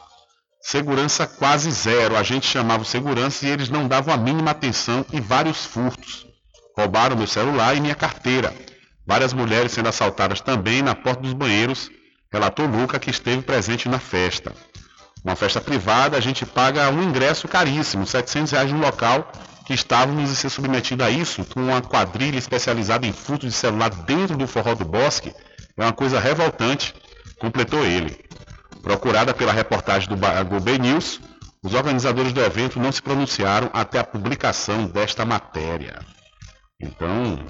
Segurança 0.61 1.25
quase 1.25 1.71
zero. 1.71 2.15
A 2.15 2.21
gente 2.21 2.45
chamava 2.45 2.83
segurança 2.83 3.45
e 3.45 3.49
eles 3.49 3.69
não 3.69 3.87
davam 3.87 4.13
a 4.13 4.17
mínima 4.17 4.51
atenção 4.51 5.03
e 5.11 5.19
vários 5.19 5.65
furtos. 5.65 6.27
Roubaram 6.77 7.15
meu 7.15 7.25
celular 7.25 7.75
e 7.75 7.81
minha 7.81 7.95
carteira. 7.95 8.53
Várias 9.05 9.33
mulheres 9.33 9.71
sendo 9.71 9.89
assaltadas 9.89 10.39
também 10.39 10.83
na 10.83 10.93
porta 10.93 11.23
dos 11.23 11.33
banheiros, 11.33 11.89
relatou 12.31 12.67
Luca, 12.67 12.99
que 12.99 13.09
esteve 13.09 13.41
presente 13.41 13.89
na 13.89 13.99
festa. 13.99 14.53
Uma 15.23 15.35
festa 15.35 15.61
privada, 15.61 16.17
a 16.17 16.19
gente 16.19 16.45
paga 16.45 16.89
um 16.89 17.03
ingresso 17.03 17.47
caríssimo, 17.47 18.07
700 18.07 18.51
reais 18.51 18.71
no 18.71 18.79
local, 18.79 19.31
que 19.65 19.73
estávamos 19.73 20.31
a 20.31 20.35
ser 20.35 20.49
submetidos 20.49 21.05
a 21.05 21.09
isso, 21.11 21.45
com 21.45 21.61
uma 21.61 21.81
quadrilha 21.81 22.37
especializada 22.37 23.05
em 23.05 23.13
furto 23.13 23.45
de 23.45 23.51
celular 23.51 23.89
dentro 23.89 24.35
do 24.35 24.47
forró 24.47 24.73
do 24.73 24.83
bosque, 24.83 25.33
é 25.77 25.83
uma 25.83 25.93
coisa 25.93 26.19
revoltante, 26.19 26.93
completou 27.39 27.85
ele. 27.85 28.19
Procurada 28.81 29.33
pela 29.33 29.53
reportagem 29.53 30.09
do, 30.09 30.15
B 30.59 30.77
News, 30.79 31.21
os 31.63 31.75
organizadores 31.75 32.33
do 32.33 32.41
evento 32.41 32.79
não 32.79 32.91
se 32.91 33.01
pronunciaram 33.01 33.69
até 33.73 33.99
a 33.99 34.03
publicação 34.03 34.85
desta 34.87 35.23
matéria. 35.23 35.99
Então, 36.79 37.45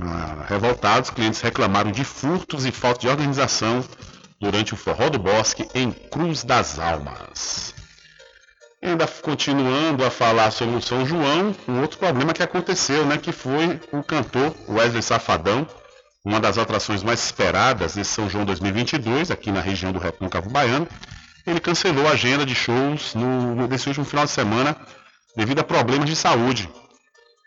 ah, 0.00 0.44
revoltados, 0.48 1.10
clientes 1.10 1.40
reclamaram 1.40 1.92
de 1.92 2.02
furtos 2.02 2.66
e 2.66 2.72
falta 2.72 3.00
de 3.00 3.08
organização 3.08 3.84
durante 4.40 4.74
o 4.74 4.76
Forró 4.76 5.08
do 5.08 5.18
Bosque 5.18 5.68
em 5.74 5.90
Cruz 5.90 6.44
das 6.44 6.78
Almas. 6.78 7.74
Ainda 8.82 9.06
continuando 9.06 10.04
a 10.04 10.10
falar 10.10 10.50
sobre 10.52 10.76
o 10.76 10.80
São 10.80 11.04
João, 11.04 11.54
um 11.66 11.80
outro 11.80 11.98
problema 11.98 12.32
que 12.32 12.42
aconteceu, 12.42 13.04
né, 13.04 13.18
que 13.18 13.32
foi 13.32 13.80
o 13.92 14.02
cantor 14.04 14.54
Wesley 14.68 15.02
Safadão, 15.02 15.66
uma 16.24 16.38
das 16.38 16.58
atrações 16.58 17.02
mais 17.02 17.24
esperadas 17.24 17.94
de 17.94 18.04
São 18.04 18.30
João 18.30 18.44
2022, 18.44 19.30
aqui 19.30 19.50
na 19.50 19.60
região 19.60 19.92
do 19.92 19.98
Recôncavo 19.98 20.50
Baiano, 20.50 20.86
ele 21.46 21.58
cancelou 21.58 22.06
a 22.06 22.12
agenda 22.12 22.44
de 22.44 22.54
shows 22.54 23.14
no, 23.14 23.66
nesse 23.66 23.88
último 23.88 24.04
final 24.04 24.24
de 24.24 24.30
semana 24.30 24.76
devido 25.34 25.60
a 25.60 25.64
problemas 25.64 26.08
de 26.08 26.14
saúde. 26.14 26.68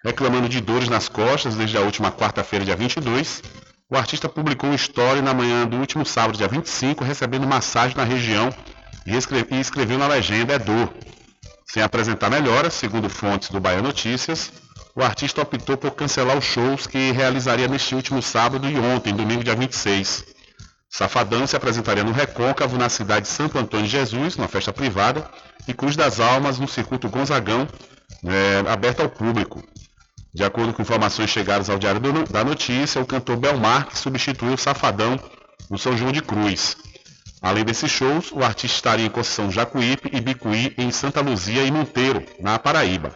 Reclamando 0.03 0.49
de 0.49 0.59
dores 0.59 0.89
nas 0.89 1.07
costas 1.07 1.55
desde 1.55 1.77
a 1.77 1.81
última 1.81 2.11
quarta-feira, 2.11 2.65
dia 2.65 2.75
22, 2.75 3.43
o 3.91 3.97
artista 3.97 4.29
publicou 4.29 4.69
um 4.69 4.73
story 4.73 5.21
na 5.21 5.33
manhã 5.33 5.67
do 5.67 5.75
último 5.75 6.05
sábado, 6.05 6.37
dia 6.37 6.47
25, 6.47 7.03
recebendo 7.03 7.45
massagem 7.45 7.97
na 7.97 8.05
região 8.05 8.49
e, 9.05 9.13
escreve, 9.13 9.53
e 9.53 9.59
escreveu 9.59 9.97
na 9.97 10.07
legenda 10.07 10.53
é 10.53 10.59
dor. 10.59 10.93
Sem 11.65 11.83
apresentar 11.83 12.29
melhoras, 12.29 12.73
segundo 12.73 13.09
fontes 13.09 13.49
do 13.49 13.59
Bahia 13.59 13.81
Notícias, 13.81 14.49
o 14.95 15.03
artista 15.03 15.41
optou 15.41 15.75
por 15.75 15.91
cancelar 15.91 16.37
os 16.37 16.45
shows 16.45 16.87
que 16.87 17.11
realizaria 17.11 17.67
neste 17.67 17.93
último 17.93 18.21
sábado 18.21 18.65
e 18.69 18.77
ontem, 18.79 19.13
domingo 19.13 19.43
dia 19.43 19.55
26. 19.57 20.23
Safadão 20.89 21.45
se 21.45 21.57
apresentaria 21.57 22.03
no 22.03 22.13
Recôncavo, 22.13 22.77
na 22.77 22.87
cidade 22.87 23.23
de 23.23 23.31
Santo 23.31 23.57
Antônio 23.57 23.87
de 23.87 23.91
Jesus, 23.91 24.37
numa 24.37 24.47
festa 24.47 24.71
privada, 24.71 25.29
e 25.67 25.73
Cruz 25.73 25.97
das 25.97 26.17
Almas, 26.21 26.59
no 26.59 26.67
circuito 26.67 27.09
Gonzagão, 27.09 27.67
é, 28.23 28.71
aberto 28.71 29.01
ao 29.01 29.09
público. 29.09 29.61
De 30.33 30.43
acordo 30.43 30.73
com 30.73 30.81
informações 30.81 31.29
chegadas 31.29 31.69
ao 31.69 31.77
Diário 31.77 31.99
da 32.29 32.43
Notícia, 32.43 33.01
o 33.01 33.05
cantor 33.05 33.37
Belmar 33.37 33.87
que 33.87 33.97
substituiu 33.97 34.53
o 34.53 34.57
Safadão 34.57 35.19
no 35.69 35.77
São 35.77 35.97
João 35.97 36.11
de 36.11 36.21
Cruz. 36.21 36.77
Além 37.41 37.65
desses 37.65 37.91
shows, 37.91 38.31
o 38.31 38.43
artista 38.43 38.77
estaria 38.77 39.05
em 39.05 39.09
Conceição 39.09 39.51
Jacuípe 39.51 40.09
e 40.13 40.21
Bicuí 40.21 40.73
em 40.77 40.91
Santa 40.91 41.21
Luzia 41.21 41.63
e 41.63 41.71
Monteiro, 41.71 42.23
na 42.39 42.57
Paraíba. 42.57 43.15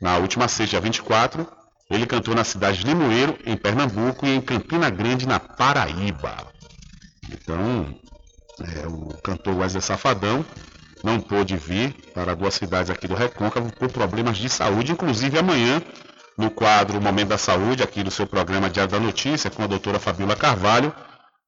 Na 0.00 0.18
última 0.18 0.48
sexta, 0.48 0.72
dia 0.72 0.80
24, 0.80 1.46
ele 1.88 2.06
cantou 2.06 2.34
na 2.34 2.42
cidade 2.42 2.78
de 2.78 2.86
Limoeiro, 2.86 3.38
em 3.46 3.56
Pernambuco, 3.56 4.26
e 4.26 4.34
em 4.34 4.40
Campina 4.40 4.90
Grande, 4.90 5.28
na 5.28 5.38
Paraíba. 5.38 6.36
Então, 7.30 7.94
é, 8.60 8.86
o 8.88 9.16
cantor 9.22 9.58
Wesley 9.58 9.80
Safadão 9.80 10.44
não 11.04 11.20
pôde 11.20 11.56
vir 11.56 11.94
para 12.12 12.34
duas 12.34 12.54
cidades 12.54 12.90
aqui 12.90 13.06
do 13.06 13.14
Recôncavo 13.14 13.72
por 13.76 13.90
problemas 13.90 14.36
de 14.38 14.48
saúde, 14.48 14.92
inclusive 14.92 15.38
amanhã 15.38 15.80
no 16.36 16.50
quadro 16.50 17.00
Momento 17.00 17.28
da 17.28 17.38
Saúde, 17.38 17.82
aqui 17.82 18.02
do 18.02 18.10
seu 18.10 18.26
programa 18.26 18.70
Diário 18.70 18.92
da 18.92 19.00
Notícia, 19.00 19.50
com 19.50 19.62
a 19.62 19.66
doutora 19.66 19.98
Fabiola 19.98 20.36
Carvalho, 20.36 20.94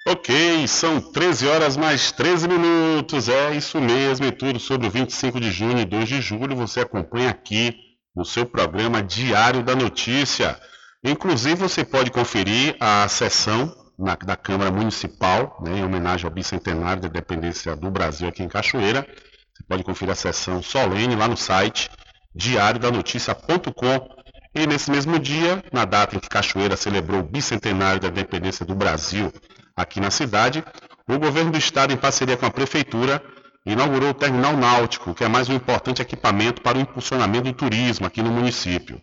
Ok, 0.10 0.66
são 0.70 1.02
13 1.02 1.50
horas 1.50 1.76
mais 1.76 2.14
13 2.14 2.48
minutos. 2.48 3.28
É 3.28 3.54
isso 3.54 3.82
mesmo, 3.82 4.26
e 4.26 4.32
tudo 4.32 4.58
sobre 4.58 4.88
o 4.88 4.90
25 4.90 5.38
de 5.38 5.52
junho 5.52 5.80
e 5.80 5.84
2 5.84 6.08
de 6.08 6.22
julho 6.22 6.56
você 6.56 6.80
acompanha 6.80 7.30
aqui 7.30 7.76
no 8.16 8.24
seu 8.24 8.46
programa 8.46 9.04
Diário 9.04 9.62
da 9.62 9.76
Notícia. 9.76 10.58
Inclusive, 11.04 11.56
você 11.56 11.84
pode 11.84 12.10
conferir 12.10 12.78
a 12.80 13.06
sessão 13.10 13.76
na, 14.00 14.16
da 14.16 14.38
Câmara 14.38 14.72
Municipal, 14.72 15.62
né, 15.62 15.80
em 15.80 15.84
homenagem 15.84 16.26
ao 16.26 16.34
bicentenário 16.34 17.02
da 17.02 17.10
independência 17.10 17.76
do 17.76 17.92
Brasil 17.92 18.30
aqui 18.30 18.42
em 18.42 18.48
Cachoeira. 18.48 19.06
Você 19.54 19.64
pode 19.68 19.84
conferir 19.84 20.14
a 20.14 20.16
sessão 20.16 20.64
solene 20.64 21.18
lá 21.18 21.28
no 21.28 21.36
site 21.36 21.90
diariodanoticia.com 22.34 24.08
e 24.56 24.66
nesse 24.66 24.90
mesmo 24.90 25.20
dia, 25.20 25.62
na 25.74 25.84
data 25.84 26.16
em 26.16 26.20
que 26.20 26.30
Cachoeira 26.30 26.78
celebrou 26.78 27.20
o 27.20 27.24
bicentenário 27.24 28.00
da 28.00 28.08
independência 28.08 28.66
do 28.66 28.74
Brasil 28.74 29.34
aqui 29.78 30.00
na 30.00 30.10
cidade, 30.10 30.64
o 31.08 31.20
governo 31.20 31.52
do 31.52 31.58
estado, 31.60 31.94
em 31.94 31.98
parceria 31.98 32.36
com 32.36 32.48
a 32.48 32.52
prefeitura, 32.52 33.24
inaugurou 33.64 34.10
o 34.10 34.14
terminal 34.14 34.58
náutico, 34.58 35.14
que 35.14 35.24
é 35.24 35.28
mais 35.28 35.48
um 35.48 35.54
importante 35.54 36.02
equipamento 36.02 36.62
para 36.64 36.80
o 36.80 36.82
impulsionamento 36.82 37.44
do 37.44 37.54
turismo 37.54 38.08
aqui 38.08 38.24
no 38.24 38.32
município. 38.32 39.00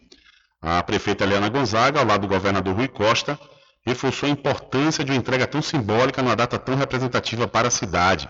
A 0.61 0.83
prefeita 0.83 1.23
Eliana 1.23 1.49
Gonzaga, 1.49 2.01
ao 2.01 2.07
lado 2.07 2.23
do 2.23 2.29
governador 2.29 2.75
Rui 2.75 2.89
Costa, 2.89 3.39
reforçou 3.87 4.27
a 4.27 4.33
importância 4.33 5.05
de 5.05 5.13
uma 5.13 5.19
entrega 5.19 5.47
tão 5.47 5.63
simbólica 5.63 6.23
numa 6.23 6.35
data 6.35 6.59
tão 6.59 6.75
representativa 6.75 7.47
para 7.47 7.69
a 7.69 7.71
cidade 7.71 8.29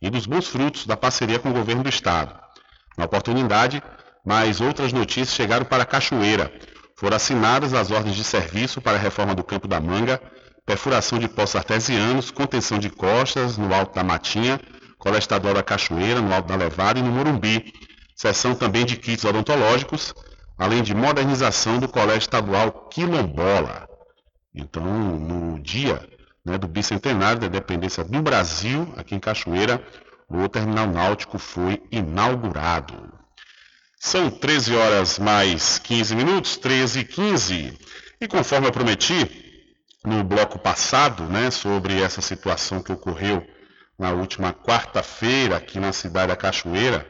e 0.00 0.10
dos 0.10 0.26
bons 0.26 0.48
frutos 0.48 0.86
da 0.86 0.96
parceria 0.96 1.38
com 1.38 1.50
o 1.50 1.52
governo 1.52 1.82
do 1.82 1.88
estado. 1.88 2.34
Na 2.96 3.04
oportunidade, 3.04 3.82
mas 4.24 4.60
outras 4.60 4.92
notícias 4.92 5.34
chegaram 5.36 5.64
para 5.64 5.84
Cachoeira. 5.84 6.52
Foram 6.96 7.16
assinadas 7.16 7.74
as 7.74 7.90
ordens 7.90 8.16
de 8.16 8.24
serviço 8.24 8.80
para 8.80 8.96
a 8.96 9.00
reforma 9.00 9.34
do 9.34 9.44
Campo 9.44 9.68
da 9.68 9.80
Manga, 9.80 10.20
perfuração 10.66 11.18
de 11.18 11.28
poços 11.28 11.56
artesianos, 11.56 12.30
contenção 12.30 12.78
de 12.78 12.90
costas 12.90 13.58
no 13.58 13.72
Alto 13.74 13.94
da 13.94 14.02
Matinha, 14.02 14.60
Colégio 14.98 15.24
Estadual 15.24 15.54
da 15.54 15.62
Cachoeira, 15.62 16.20
no 16.20 16.32
Alto 16.32 16.48
da 16.48 16.56
Levada 16.56 16.98
e 16.98 17.02
no 17.02 17.10
Morumbi, 17.10 17.72
seção 18.16 18.54
também 18.54 18.86
de 18.86 18.96
kits 18.96 19.24
odontológicos, 19.24 20.14
além 20.58 20.82
de 20.82 20.94
modernização 20.94 21.78
do 21.78 21.88
Colégio 21.88 22.20
Estadual 22.20 22.88
Quilombola. 22.88 23.88
Então, 24.54 24.84
no 24.84 25.60
dia 25.60 26.08
né, 26.44 26.56
do 26.56 26.68
bicentenário 26.68 27.40
da 27.40 27.46
independência 27.46 28.04
do 28.04 28.22
Brasil, 28.22 28.92
aqui 28.96 29.14
em 29.14 29.20
Cachoeira, 29.20 29.82
o 30.28 30.48
terminal 30.48 30.86
náutico 30.86 31.38
foi 31.38 31.82
inaugurado. 31.90 33.12
São 33.98 34.30
13 34.30 34.76
horas 34.76 35.18
mais 35.18 35.78
15 35.78 36.14
minutos, 36.14 36.56
13 36.56 37.00
e 37.00 37.04
15. 37.04 37.78
E 38.20 38.28
conforme 38.28 38.66
eu 38.66 38.72
prometi 38.72 39.43
no 40.04 40.22
bloco 40.22 40.58
passado, 40.58 41.24
né, 41.24 41.50
sobre 41.50 42.00
essa 42.00 42.20
situação 42.20 42.82
que 42.82 42.92
ocorreu 42.92 43.44
na 43.98 44.10
última 44.10 44.52
quarta-feira 44.52 45.56
aqui 45.56 45.80
na 45.80 45.92
cidade 45.92 46.28
da 46.28 46.36
Cachoeira, 46.36 47.06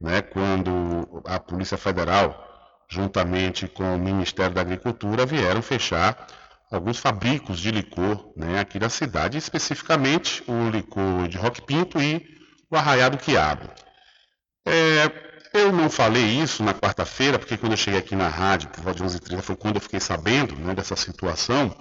né, 0.00 0.22
quando 0.22 1.22
a 1.24 1.40
Polícia 1.40 1.76
Federal, 1.76 2.44
juntamente 2.88 3.66
com 3.66 3.96
o 3.96 3.98
Ministério 3.98 4.54
da 4.54 4.60
Agricultura, 4.60 5.26
vieram 5.26 5.60
fechar 5.60 6.26
alguns 6.70 6.98
fabricos 6.98 7.58
de 7.58 7.70
licor 7.70 8.32
né, 8.36 8.60
aqui 8.60 8.78
da 8.78 8.88
cidade, 8.88 9.38
especificamente 9.38 10.44
o 10.46 10.70
licor 10.70 11.28
de 11.28 11.38
Roque 11.38 11.62
Pinto 11.62 12.00
e 12.00 12.24
o 12.70 12.76
Arraiado 12.76 13.18
Quiabo. 13.18 13.68
É, 14.66 15.10
eu 15.54 15.72
não 15.72 15.88
falei 15.88 16.24
isso 16.24 16.62
na 16.62 16.74
quarta-feira, 16.74 17.38
porque 17.38 17.56
quando 17.56 17.72
eu 17.72 17.78
cheguei 17.78 18.00
aqui 18.00 18.14
na 18.14 18.28
rádio, 18.28 18.68
por 18.68 18.82
volta 18.82 19.02
de 19.02 19.08
11h30, 19.08 19.42
foi 19.42 19.56
quando 19.56 19.76
eu 19.76 19.80
fiquei 19.80 20.00
sabendo 20.00 20.54
né, 20.56 20.74
dessa 20.74 20.96
situação. 20.96 21.74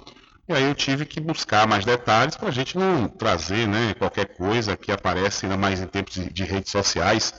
E 0.48 0.54
aí 0.54 0.64
eu 0.64 0.76
tive 0.76 1.06
que 1.06 1.20
buscar 1.20 1.68
mais 1.68 1.84
detalhes 1.84 2.36
para 2.36 2.50
a 2.50 2.52
gente 2.52 2.78
não 2.78 3.08
trazer 3.08 3.68
né, 3.68 3.94
qualquer 3.96 4.36
coisa 4.36 4.78
que 4.78 4.92
aparece 4.92 5.46
ainda 5.46 5.58
mais 5.58 5.82
em 5.82 5.88
tempos 5.88 6.14
de, 6.14 6.32
de 6.32 6.44
redes 6.44 6.72
sociais. 6.72 7.34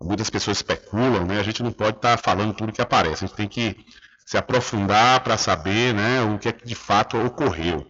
Muitas 0.00 0.30
pessoas 0.30 0.58
especulam, 0.58 1.26
né? 1.26 1.38
A 1.38 1.42
gente 1.42 1.62
não 1.62 1.70
pode 1.70 1.96
estar 1.96 2.16
tá 2.16 2.22
falando 2.22 2.54
tudo 2.54 2.72
que 2.72 2.80
aparece. 2.80 3.24
A 3.24 3.26
gente 3.26 3.36
tem 3.36 3.48
que 3.48 3.76
se 4.24 4.38
aprofundar 4.38 5.20
para 5.20 5.36
saber 5.36 5.92
né, 5.92 6.22
o 6.22 6.38
que 6.38 6.48
é 6.48 6.52
que 6.52 6.66
de 6.66 6.74
fato 6.74 7.18
ocorreu. 7.18 7.86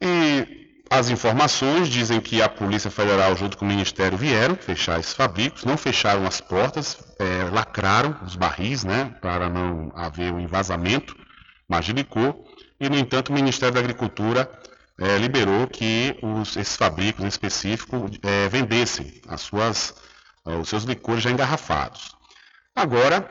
E 0.00 0.62
as 0.90 1.08
informações 1.08 1.88
dizem 1.88 2.20
que 2.20 2.42
a 2.42 2.48
Polícia 2.48 2.90
Federal, 2.90 3.34
junto 3.36 3.56
com 3.56 3.64
o 3.64 3.68
Ministério, 3.68 4.18
vieram 4.18 4.56
fechar 4.56 4.98
esses 4.98 5.14
fabricos, 5.14 5.64
não 5.64 5.76
fecharam 5.76 6.26
as 6.26 6.40
portas, 6.40 6.98
é, 7.18 7.48
lacraram 7.50 8.18
os 8.26 8.34
barris, 8.34 8.84
né, 8.84 9.14
para 9.22 9.48
não 9.48 9.92
haver 9.94 10.32
o 10.32 10.36
um 10.36 10.40
envasamento, 10.40 11.16
mas 11.68 11.86
de 11.86 11.92
licor, 11.92 12.34
e, 12.82 12.88
no 12.90 12.98
entanto, 12.98 13.28
o 13.30 13.32
Ministério 13.32 13.72
da 13.72 13.78
Agricultura 13.78 14.50
é, 14.98 15.16
liberou 15.16 15.68
que 15.68 16.18
os, 16.20 16.56
esses 16.56 16.74
fabricos 16.74 17.24
em 17.24 17.28
específico 17.28 18.10
é, 18.24 18.48
vendessem 18.48 19.22
as 19.28 19.40
suas, 19.42 19.94
é, 20.44 20.56
os 20.56 20.68
seus 20.68 20.82
licores 20.82 21.22
já 21.22 21.30
engarrafados. 21.30 22.16
Agora, 22.74 23.24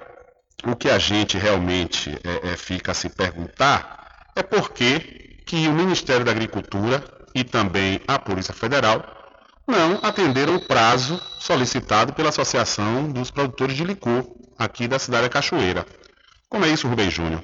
o 0.64 0.74
que 0.74 0.90
a 0.90 0.98
gente 0.98 1.38
realmente 1.38 2.18
é, 2.24 2.56
fica 2.56 2.94
a 2.94 2.96
se 2.96 3.10
perguntar 3.10 4.32
é 4.38 4.42
por 4.42 4.72
que, 4.72 5.44
que 5.46 5.68
o 5.68 5.74
Ministério 5.74 6.24
da 6.24 6.32
Agricultura 6.32 7.04
e 7.36 7.44
também 7.44 8.00
a 8.08 8.18
Polícia 8.18 8.54
Federal 8.54 9.04
não 9.68 10.00
atenderam 10.02 10.56
o 10.56 10.66
prazo 10.66 11.22
solicitado 11.40 12.14
pela 12.14 12.30
Associação 12.30 13.12
dos 13.12 13.30
Produtores 13.30 13.76
de 13.76 13.84
Licor 13.84 14.26
aqui 14.58 14.88
da 14.88 14.98
cidade 14.98 15.24
da 15.24 15.30
Cachoeira. 15.30 15.86
Como 16.48 16.64
é 16.64 16.70
isso, 16.70 16.88
Rubem 16.88 17.12
Júnior? 17.12 17.44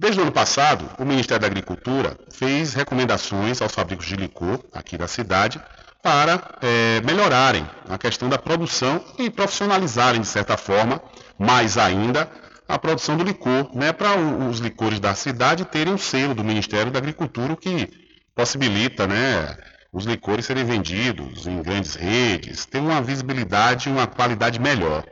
Desde 0.00 0.18
o 0.18 0.22
ano 0.22 0.32
passado, 0.32 0.88
o 0.98 1.04
Ministério 1.04 1.42
da 1.42 1.46
Agricultura 1.46 2.16
fez 2.32 2.72
recomendações 2.72 3.60
aos 3.60 3.74
fabricos 3.74 4.06
de 4.06 4.16
licor 4.16 4.58
aqui 4.72 4.96
da 4.96 5.06
cidade 5.06 5.60
para 6.02 6.42
é, 6.62 7.02
melhorarem 7.02 7.68
a 7.86 7.98
questão 7.98 8.26
da 8.26 8.38
produção 8.38 9.04
e 9.18 9.28
profissionalizarem, 9.28 10.22
de 10.22 10.26
certa 10.26 10.56
forma, 10.56 11.02
mais 11.38 11.76
ainda, 11.76 12.30
a 12.66 12.78
produção 12.78 13.14
do 13.14 13.22
licor, 13.22 13.76
né, 13.76 13.92
para 13.92 14.18
os 14.18 14.58
licores 14.58 14.98
da 14.98 15.14
cidade 15.14 15.66
terem 15.66 15.92
o 15.92 15.96
um 15.96 15.98
selo 15.98 16.34
do 16.34 16.42
Ministério 16.42 16.90
da 16.90 16.98
Agricultura, 16.98 17.52
o 17.52 17.56
que 17.58 17.86
possibilita 18.34 19.06
né, 19.06 19.54
os 19.92 20.06
licores 20.06 20.46
serem 20.46 20.64
vendidos 20.64 21.46
em 21.46 21.60
grandes 21.60 21.94
redes, 21.94 22.64
ter 22.64 22.78
uma 22.78 23.02
visibilidade 23.02 23.90
e 23.90 23.92
uma 23.92 24.06
qualidade 24.06 24.58
melhor. 24.58 25.04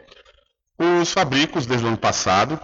Os 0.78 1.12
fabricos, 1.12 1.66
desde 1.66 1.85
o 1.85 1.89
ano 1.89 1.98
passado, 1.98 2.59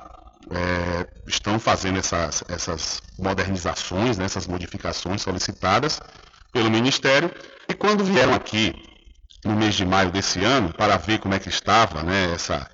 é, 0.50 1.06
estão 1.26 1.58
fazendo 1.58 1.98
essas, 1.98 2.44
essas 2.48 3.02
modernizações, 3.18 4.18
né, 4.18 4.24
essas 4.24 4.46
modificações 4.46 5.22
solicitadas 5.22 6.00
pelo 6.52 6.70
Ministério, 6.70 7.30
e 7.68 7.74
quando 7.74 8.04
vieram 8.04 8.34
aqui 8.34 8.74
no 9.44 9.56
mês 9.56 9.74
de 9.74 9.84
maio 9.84 10.10
desse 10.10 10.42
ano, 10.44 10.72
para 10.72 10.96
ver 10.96 11.18
como 11.18 11.34
é 11.34 11.38
que 11.38 11.48
estava 11.48 12.02
né, 12.02 12.32
essa, 12.34 12.68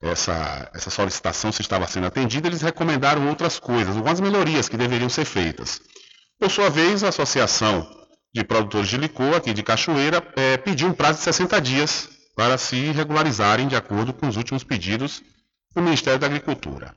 essa, 0.00 0.70
essa 0.74 0.90
solicitação, 0.90 1.52
se 1.52 1.62
estava 1.62 1.86
sendo 1.86 2.06
atendida, 2.06 2.48
eles 2.48 2.62
recomendaram 2.62 3.28
outras 3.28 3.58
coisas, 3.58 3.96
algumas 3.96 4.20
melhorias 4.20 4.68
que 4.68 4.76
deveriam 4.76 5.08
ser 5.08 5.24
feitas. 5.24 5.80
Por 6.38 6.50
sua 6.50 6.70
vez, 6.70 7.04
a 7.04 7.08
Associação 7.08 7.86
de 8.34 8.42
Produtores 8.44 8.88
de 8.88 8.96
Licor 8.96 9.34
aqui 9.34 9.52
de 9.52 9.62
Cachoeira 9.62 10.22
é, 10.36 10.56
pediu 10.56 10.88
um 10.88 10.92
prazo 10.92 11.18
de 11.18 11.24
60 11.24 11.60
dias 11.60 12.08
para 12.34 12.58
se 12.58 12.90
regularizarem 12.90 13.68
de 13.68 13.76
acordo 13.76 14.12
com 14.12 14.26
os 14.26 14.36
últimos 14.36 14.64
pedidos 14.64 15.22
do 15.74 15.82
Ministério 15.82 16.18
da 16.18 16.26
Agricultura. 16.26 16.94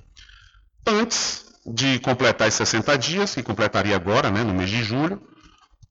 Antes 0.87 1.45
de 1.65 1.99
completar 1.99 2.47
esses 2.47 2.57
60 2.57 2.97
dias, 2.97 3.35
que 3.35 3.43
completaria 3.43 3.95
agora, 3.95 4.31
né, 4.31 4.43
no 4.43 4.53
mês 4.53 4.69
de 4.69 4.83
julho, 4.83 5.21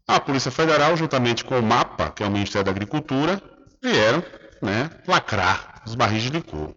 a 0.09 0.19
Polícia 0.19 0.51
Federal, 0.51 0.97
juntamente 0.97 1.45
com 1.45 1.59
o 1.59 1.63
MAPA, 1.63 2.11
que 2.11 2.23
é 2.23 2.27
o 2.27 2.31
Ministério 2.31 2.65
da 2.65 2.71
Agricultura, 2.71 3.43
vieram 3.83 4.25
né, 4.63 4.91
lacrar 5.07 5.83
os 5.87 5.95
barris 5.95 6.23
de 6.23 6.31
licor 6.31 6.75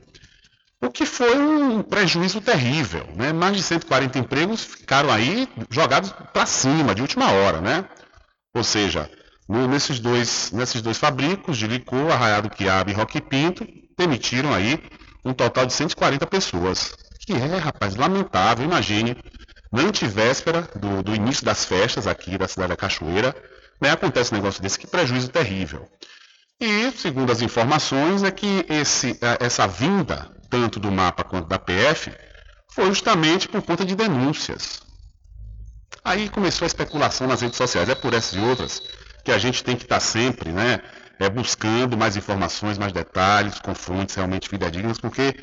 o 0.81 0.89
que 0.89 1.05
foi 1.05 1.37
um 1.37 1.83
prejuízo 1.83 2.41
terrível. 2.41 3.05
Né? 3.15 3.33
Mais 3.33 3.55
de 3.55 3.63
140 3.63 4.17
empregos 4.17 4.63
ficaram 4.63 5.11
aí 5.11 5.47
jogados 5.69 6.11
para 6.33 6.45
cima, 6.45 6.95
de 6.95 7.01
última 7.01 7.31
hora. 7.31 7.61
Né? 7.61 7.85
Ou 8.53 8.63
seja, 8.63 9.09
no, 9.47 9.67
nesses, 9.67 9.99
dois, 9.99 10.51
nesses 10.51 10.81
dois 10.81 10.97
fabricos 10.97 11.57
de 11.57 11.67
licor, 11.67 12.11
Arraiado 12.11 12.49
Quiabo 12.49 12.89
e 12.89 12.93
Roque 12.93 13.21
Pinto, 13.21 13.67
demitiram 13.97 14.53
aí 14.53 14.81
um 15.25 15.33
total 15.33 15.65
de 15.65 15.73
140 15.73 16.25
pessoas. 16.27 16.95
Que 17.30 17.35
é, 17.35 17.57
rapaz, 17.57 17.95
lamentável. 17.95 18.65
Imagine, 18.65 19.15
na 19.72 19.84
antivéspera 19.84 20.68
do, 20.76 21.03
do 21.03 21.14
início 21.14 21.45
das 21.45 21.64
festas 21.64 22.07
aqui 22.07 22.39
da 22.39 22.47
cidade 22.47 22.69
da 22.69 22.76
Cachoeira, 22.76 23.35
né, 23.80 23.91
acontece 23.91 24.34
um 24.34 24.38
negócio 24.38 24.60
desse, 24.64 24.80
que 24.80 24.88
prejuízo 24.88 25.30
terrível. 25.30 25.88
E, 26.60 26.89
segundo 26.89 27.31
as 27.31 27.43
informações, 27.43 28.23
é 28.23 28.31
que 28.31 28.65
esse, 28.68 29.15
essa 29.39 29.68
vinda 29.68 30.31
tanto 30.49 30.80
do 30.80 30.91
mapa 30.91 31.23
quanto 31.23 31.47
da 31.47 31.60
PF, 31.60 32.11
foi 32.72 32.88
justamente 32.88 33.47
por 33.47 33.61
conta 33.61 33.85
de 33.85 33.95
denúncias. 33.95 34.81
Aí 36.03 36.30
começou 36.30 36.65
a 36.65 36.68
especulação 36.68 37.27
nas 37.27 37.41
redes 37.41 37.57
sociais, 37.57 37.89
é 37.89 37.93
por 37.93 38.15
essas 38.15 38.34
e 38.34 38.39
outras 38.39 38.81
que 39.23 39.31
a 39.31 39.38
gente 39.38 39.64
tem 39.64 39.76
que 39.76 39.84
estar 39.84 39.99
sempre 39.99 40.51
né, 40.51 40.80
é, 41.19 41.30
buscando 41.30 41.95
mais 41.95 42.18
informações, 42.18 42.80
mais 42.80 42.91
detalhes, 42.91 43.60
com 43.60 43.76
fontes 43.76 44.15
realmente 44.15 44.49
fidedignas, 44.49 44.97
porque 44.97 45.35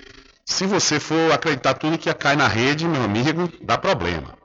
se 0.47 0.65
você 0.65 1.01
for 1.01 1.33
acreditar 1.33 1.75
tudo 1.75 1.99
que 1.99 2.13
cai 2.15 2.37
na 2.37 2.47
rede, 2.47 2.87
meu 2.87 3.03
amigo, 3.03 3.53
dá 3.63 3.77
problema. 3.77 4.39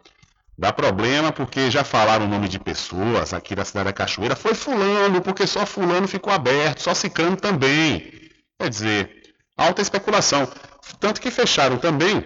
Dá 0.58 0.74
problema 0.74 1.32
porque 1.32 1.70
já 1.70 1.84
falaram 1.84 2.26
o 2.26 2.28
nome 2.28 2.48
de 2.48 2.60
pessoas 2.60 3.34
aqui 3.34 3.56
da 3.56 3.64
cidade 3.64 3.86
da 3.86 3.94
Cachoeira. 3.94 4.36
Foi 4.36 4.56
fulano, 4.56 5.22
porque 5.22 5.46
só 5.46 5.66
fulano 5.66 6.08
ficou 6.08 6.34
aberto, 6.34 6.82
só 6.82 6.94
cicano 6.94 7.38
também. 7.38 8.12
Quer 8.60 8.70
dizer, 8.70 9.34
alta 9.56 9.82
especulação. 9.82 10.52
Tanto 11.00 11.22
que 11.22 11.30
fecharam 11.30 11.78
também, 11.78 12.26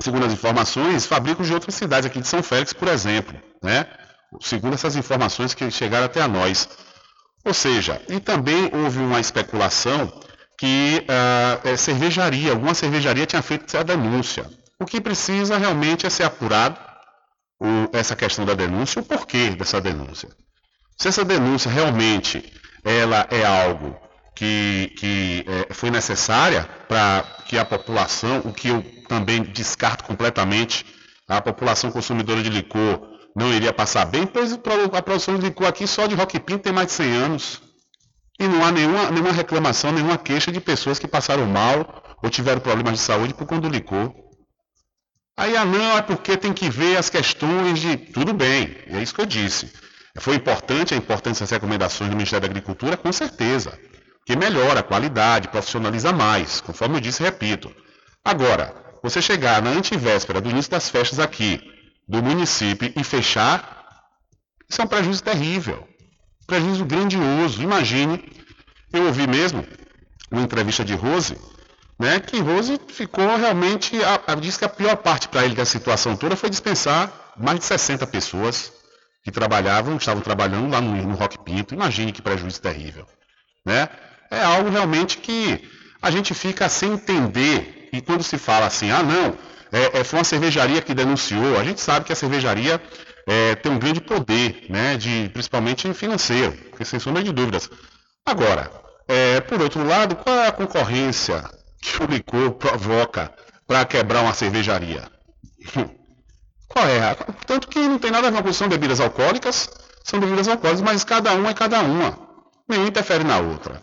segundo 0.00 0.26
as 0.26 0.32
informações, 0.32 1.06
fabricos 1.06 1.46
de 1.46 1.54
outras 1.54 1.74
cidades 1.74 2.06
aqui 2.06 2.20
de 2.20 2.28
São 2.28 2.42
Félix, 2.42 2.72
por 2.72 2.88
exemplo, 2.88 3.34
né? 3.62 3.86
Segundo 4.40 4.74
essas 4.74 4.94
informações 4.94 5.54
que 5.54 5.70
chegaram 5.70 6.04
até 6.04 6.20
a 6.20 6.28
nós. 6.28 6.68
Ou 7.44 7.54
seja, 7.54 8.00
e 8.08 8.20
também 8.20 8.70
houve 8.72 8.98
uma 8.98 9.20
especulação 9.20 10.12
que 10.58 11.04
uh, 11.04 11.76
cervejaria, 11.76 12.52
alguma 12.52 12.74
cervejaria 12.74 13.26
tinha 13.26 13.42
feito 13.42 13.64
essa 13.66 13.84
denúncia. 13.84 14.50
O 14.78 14.84
que 14.84 15.00
precisa 15.00 15.56
realmente 15.58 16.06
é 16.06 16.10
ser 16.10 16.24
apurado 16.24 16.78
o, 17.60 17.88
essa 17.92 18.14
questão 18.16 18.44
da 18.44 18.54
denúncia, 18.54 19.00
o 19.00 19.04
porquê 19.04 19.50
dessa 19.50 19.80
denúncia. 19.80 20.28
Se 20.96 21.08
essa 21.08 21.24
denúncia 21.24 21.70
realmente 21.70 22.52
ela 22.84 23.26
é 23.30 23.44
algo 23.44 23.96
que, 24.34 24.92
que 24.98 25.44
é, 25.46 25.74
foi 25.74 25.90
necessária 25.90 26.68
para 26.88 27.24
que 27.46 27.58
a 27.58 27.64
população, 27.64 28.42
o 28.44 28.52
que 28.52 28.68
eu 28.68 28.82
também 29.08 29.42
descarto 29.42 30.04
completamente, 30.04 30.84
a 31.26 31.40
população 31.40 31.90
consumidora 31.90 32.42
de 32.42 32.50
licor 32.50 33.16
não 33.34 33.52
iria 33.52 33.72
passar 33.72 34.04
bem, 34.06 34.26
pois 34.26 34.52
a 34.52 35.02
produção 35.02 35.36
de 35.38 35.46
licor 35.46 35.66
aqui 35.66 35.86
só 35.86 36.06
de 36.06 36.14
Rock 36.14 36.38
Pinto 36.40 36.62
tem 36.62 36.72
mais 36.72 36.88
de 36.88 36.92
100 36.94 37.12
anos. 37.12 37.62
E 38.38 38.46
não 38.46 38.64
há 38.64 38.70
nenhuma, 38.70 39.10
nenhuma 39.10 39.32
reclamação, 39.32 39.92
nenhuma 39.92 40.18
queixa 40.18 40.52
de 40.52 40.60
pessoas 40.60 40.98
que 40.98 41.08
passaram 41.08 41.46
mal 41.46 42.02
ou 42.22 42.28
tiveram 42.28 42.60
problemas 42.60 42.94
de 42.94 42.98
saúde 43.00 43.34
por 43.34 43.46
conta 43.46 43.62
do 43.62 43.68
licor. 43.68 44.12
Aí, 45.36 45.56
ah 45.56 45.64
não, 45.64 45.98
é 45.98 46.02
porque 46.02 46.36
tem 46.36 46.52
que 46.52 46.70
ver 46.70 46.96
as 46.96 47.10
questões 47.10 47.78
de... 47.78 47.96
Tudo 47.96 48.32
bem, 48.32 48.76
é 48.86 49.02
isso 49.02 49.14
que 49.14 49.20
eu 49.20 49.26
disse. 49.26 49.70
Foi 50.18 50.34
importante 50.34 50.94
a 50.94 50.96
importância 50.96 51.44
das 51.44 51.50
recomendações 51.50 52.10
do 52.10 52.16
Ministério 52.16 52.46
da 52.46 52.50
Agricultura, 52.50 52.96
com 52.96 53.12
certeza 53.12 53.78
que 54.26 54.34
melhora 54.34 54.80
a 54.80 54.82
qualidade, 54.82 55.48
profissionaliza 55.48 56.12
mais, 56.12 56.60
conforme 56.60 56.96
eu 56.96 57.00
disse, 57.00 57.22
repito. 57.22 57.72
Agora, 58.24 58.74
você 59.00 59.22
chegar 59.22 59.62
na 59.62 59.70
antivéspera 59.70 60.40
do 60.40 60.50
início 60.50 60.70
das 60.70 60.90
festas 60.90 61.20
aqui 61.20 61.60
do 62.08 62.20
município 62.20 62.92
e 62.96 63.04
fechar, 63.04 63.86
isso 64.68 64.82
é 64.82 64.84
um 64.84 64.88
prejuízo 64.88 65.22
terrível, 65.22 65.86
prejuízo 66.46 66.84
grandioso. 66.84 67.62
Imagine, 67.62 68.24
eu 68.92 69.06
ouvi 69.06 69.26
mesmo 69.26 69.66
uma 70.30 70.42
entrevista 70.42 70.84
de 70.84 70.94
Rose 70.94 71.36
né, 71.98 72.20
que 72.20 72.38
Rose 72.40 72.78
ficou 72.88 73.36
realmente, 73.36 74.02
a, 74.02 74.20
a, 74.26 74.34
diz 74.34 74.56
que 74.56 74.64
a 74.64 74.68
pior 74.68 74.96
parte 74.96 75.28
para 75.28 75.44
ele 75.44 75.54
da 75.54 75.64
situação 75.64 76.14
toda 76.14 76.36
foi 76.36 76.50
dispensar 76.50 77.10
mais 77.36 77.58
de 77.58 77.64
60 77.64 78.06
pessoas 78.06 78.72
que 79.24 79.30
trabalhavam, 79.30 79.96
estavam 79.96 80.22
trabalhando 80.22 80.70
lá 80.70 80.80
no, 80.80 80.94
no 80.94 81.14
Rock 81.14 81.38
Pinto. 81.38 81.74
Imagine 81.74 82.12
que 82.12 82.22
prejuízo 82.22 82.60
terrível. 82.60 83.06
Né? 83.64 83.88
É 84.30 84.42
algo 84.42 84.70
realmente 84.70 85.18
que 85.18 85.68
a 86.00 86.10
gente 86.10 86.34
fica 86.34 86.68
sem 86.68 86.92
entender. 86.92 87.88
E 87.92 88.00
quando 88.00 88.22
se 88.22 88.36
fala 88.36 88.66
assim, 88.66 88.90
ah 88.90 89.02
não, 89.02 89.36
é, 89.72 90.00
é, 90.00 90.04
foi 90.04 90.18
uma 90.18 90.24
cervejaria 90.24 90.82
que 90.82 90.94
denunciou, 90.94 91.58
a 91.58 91.64
gente 91.64 91.80
sabe 91.80 92.04
que 92.04 92.12
a 92.12 92.16
cervejaria 92.16 92.80
é, 93.26 93.56
tem 93.56 93.72
um 93.72 93.78
grande 93.78 94.00
poder, 94.00 94.66
né, 94.70 94.96
de, 94.96 95.28
principalmente 95.32 95.92
financeiro, 95.92 96.52
porque 96.70 96.84
sem 96.84 97.00
sombra 97.00 97.24
de 97.24 97.32
dúvidas. 97.32 97.68
Agora, 98.24 98.70
é, 99.08 99.40
por 99.40 99.60
outro 99.60 99.84
lado, 99.84 100.14
qual 100.16 100.36
é 100.36 100.46
a 100.46 100.52
concorrência 100.52 101.42
que 101.82 102.02
o 102.02 102.06
licor 102.06 102.52
provoca 102.52 103.32
para 103.66 103.84
quebrar 103.84 104.22
uma 104.22 104.32
cervejaria? 104.32 105.10
qual 106.68 106.86
é? 106.86 107.14
Tanto 107.46 107.68
que 107.68 107.80
não 107.80 107.98
tem 107.98 108.12
nada 108.12 108.28
a 108.28 108.30
ver 108.30 108.42
com 108.42 108.52
são 108.52 108.68
bebidas 108.68 109.00
alcoólicas, 109.00 109.68
são 110.04 110.20
bebidas 110.20 110.46
alcoólicas, 110.46 110.82
mas 110.82 111.02
cada 111.02 111.32
uma 111.34 111.50
é 111.50 111.54
cada 111.54 111.80
uma. 111.80 112.16
Nenhuma 112.68 112.88
interfere 112.88 113.24
na 113.24 113.38
outra. 113.38 113.82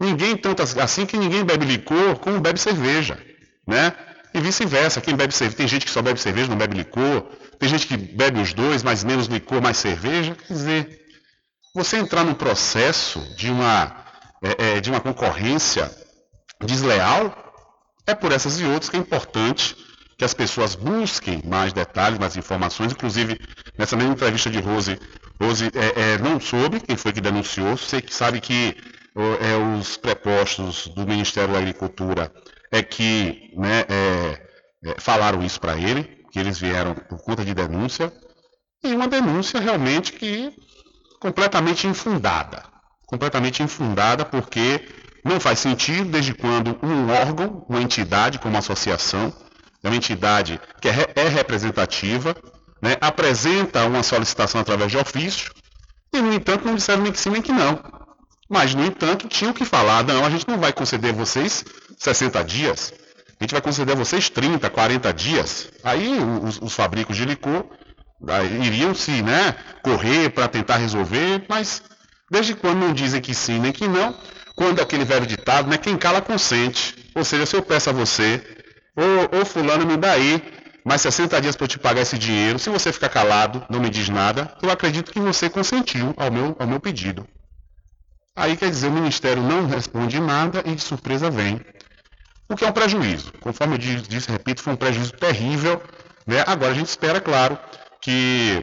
Ninguém 0.00 0.36
tanto 0.36 0.62
assim 0.62 1.06
que 1.06 1.16
ninguém 1.16 1.44
bebe 1.44 1.64
licor 1.64 2.16
como 2.18 2.40
bebe 2.40 2.58
cerveja, 2.58 3.18
né? 3.66 3.92
E 4.34 4.40
vice-versa, 4.40 5.00
quem 5.00 5.14
bebe 5.14 5.34
cerveja, 5.34 5.58
tem 5.58 5.68
gente 5.68 5.84
que 5.84 5.92
só 5.92 6.00
bebe 6.00 6.18
cerveja, 6.18 6.48
não 6.48 6.56
bebe 6.56 6.76
licor, 6.76 7.26
tem 7.62 7.68
gente 7.68 7.86
que 7.86 7.96
bebe 7.96 8.40
os 8.40 8.52
dois, 8.52 8.82
mas 8.82 9.04
menos 9.04 9.28
licor, 9.28 9.62
mais 9.62 9.76
cerveja. 9.76 10.34
Quer 10.34 10.52
dizer, 10.52 11.00
você 11.72 11.96
entrar 11.96 12.24
num 12.24 12.34
processo 12.34 13.20
de 13.36 13.52
uma 13.52 14.04
é, 14.42 14.78
é, 14.78 14.80
de 14.80 14.90
uma 14.90 15.00
concorrência 15.00 15.88
desleal, 16.60 17.54
é 18.04 18.16
por 18.16 18.32
essas 18.32 18.58
e 18.58 18.64
outras 18.64 18.88
que 18.88 18.96
é 18.96 18.98
importante 18.98 19.76
que 20.18 20.24
as 20.24 20.34
pessoas 20.34 20.74
busquem 20.74 21.40
mais 21.44 21.72
detalhes, 21.72 22.18
mais 22.18 22.36
informações. 22.36 22.90
Inclusive, 22.90 23.38
nessa 23.78 23.94
mesma 23.94 24.14
entrevista 24.14 24.50
de 24.50 24.58
Rose, 24.58 24.98
Rose 25.40 25.70
é, 25.72 26.14
é, 26.14 26.18
não 26.18 26.40
soube 26.40 26.80
quem 26.80 26.96
foi 26.96 27.12
que 27.12 27.20
denunciou, 27.20 27.76
sei 27.76 28.02
que 28.02 28.12
sabe 28.12 28.40
que 28.40 28.76
é, 29.14 29.78
os 29.78 29.96
prepostos 29.96 30.88
do 30.88 31.06
Ministério 31.06 31.52
da 31.52 31.60
Agricultura 31.60 32.32
é 32.72 32.82
que 32.82 33.52
né, 33.56 33.84
falaram 34.98 35.44
isso 35.44 35.60
para 35.60 35.78
ele, 35.78 36.21
que 36.32 36.40
eles 36.40 36.58
vieram 36.58 36.94
por 36.94 37.22
conta 37.22 37.44
de 37.44 37.54
denúncia, 37.54 38.12
e 38.82 38.92
uma 38.94 39.06
denúncia 39.06 39.60
realmente 39.60 40.12
que 40.12 40.52
completamente 41.20 41.86
infundada 41.86 42.72
completamente 43.12 43.62
infundada, 43.62 44.24
porque 44.24 44.88
não 45.22 45.38
faz 45.38 45.58
sentido 45.58 46.10
desde 46.10 46.32
quando 46.32 46.78
um 46.82 47.10
órgão, 47.10 47.62
uma 47.68 47.82
entidade 47.82 48.38
como 48.38 48.56
associação, 48.56 49.30
é 49.84 49.88
uma 49.88 49.96
entidade 49.96 50.58
que 50.80 50.88
é, 50.88 51.12
é 51.14 51.28
representativa, 51.28 52.34
né, 52.80 52.96
apresenta 53.02 53.84
uma 53.84 54.02
solicitação 54.02 54.62
através 54.62 54.90
de 54.90 54.96
ofício, 54.96 55.52
e 56.10 56.22
no 56.22 56.32
entanto 56.32 56.64
não 56.64 56.74
disseram 56.74 57.02
nem 57.02 57.12
que 57.12 57.20
sim 57.20 57.28
nem 57.28 57.42
que 57.42 57.52
não. 57.52 57.78
Mas, 58.48 58.74
no 58.74 58.84
entanto, 58.84 59.28
tinham 59.28 59.52
que 59.52 59.64
falar, 59.64 60.04
não, 60.04 60.24
a 60.24 60.30
gente 60.30 60.48
não 60.48 60.58
vai 60.58 60.72
conceder 60.72 61.12
vocês 61.12 61.64
60 61.98 62.42
dias, 62.44 62.94
a 63.42 63.44
gente 63.44 63.52
vai 63.52 63.60
conceder 63.60 63.94
a 63.94 63.98
vocês 63.98 64.30
30, 64.30 64.70
40 64.70 65.12
dias. 65.12 65.68
Aí 65.84 66.16
os, 66.42 66.60
os 66.60 66.74
fabricos 66.74 67.16
de 67.16 67.24
licor 67.24 67.64
iriam 68.62 68.94
se 68.94 69.22
né, 69.22 69.54
correr 69.82 70.30
para 70.30 70.46
tentar 70.46 70.76
resolver, 70.76 71.44
mas 71.48 71.82
Desde 72.32 72.54
quando 72.54 72.78
não 72.78 72.94
dizem 72.94 73.20
que 73.20 73.34
sim 73.34 73.58
nem 73.58 73.72
que 73.72 73.86
não, 73.86 74.16
quando 74.56 74.80
aquele 74.80 75.04
velho 75.04 75.26
ditado, 75.26 75.68
né, 75.68 75.76
quem 75.76 75.98
cala 75.98 76.22
consente. 76.22 77.12
Ou 77.14 77.22
seja, 77.22 77.44
se 77.44 77.54
eu 77.54 77.60
peço 77.60 77.90
a 77.90 77.92
você, 77.92 78.42
ô, 78.96 79.38
ô 79.38 79.44
fulano, 79.44 79.84
me 79.84 79.98
dá 79.98 80.12
aí 80.12 80.42
mais 80.82 81.02
60 81.02 81.38
dias 81.42 81.54
para 81.54 81.64
eu 81.64 81.68
te 81.68 81.78
pagar 81.78 82.00
esse 82.00 82.16
dinheiro, 82.16 82.58
se 82.58 82.70
você 82.70 82.90
ficar 82.90 83.10
calado, 83.10 83.62
não 83.68 83.80
me 83.80 83.90
diz 83.90 84.08
nada, 84.08 84.50
eu 84.62 84.70
acredito 84.70 85.12
que 85.12 85.20
você 85.20 85.50
consentiu 85.50 86.14
ao 86.16 86.32
meu, 86.32 86.56
ao 86.58 86.66
meu 86.66 86.80
pedido. 86.80 87.28
Aí 88.34 88.56
quer 88.56 88.70
dizer, 88.70 88.88
o 88.88 88.92
Ministério 88.92 89.42
não 89.42 89.66
responde 89.66 90.18
nada 90.18 90.62
e 90.64 90.74
de 90.74 90.80
surpresa 90.80 91.30
vem. 91.30 91.60
O 92.52 92.56
que 92.56 92.64
é 92.64 92.68
um 92.68 92.72
prejuízo. 92.72 93.32
Conforme 93.40 93.76
eu 93.76 93.78
disse, 93.78 94.30
repito, 94.30 94.62
foi 94.62 94.74
um 94.74 94.76
prejuízo 94.76 95.12
terrível. 95.12 95.82
Né? 96.26 96.44
Agora 96.46 96.72
a 96.72 96.74
gente 96.74 96.88
espera, 96.88 97.18
claro, 97.18 97.58
que 97.98 98.62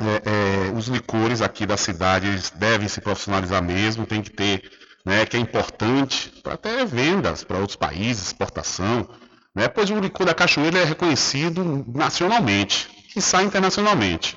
é, 0.00 0.68
é, 0.68 0.72
os 0.72 0.86
licores 0.86 1.42
aqui 1.42 1.66
da 1.66 1.76
cidade 1.76 2.28
devem 2.54 2.86
se 2.86 3.00
profissionalizar 3.00 3.60
mesmo, 3.60 4.06
tem 4.06 4.22
que 4.22 4.30
ter, 4.30 4.70
né, 5.04 5.26
que 5.26 5.36
é 5.36 5.40
importante 5.40 6.32
para 6.44 6.54
até 6.54 6.84
vendas 6.84 7.42
para 7.42 7.58
outros 7.58 7.74
países, 7.74 8.28
exportação, 8.28 9.08
né, 9.52 9.66
pois 9.66 9.90
o 9.90 9.98
licor 9.98 10.24
da 10.24 10.34
Cachoeira 10.34 10.78
é 10.78 10.84
reconhecido 10.84 11.84
nacionalmente, 11.92 12.88
e 13.16 13.20
sai 13.20 13.44
internacionalmente. 13.44 14.36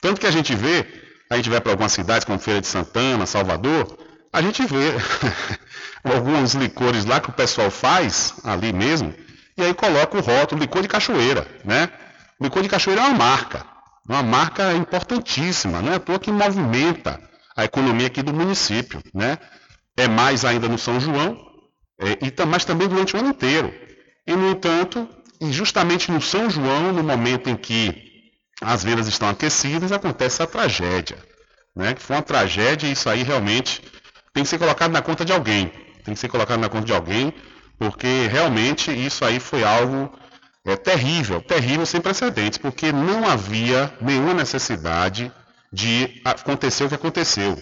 Tanto 0.00 0.20
que 0.20 0.26
a 0.28 0.30
gente 0.30 0.54
vê, 0.54 0.86
a 1.28 1.36
gente 1.36 1.50
vai 1.50 1.60
para 1.60 1.72
algumas 1.72 1.92
cidades 1.92 2.24
como 2.24 2.38
Feira 2.38 2.60
de 2.60 2.68
Santana, 2.68 3.26
Salvador, 3.26 3.98
a 4.32 4.40
gente 4.40 4.64
vê 4.64 4.94
alguns 6.02 6.54
licores 6.54 7.04
lá 7.04 7.20
que 7.20 7.30
o 7.30 7.34
pessoal 7.34 7.70
faz 7.70 8.34
ali 8.44 8.72
mesmo, 8.72 9.14
e 9.56 9.62
aí 9.62 9.74
coloca 9.74 10.16
o 10.16 10.20
rótulo 10.20 10.60
licor 10.60 10.82
de 10.82 10.88
cachoeira, 10.88 11.46
né? 11.64 11.90
O 12.40 12.44
licor 12.44 12.62
de 12.62 12.68
cachoeira 12.68 13.02
é 13.02 13.04
uma 13.04 13.18
marca. 13.18 13.64
Uma 14.08 14.22
marca 14.22 14.72
importantíssima, 14.74 15.80
não 15.80 15.92
é 15.92 15.98
toa 15.98 16.18
que 16.18 16.32
movimenta 16.32 17.20
a 17.56 17.64
economia 17.64 18.08
aqui 18.08 18.22
do 18.22 18.32
município. 18.32 19.00
Né? 19.14 19.38
É 19.96 20.08
mais 20.08 20.44
ainda 20.44 20.68
no 20.68 20.78
São 20.78 20.98
João, 20.98 21.38
é, 22.00 22.12
e, 22.12 22.46
mas 22.46 22.64
também 22.64 22.88
durante 22.88 23.14
o 23.14 23.20
ano 23.20 23.28
inteiro. 23.28 23.72
E, 24.26 24.34
no 24.34 24.50
entanto, 24.50 25.08
e 25.40 25.52
justamente 25.52 26.10
no 26.10 26.20
São 26.20 26.50
João, 26.50 26.92
no 26.92 27.02
momento 27.02 27.48
em 27.48 27.56
que 27.56 28.10
as 28.60 28.82
vendas 28.82 29.06
estão 29.06 29.28
aquecidas, 29.28 29.92
acontece 29.92 30.42
a 30.42 30.46
tragédia. 30.46 31.18
Né? 31.76 31.94
Que 31.94 32.02
foi 32.02 32.16
uma 32.16 32.22
tragédia 32.22 32.88
e 32.88 32.92
isso 32.92 33.08
aí 33.08 33.22
realmente 33.22 33.82
tem 34.32 34.42
que 34.42 34.48
ser 34.48 34.58
colocado 34.58 34.92
na 34.92 35.02
conta 35.02 35.24
de 35.24 35.32
alguém. 35.32 35.72
Tem 36.04 36.14
que 36.14 36.20
ser 36.20 36.28
colocado 36.28 36.60
na 36.60 36.68
conta 36.68 36.86
de 36.86 36.92
alguém, 36.92 37.32
porque 37.78 38.26
realmente 38.28 38.90
isso 38.90 39.24
aí 39.24 39.38
foi 39.38 39.62
algo 39.64 40.10
é 40.64 40.76
terrível, 40.76 41.40
terrível 41.40 41.84
sem 41.84 42.00
precedentes, 42.00 42.58
porque 42.58 42.92
não 42.92 43.28
havia 43.28 43.92
nenhuma 44.00 44.32
necessidade 44.32 45.32
de 45.72 46.20
acontecer 46.24 46.84
o 46.84 46.88
que 46.88 46.94
aconteceu. 46.94 47.60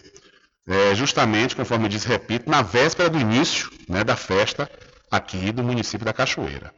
É, 0.69 0.95
justamente, 0.95 1.57
conforme 1.57 1.89
disse, 1.89 2.07
repito, 2.07 2.51
na 2.51 2.61
véspera 2.61 3.09
do 3.09 3.19
início 3.19 3.71
né, 3.89 4.05
da 4.05 4.17
festa 4.17 4.71
aqui 5.11 5.51
do 5.51 5.65
município 5.65 6.05
da 6.05 6.13
Cachoeira. 6.13 6.73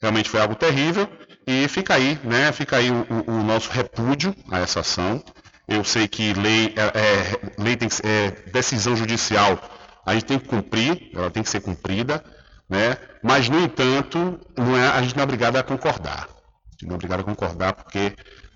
Realmente 0.00 0.30
foi 0.30 0.40
algo 0.40 0.54
terrível 0.54 1.08
e 1.46 1.66
fica 1.68 1.94
aí, 1.94 2.18
né, 2.22 2.52
fica 2.52 2.76
aí 2.76 2.90
o, 2.90 3.04
o 3.26 3.42
nosso 3.42 3.70
repúdio 3.70 4.34
a 4.50 4.60
essa 4.60 4.80
ação. 4.80 5.22
Eu 5.68 5.84
sei 5.84 6.06
que 6.06 6.32
lei, 6.32 6.74
é, 6.76 6.98
é, 6.98 7.62
lei 7.62 7.76
tem, 7.76 7.88
é, 8.04 8.30
decisão 8.52 8.96
judicial 8.96 9.58
a 10.06 10.14
gente 10.14 10.24
tem 10.24 10.38
que 10.38 10.46
cumprir, 10.46 11.10
ela 11.12 11.30
tem 11.30 11.42
que 11.42 11.50
ser 11.50 11.60
cumprida. 11.60 12.24
Né? 12.70 12.96
Mas, 13.22 13.48
no 13.48 13.60
entanto, 13.60 14.38
não 14.56 14.76
é, 14.76 14.88
a 14.88 15.02
gente 15.02 15.16
não 15.16 15.22
é 15.22 15.24
obrigado 15.24 15.56
a 15.56 15.62
concordar. 15.64 16.28
A 16.28 16.72
gente 16.72 16.86
não 16.86 16.92
é 16.92 16.94
obrigado 16.94 17.20
a 17.20 17.24
concordar 17.24 17.72
porque 17.72 18.12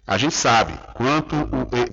a 0.06 0.16
gente 0.16 0.34
sabe 0.34 0.72
quanto, 0.94 1.36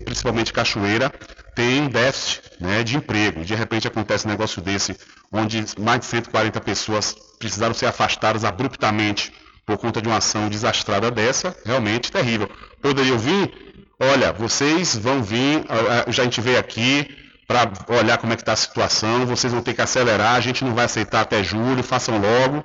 principalmente 0.05 0.53
Cachoeira, 0.53 1.11
tem 1.55 1.89
déficit 1.89 2.41
né, 2.59 2.83
de 2.83 2.97
emprego. 2.97 3.43
De 3.43 3.55
repente 3.55 3.87
acontece 3.87 4.27
um 4.27 4.29
negócio 4.29 4.61
desse, 4.61 4.95
onde 5.31 5.65
mais 5.79 6.01
de 6.01 6.05
140 6.05 6.61
pessoas 6.61 7.15
precisaram 7.39 7.73
ser 7.73 7.87
afastadas 7.87 8.43
abruptamente 8.43 9.33
por 9.65 9.77
conta 9.77 10.01
de 10.01 10.07
uma 10.07 10.17
ação 10.17 10.49
desastrada 10.49 11.11
dessa, 11.11 11.55
realmente 11.65 12.11
terrível. 12.11 12.49
Poderiam 12.81 13.17
vir, 13.17 13.66
olha, 13.99 14.31
vocês 14.33 14.95
vão 14.95 15.23
vir, 15.23 15.63
já 16.07 16.21
a 16.21 16.25
gente 16.25 16.41
veio 16.41 16.59
aqui, 16.59 17.07
para 17.47 17.71
olhar 17.97 18.17
como 18.17 18.33
é 18.33 18.35
que 18.35 18.41
está 18.41 18.53
a 18.53 18.57
situação, 18.57 19.25
vocês 19.25 19.53
vão 19.53 19.61
ter 19.61 19.73
que 19.73 19.81
acelerar, 19.81 20.35
a 20.35 20.41
gente 20.41 20.65
não 20.65 20.75
vai 20.75 20.85
aceitar 20.85 21.21
até 21.21 21.41
julho, 21.43 21.81
façam 21.81 22.19
logo. 22.19 22.63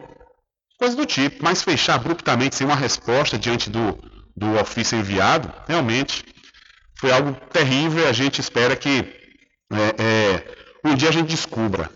Coisa 0.78 0.96
do 0.96 1.06
tipo, 1.06 1.44
mas 1.44 1.62
fechar 1.62 1.94
abruptamente 1.94 2.56
sem 2.56 2.66
uma 2.66 2.74
resposta 2.74 3.38
diante 3.38 3.70
do, 3.70 3.96
do 4.36 4.58
ofício 4.58 4.98
enviado, 4.98 5.52
realmente 5.68 6.24
foi 6.98 7.12
algo 7.12 7.32
terrível. 7.52 8.08
A 8.08 8.12
gente 8.12 8.40
espera 8.40 8.74
que 8.74 9.04
é, 9.72 10.02
é, 10.02 10.44
um 10.84 10.96
dia 10.96 11.10
a 11.10 11.12
gente 11.12 11.28
descubra 11.28 11.88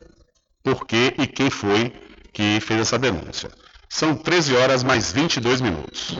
por 0.62 0.86
que 0.86 1.14
e 1.18 1.26
quem 1.26 1.50
foi 1.50 1.92
que 2.32 2.60
fez 2.60 2.80
essa 2.80 2.98
denúncia. 2.98 3.50
São 3.88 4.14
13 4.14 4.54
horas 4.54 4.84
mais 4.84 5.10
22 5.10 5.60
minutos. 5.60 6.16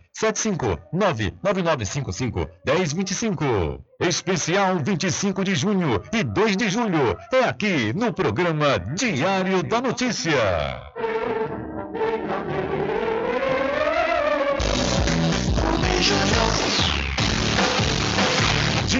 759-9955-1025. 1.46 3.78
Especial 4.00 4.78
25 4.78 5.44
de 5.44 5.54
junho 5.54 6.02
e 6.12 6.24
2 6.24 6.56
de 6.56 6.68
julho. 6.68 7.16
É 7.32 7.44
aqui 7.44 7.92
no 7.92 8.12
programa 8.12 8.76
Diário 8.78 9.62
da 9.62 9.80
Notícia. 9.80 10.32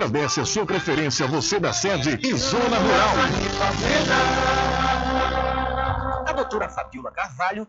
agradece 0.00 0.40
a 0.40 0.46
sua 0.46 0.64
preferência, 0.64 1.26
você 1.26 1.60
da 1.60 1.74
sede 1.74 2.18
e 2.26 2.34
zona 2.34 2.78
rural. 2.78 3.14
A 6.26 6.32
doutora 6.32 6.70
Fabiola 6.70 7.10
Carvalho 7.10 7.68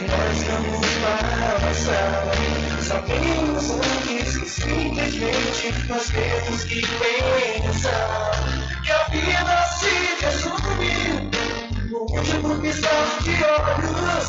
nós 0.00 0.42
vamos 0.42 0.86
passar. 1.02 2.24
Sabemos 2.82 3.70
antes 3.70 4.36
que 4.36 4.48
simplesmente 4.48 5.88
nós 5.88 6.08
temos 6.08 6.64
que 6.64 6.80
pensar 6.82 8.30
que 8.82 8.90
a 8.92 9.04
vida 9.04 9.66
se 9.78 10.24
resume 10.24 11.30
no 11.90 11.98
último 12.00 12.60
piscar 12.60 13.18
de 13.22 13.44
olhos. 13.44 14.28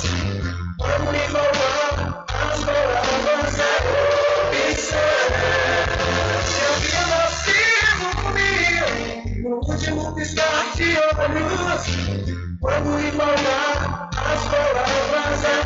Quando 0.77 1.11
me 1.11 1.19
falar 1.19 2.25
as 2.29 2.63
palavras 2.63 3.59
é 3.59 4.14
último 9.59 10.13
piscar 10.15 10.73
de 10.75 10.97
olhos. 10.97 11.85
Quando 12.61 12.89
me 12.89 13.11
falar 13.11 14.09
as 14.15 14.47
palavras 14.47 15.43
é 15.43 15.65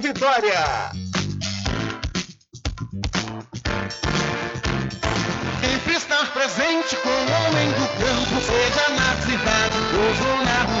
Vitória. 0.01 0.91
Sempre 5.61 5.93
estar 5.93 6.33
presente 6.33 6.95
com 6.97 7.09
o 7.09 7.11
homem 7.13 7.69
do 7.69 7.87
campo, 7.99 8.41
seja 8.41 8.89
na 8.95 9.15
cidade 9.21 9.77
ou 9.95 10.15
zona 10.15 10.63
rural. 10.63 10.80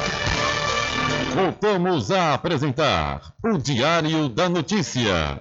Voltamos 1.33 2.11
a 2.11 2.33
apresentar 2.33 3.33
o 3.41 3.57
Diário 3.57 4.27
da 4.27 4.49
Notícia. 4.49 5.39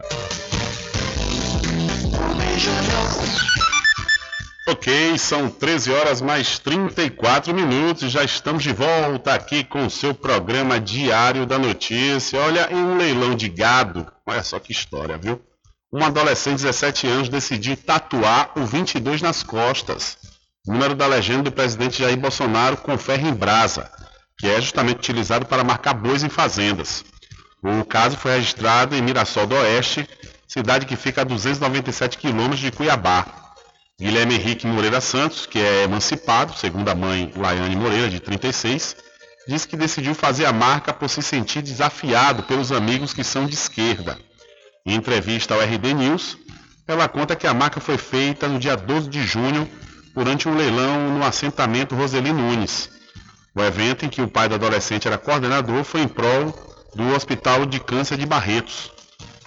Ok, 4.69 5.19
são 5.19 5.51
13 5.51 5.93
horas 5.93 6.21
mais 6.21 6.61
34 6.61 7.53
minutos. 7.53 8.13
Já 8.13 8.23
estamos 8.23 8.63
de 8.63 8.73
volta 8.73 9.35
aqui 9.35 9.65
com 9.65 9.85
o 9.85 9.91
seu 9.91 10.15
programa 10.15 10.79
Diário 10.79 11.45
da 11.45 11.59
Notícia. 11.59 12.41
Olha, 12.41 12.69
em 12.71 12.77
um 12.77 12.97
leilão 12.97 13.35
de 13.35 13.49
gado, 13.49 14.07
olha 14.25 14.45
só 14.45 14.61
que 14.61 14.71
história, 14.71 15.19
viu? 15.19 15.43
Um 15.93 16.05
adolescente 16.05 16.59
de 16.59 16.67
17 16.67 17.09
anos 17.09 17.29
decidiu 17.29 17.77
tatuar 17.77 18.53
o 18.57 18.65
22 18.65 19.21
nas 19.23 19.43
costas. 19.43 20.17
Número 20.65 20.95
da 20.95 21.09
legenda 21.09 21.45
do 21.45 21.53
presidente 21.53 21.99
Jair 21.99 22.17
Bolsonaro 22.17 22.77
com 22.77 22.97
ferro 22.97 23.27
em 23.27 23.35
brasa 23.35 23.91
que 24.41 24.49
é 24.49 24.59
justamente 24.59 24.97
utilizado 24.97 25.45
para 25.45 25.63
marcar 25.63 25.93
bois 25.93 26.25
em 26.25 26.31
fazendas. 26.31 27.05
O 27.63 27.85
caso 27.85 28.17
foi 28.17 28.37
registrado 28.37 28.97
em 28.97 29.03
Mirassol 29.03 29.47
do 29.47 29.55
Oeste, 29.55 30.09
cidade 30.49 30.87
que 30.87 30.97
fica 30.97 31.21
a 31.21 31.25
297 31.25 32.17
quilômetros 32.17 32.59
de 32.59 32.73
Cuiabá. 32.73 33.27
Guilherme 34.01 34.37
Henrique 34.37 34.67
Moreira 34.67 34.99
Santos, 34.99 35.45
que 35.45 35.59
é 35.59 35.83
emancipado, 35.83 36.57
segundo 36.57 36.89
a 36.89 36.95
mãe 36.95 37.31
Laiane 37.37 37.77
Moreira, 37.77 38.09
de 38.09 38.19
36, 38.19 38.97
disse 39.47 39.69
que 39.69 39.77
decidiu 39.77 40.15
fazer 40.15 40.47
a 40.47 40.53
marca 40.55 40.91
por 40.91 41.11
se 41.11 41.23
sentir 41.23 41.61
desafiado 41.61 42.43
pelos 42.45 42.73
amigos 42.73 43.13
que 43.13 43.23
são 43.23 43.45
de 43.45 43.53
esquerda. 43.53 44.19
Em 44.87 44.95
entrevista 44.95 45.53
ao 45.53 45.61
RD 45.61 45.93
News, 45.93 46.39
ela 46.89 47.07
conta 47.09 47.37
que 47.37 47.47
a 47.47 47.53
marca 47.53 47.79
foi 47.79 47.99
feita 47.99 48.49
no 48.49 48.59
dia 48.59 48.75
12 48.75 49.11
de 49.11 49.23
junho 49.23 49.71
durante 50.15 50.49
um 50.49 50.57
leilão 50.57 51.11
no 51.11 51.23
assentamento 51.23 51.95
Roseli 51.95 52.33
Nunes. 52.33 53.00
O 53.55 53.63
evento 53.63 54.05
em 54.05 54.09
que 54.09 54.23
o 54.23 54.29
pai 54.29 54.49
do 54.49 54.55
adolescente 54.55 55.09
era 55.09 55.19
coordenador 55.19 55.83
foi 55.83 56.03
em 56.03 56.09
prol 56.09 56.55
do 56.95 57.15
Hospital 57.15 57.67
de 57.67 57.81
Câncer 57.81 58.17
de 58.17 58.27
Barretos. 58.27 58.93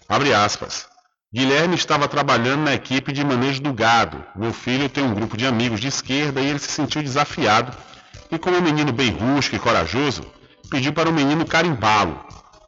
Abre 0.10 0.34
aspas. 0.34 0.88
Guilherme 1.34 1.76
estava 1.76 2.08
trabalhando 2.08 2.64
na 2.64 2.74
equipe 2.74 3.12
de 3.12 3.24
manejo 3.24 3.62
do 3.62 3.74
gado. 3.74 4.24
Meu 4.36 4.54
filho 4.54 4.90
tem 4.90 5.04
um 5.04 5.14
grupo 5.14 5.36
de 5.36 5.48
amigos 5.48 5.80
de 5.80 5.88
esquerda 5.88 6.40
e 6.42 6.48
ele 6.48 6.60
se 6.60 6.72
sentiu 6.72 7.02
desafiado. 7.02 7.76
E 8.32 8.38
como 8.38 8.58
um 8.58 8.62
menino 8.62 8.92
bem 8.92 9.10
rústico 9.10 9.56
e 9.56 9.60
corajoso, 9.60 10.24
pediu 10.70 10.94
para 10.94 11.10
o 11.10 11.14
menino 11.14 11.46
carimbá-lo. 11.46 12.24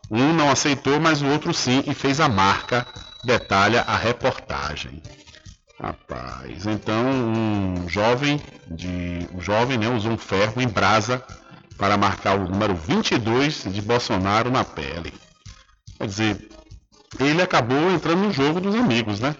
Um 0.09 0.33
não 0.33 0.49
aceitou, 0.49 0.99
mas 0.99 1.21
o 1.21 1.27
outro 1.27 1.53
sim 1.53 1.83
e 1.85 1.93
fez 1.93 2.19
a 2.19 2.29
marca, 2.29 2.87
detalha 3.23 3.83
a 3.87 3.95
reportagem. 3.95 5.01
Rapaz, 5.79 6.65
então 6.65 7.05
um 7.05 7.89
jovem 7.89 8.41
de 8.67 9.27
um 9.33 9.41
jovem, 9.41 9.77
né, 9.77 9.89
usou 9.89 10.13
um 10.13 10.17
ferro 10.17 10.61
em 10.61 10.67
brasa 10.67 11.21
para 11.77 11.97
marcar 11.97 12.39
o 12.39 12.47
número 12.47 12.73
22 12.73 13.65
de 13.65 13.81
Bolsonaro 13.81 14.49
na 14.49 14.63
pele. 14.63 15.13
Quer 15.97 16.07
dizer, 16.07 16.49
ele 17.19 17.41
acabou 17.41 17.91
entrando 17.91 18.23
no 18.23 18.31
jogo 18.31 18.61
dos 18.61 18.73
amigos, 18.73 19.19
né? 19.19 19.35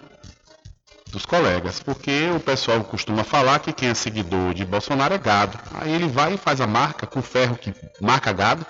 Dos 1.10 1.24
colegas, 1.24 1.80
porque 1.80 2.28
o 2.34 2.40
pessoal 2.40 2.84
costuma 2.84 3.24
falar 3.24 3.60
que 3.60 3.72
quem 3.72 3.88
é 3.88 3.94
seguidor 3.94 4.52
de 4.52 4.64
Bolsonaro 4.64 5.14
é 5.14 5.18
gado. 5.18 5.58
Aí 5.72 5.92
ele 5.92 6.08
vai 6.08 6.34
e 6.34 6.38
faz 6.38 6.60
a 6.60 6.66
marca 6.66 7.06
com 7.06 7.22
ferro 7.22 7.56
que 7.56 7.72
marca 8.00 8.32
gado, 8.32 8.66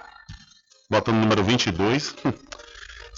botando 0.88 1.16
o 1.16 1.20
número 1.20 1.43
22. 1.43 2.14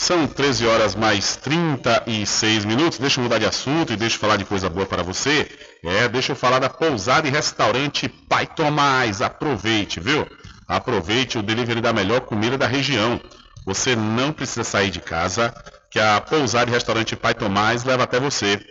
São 0.01 0.29
13 0.29 0.65
horas 0.65 0.95
mais 0.95 1.35
36 1.35 2.65
minutos. 2.65 3.01
Deixa 3.01 3.19
eu 3.19 3.25
mudar 3.25 3.39
de 3.39 3.45
assunto 3.45 3.93
e 3.93 3.97
deixa 3.97 4.15
eu 4.15 4.21
falar 4.21 4.37
de 4.37 4.45
coisa 4.45 4.71
boa 4.71 4.87
para 4.87 5.03
você. 5.03 5.51
É, 5.83 6.09
deixa 6.09 6.33
eu 6.33 6.37
falar 6.37 6.61
da 6.61 6.71
pousada 6.71 7.27
e 7.27 7.33
restaurante 7.33 8.09
Pai 8.09 8.47
Tomás. 8.47 9.21
Aproveite, 9.21 9.99
viu? 9.99 10.25
Aproveite 10.69 11.37
o 11.37 11.43
delivery 11.43 11.81
da 11.81 11.93
melhor 11.93 12.21
comida 12.21 12.57
da 12.57 12.69
região. 12.69 13.21
Você 13.67 13.97
não 13.97 14.33
precisa 14.33 14.63
sair 14.63 14.91
de 14.91 15.01
casa, 15.01 15.53
que 15.91 15.99
a 15.99 16.21
pousada 16.21 16.71
e 16.71 16.75
restaurante 16.75 17.17
Pai 17.17 17.35
Tomás 17.35 17.83
leva 17.83 18.05
até 18.05 18.21
você. 18.21 18.65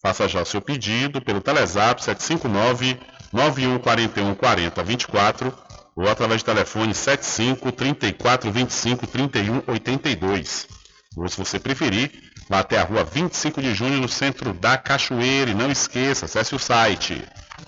Faça 0.00 0.28
já 0.28 0.42
o 0.42 0.46
seu 0.46 0.60
pedido 0.60 1.20
pelo 1.20 1.40
Telezap 1.40 2.02
759 2.02 3.00
9141 3.32 4.34
4024 4.36 5.52
ou 5.98 6.08
através 6.08 6.42
do 6.42 6.46
telefone 6.46 6.94
75 6.94 7.72
34 7.72 8.52
25 8.52 9.06
31 9.08 9.62
82. 9.66 10.68
Ou 11.16 11.28
se 11.28 11.36
você 11.36 11.58
preferir, 11.58 12.12
vá 12.48 12.60
até 12.60 12.78
a 12.78 12.84
rua 12.84 13.02
25 13.02 13.60
de 13.60 13.74
junho 13.74 14.00
no 14.00 14.08
centro 14.08 14.54
da 14.54 14.78
Cachoeira 14.78 15.50
e 15.50 15.54
não 15.54 15.72
esqueça, 15.72 16.26
acesse 16.26 16.54
o 16.54 16.58
site 16.58 17.20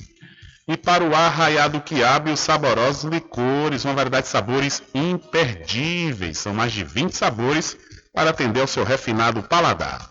e 0.68 0.78
para 0.78 1.04
o 1.04 1.16
Arraiado 1.16 1.82
Quiabo 1.82 2.30
e 2.30 2.34
os 2.34 2.40
saborosos 2.40 3.12
licores, 3.12 3.84
uma 3.84 3.96
variedade 3.96 4.26
de 4.26 4.32
sabores 4.32 4.84
imperdíveis. 4.94 6.38
São 6.38 6.54
mais 6.54 6.72
de 6.72 6.84
20 6.84 7.14
sabores 7.14 7.76
para 8.14 8.30
atender 8.30 8.62
ao 8.62 8.68
seu 8.68 8.84
refinado 8.84 9.42
paladar. 9.42 10.08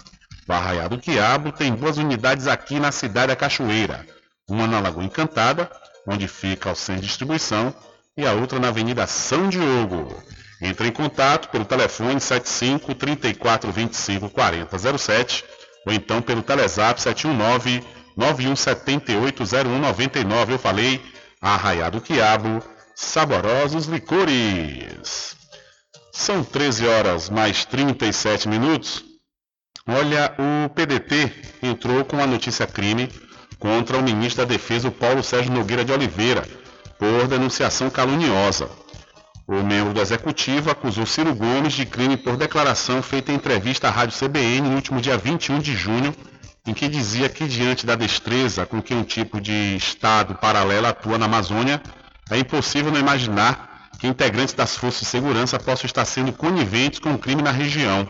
O 0.48 0.52
Arraiado 0.52 0.98
Quiabo 0.98 1.52
tem 1.52 1.72
duas 1.74 1.98
unidades 1.98 2.48
aqui 2.48 2.80
na 2.80 2.90
cidade 2.90 3.28
da 3.28 3.36
Cachoeira 3.36 4.13
uma 4.48 4.66
na 4.66 4.80
Lagoa 4.80 5.04
Encantada, 5.04 5.70
onde 6.06 6.28
fica 6.28 6.70
o 6.70 6.74
centro 6.74 7.02
de 7.02 7.08
distribuição, 7.08 7.74
e 8.16 8.26
a 8.26 8.32
outra 8.32 8.58
na 8.58 8.68
Avenida 8.68 9.06
São 9.06 9.48
Diogo. 9.48 10.22
Entre 10.60 10.88
em 10.88 10.92
contato 10.92 11.48
pelo 11.48 11.64
telefone 11.64 12.20
75 12.20 12.94
34 12.94 13.72
25 13.72 14.30
40 14.30 14.98
07 14.98 15.44
ou 15.86 15.92
então 15.92 16.22
pelo 16.22 16.42
Telezap 16.42 17.00
719 17.00 17.84
9178 18.16 19.44
0199. 19.44 20.52
Eu 20.54 20.58
falei 20.58 21.02
Arraiado 21.40 22.00
Quiabo, 22.00 22.62
saborosos 22.94 23.86
licores. 23.86 25.36
São 26.12 26.44
13 26.44 26.86
horas 26.86 27.28
mais 27.28 27.64
37 27.64 28.48
minutos. 28.48 29.04
Olha, 29.86 30.34
o 30.38 30.70
PDT 30.70 31.30
entrou 31.62 32.04
com 32.04 32.18
a 32.18 32.26
notícia 32.26 32.66
crime 32.66 33.10
contra 33.58 33.96
o 33.96 34.02
ministro 34.02 34.44
da 34.44 34.52
Defesa, 34.52 34.90
Paulo 34.90 35.22
Sérgio 35.22 35.52
Nogueira 35.52 35.84
de 35.84 35.92
Oliveira, 35.92 36.46
por 36.98 37.26
denunciação 37.26 37.90
caluniosa. 37.90 38.68
O 39.46 39.62
membro 39.62 39.92
do 39.92 40.00
executivo 40.00 40.70
acusou 40.70 41.04
Ciro 41.04 41.34
Gomes 41.34 41.74
de 41.74 41.84
crime 41.84 42.16
por 42.16 42.36
declaração 42.36 43.02
feita 43.02 43.30
em 43.30 43.34
entrevista 43.34 43.88
à 43.88 43.90
Rádio 43.90 44.18
CBN 44.18 44.68
no 44.70 44.76
último 44.76 45.00
dia 45.02 45.18
21 45.18 45.58
de 45.58 45.74
junho, 45.76 46.14
em 46.66 46.72
que 46.72 46.88
dizia 46.88 47.28
que, 47.28 47.46
diante 47.46 47.84
da 47.84 47.94
destreza 47.94 48.64
com 48.64 48.80
que 48.80 48.94
um 48.94 49.04
tipo 49.04 49.38
de 49.38 49.76
Estado 49.76 50.34
paralelo 50.36 50.86
atua 50.86 51.18
na 51.18 51.26
Amazônia, 51.26 51.82
é 52.30 52.38
impossível 52.38 52.90
não 52.90 52.98
imaginar 52.98 53.90
que 53.98 54.06
integrantes 54.06 54.54
das 54.54 54.76
forças 54.76 55.00
de 55.00 55.06
segurança 55.06 55.58
possam 55.58 55.84
estar 55.86 56.06
sendo 56.06 56.32
coniventes 56.32 56.98
com 56.98 57.12
o 57.12 57.18
crime 57.18 57.42
na 57.42 57.50
região. 57.50 58.08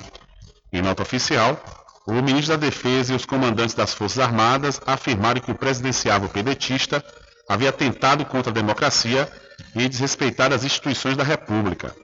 Em 0.73 0.81
nota 0.81 1.03
oficial, 1.03 1.61
o 2.07 2.13
ministro 2.23 2.57
da 2.57 2.67
Defesa 2.67 3.13
e 3.13 3.17
os 3.17 3.25
comandantes 3.25 3.75
das 3.75 3.95
Forças 3.95 4.19
Armadas 4.19 4.81
afirmaram 4.87 5.41
que 5.41 5.51
o 5.51 5.55
presidenciável 5.55 6.29
pedetista 6.29 7.03
havia 7.49 7.73
tentado 7.73 8.25
contra 8.27 8.51
a 8.51 8.55
democracia 8.55 9.31
e 9.75 9.89
desrespeitado 9.89 10.55
as 10.55 10.65
instituições 10.65 11.17
da 11.17 11.25
República. 11.25 11.95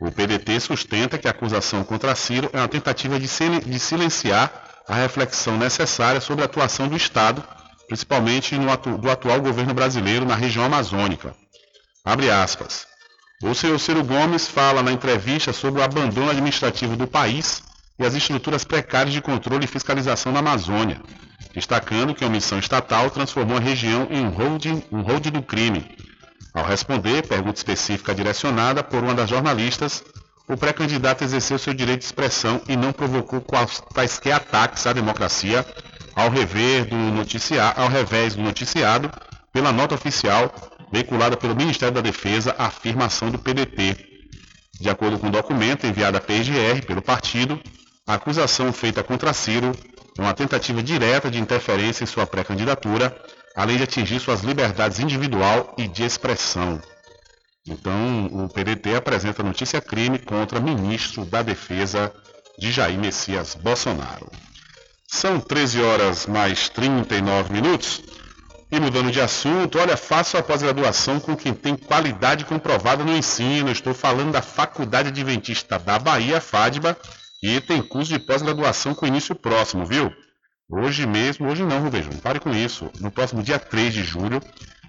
O 0.00 0.10
PDT 0.10 0.60
sustenta 0.60 1.18
que 1.18 1.28
a 1.28 1.30
acusação 1.30 1.84
contra 1.84 2.14
Ciro 2.14 2.50
é 2.52 2.58
uma 2.58 2.68
tentativa 2.68 3.18
de 3.18 3.28
silenciar 3.78 4.50
a 4.86 4.94
reflexão 4.94 5.56
necessária 5.56 6.20
sobre 6.20 6.42
a 6.42 6.46
atuação 6.46 6.88
do 6.88 6.96
Estado, 6.96 7.42
principalmente 7.86 8.54
atu 8.70 8.98
do 8.98 9.10
atual 9.10 9.40
governo 9.40 9.72
brasileiro 9.72 10.26
na 10.26 10.34
região 10.34 10.64
amazônica. 10.64 11.34
Abre 12.04 12.30
aspas. 12.30 12.86
O 13.42 13.54
senhor 13.54 13.78
Ciro 13.78 14.04
Gomes 14.04 14.48
fala 14.48 14.82
na 14.82 14.92
entrevista 14.92 15.52
sobre 15.52 15.80
o 15.80 15.84
abandono 15.84 16.30
administrativo 16.30 16.96
do 16.96 17.06
país 17.06 17.62
e 18.00 18.06
as 18.06 18.14
estruturas 18.14 18.64
precárias 18.64 19.12
de 19.12 19.20
controle 19.20 19.64
e 19.64 19.68
fiscalização 19.68 20.32
na 20.32 20.38
Amazônia, 20.38 21.00
destacando 21.54 22.14
que 22.14 22.24
a 22.24 22.26
omissão 22.26 22.58
estatal 22.58 23.10
transformou 23.10 23.58
a 23.58 23.60
região 23.60 24.08
em 24.10 24.24
um 24.24 24.30
holding, 24.30 24.82
um 24.90 25.02
holding 25.02 25.30
do 25.30 25.42
crime. 25.42 25.86
Ao 26.54 26.64
responder 26.64 27.26
pergunta 27.28 27.58
específica 27.58 28.14
direcionada 28.14 28.82
por 28.82 29.04
uma 29.04 29.14
das 29.14 29.28
jornalistas, 29.28 30.02
o 30.48 30.56
pré-candidato 30.56 31.22
exerceu 31.22 31.58
seu 31.58 31.74
direito 31.74 32.00
de 32.00 32.06
expressão 32.06 32.60
e 32.66 32.74
não 32.74 32.92
provocou 32.92 33.40
quaisquer 33.94 34.32
ataques 34.32 34.86
à 34.86 34.92
democracia 34.92 35.64
ao, 36.16 36.30
rever 36.30 36.86
do 36.86 36.96
ao 37.76 37.88
revés 37.88 38.34
do 38.34 38.42
noticiado 38.42 39.10
pela 39.52 39.72
nota 39.72 39.94
oficial 39.94 40.52
veiculada 40.90 41.36
pelo 41.36 41.54
Ministério 41.54 41.94
da 41.94 42.00
Defesa 42.00 42.54
a 42.58 42.66
afirmação 42.66 43.30
do 43.30 43.38
PDT. 43.38 43.96
De 44.80 44.88
acordo 44.88 45.18
com 45.18 45.28
o 45.28 45.30
documento 45.30 45.86
enviado 45.86 46.16
à 46.16 46.20
PGR 46.20 46.84
pelo 46.86 47.02
partido, 47.02 47.60
a 48.10 48.14
acusação 48.14 48.72
feita 48.72 49.04
contra 49.04 49.32
Ciro 49.32 49.70
é 50.18 50.20
uma 50.20 50.34
tentativa 50.34 50.82
direta 50.82 51.30
de 51.30 51.38
interferência 51.38 52.02
em 52.02 52.08
sua 52.08 52.26
pré-candidatura, 52.26 53.16
além 53.54 53.76
de 53.76 53.84
atingir 53.84 54.18
suas 54.18 54.40
liberdades 54.40 54.98
individual 54.98 55.72
e 55.78 55.86
de 55.86 56.02
expressão. 56.02 56.82
Então, 57.64 58.26
o 58.32 58.48
PDT 58.48 58.96
apresenta 58.96 59.44
notícia-crime 59.44 60.18
contra 60.18 60.58
ministro 60.58 61.24
da 61.24 61.40
Defesa 61.40 62.12
de 62.58 62.72
Jair 62.72 62.98
Messias 62.98 63.54
Bolsonaro. 63.54 64.28
São 65.06 65.38
13 65.38 65.80
horas 65.80 66.26
mais 66.26 66.68
39 66.68 67.52
minutos. 67.52 68.02
E 68.72 68.80
mudando 68.80 69.12
de 69.12 69.20
assunto, 69.20 69.78
olha, 69.78 69.96
faça 69.96 70.38
a 70.38 70.42
pós-graduação 70.42 71.20
com 71.20 71.36
quem 71.36 71.52
tem 71.52 71.76
qualidade 71.76 72.44
comprovada 72.44 73.04
no 73.04 73.16
ensino. 73.16 73.70
Estou 73.70 73.94
falando 73.94 74.32
da 74.32 74.42
Faculdade 74.42 75.08
Adventista 75.08 75.76
da 75.78 75.98
Bahia, 75.98 76.40
FADBA, 76.40 76.96
e 77.42 77.60
tem 77.60 77.82
curso 77.82 78.12
de 78.12 78.18
pós-graduação 78.18 78.94
com 78.94 79.06
início 79.06 79.34
próximo, 79.34 79.86
viu? 79.86 80.12
Hoje 80.68 81.06
mesmo, 81.06 81.48
hoje 81.48 81.64
não, 81.64 81.80
Rubejão, 81.80 82.12
pare 82.22 82.38
com 82.38 82.50
isso. 82.50 82.90
No 83.00 83.10
próximo 83.10 83.42
dia 83.42 83.58
3 83.58 83.92
de 83.92 84.04
julho, 84.04 84.40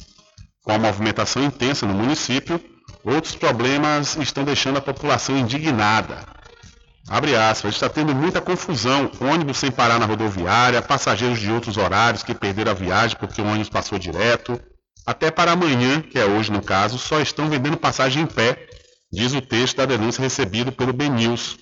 Com 0.63 0.73
a 0.73 0.79
movimentação 0.79 1.43
intensa 1.43 1.87
no 1.87 1.95
município, 1.95 2.61
outros 3.03 3.35
problemas 3.35 4.17
estão 4.17 4.45
deixando 4.45 4.77
a 4.77 4.83
população 4.83 5.35
indignada. 5.35 6.34
Abre 7.09 7.37
aspas, 7.37 7.75
está 7.75 7.89
tendo 7.89 8.15
muita 8.15 8.41
confusão, 8.41 9.11
ônibus 9.21 9.59
sem 9.59 9.71
parar 9.71 9.99
na 9.99 10.07
rodoviária, 10.07 10.81
passageiros 10.81 11.39
de 11.39 11.51
outros 11.51 11.77
horários 11.77 12.23
que 12.23 12.35
perderam 12.35 12.73
a 12.73 12.75
viagem 12.75 13.17
porque 13.19 13.43
o 13.43 13.47
ônibus 13.47 13.69
passou 13.69 13.99
direto. 13.99 14.59
Até 15.07 15.31
para 15.31 15.53
amanhã, 15.53 16.01
que 16.01 16.19
é 16.19 16.25
hoje 16.25 16.51
no 16.51 16.63
caso, 16.63 16.99
só 16.99 17.21
estão 17.21 17.51
vendendo 17.51 17.77
passagem 17.77 18.23
em 18.23 18.27
pé, 18.27 18.67
diz 19.13 19.35
o 19.35 19.43
texto 19.43 19.77
da 19.77 19.85
denúncia 19.85 20.23
recebido 20.23 20.73
pelo 20.73 20.95
BNews. 20.95 21.59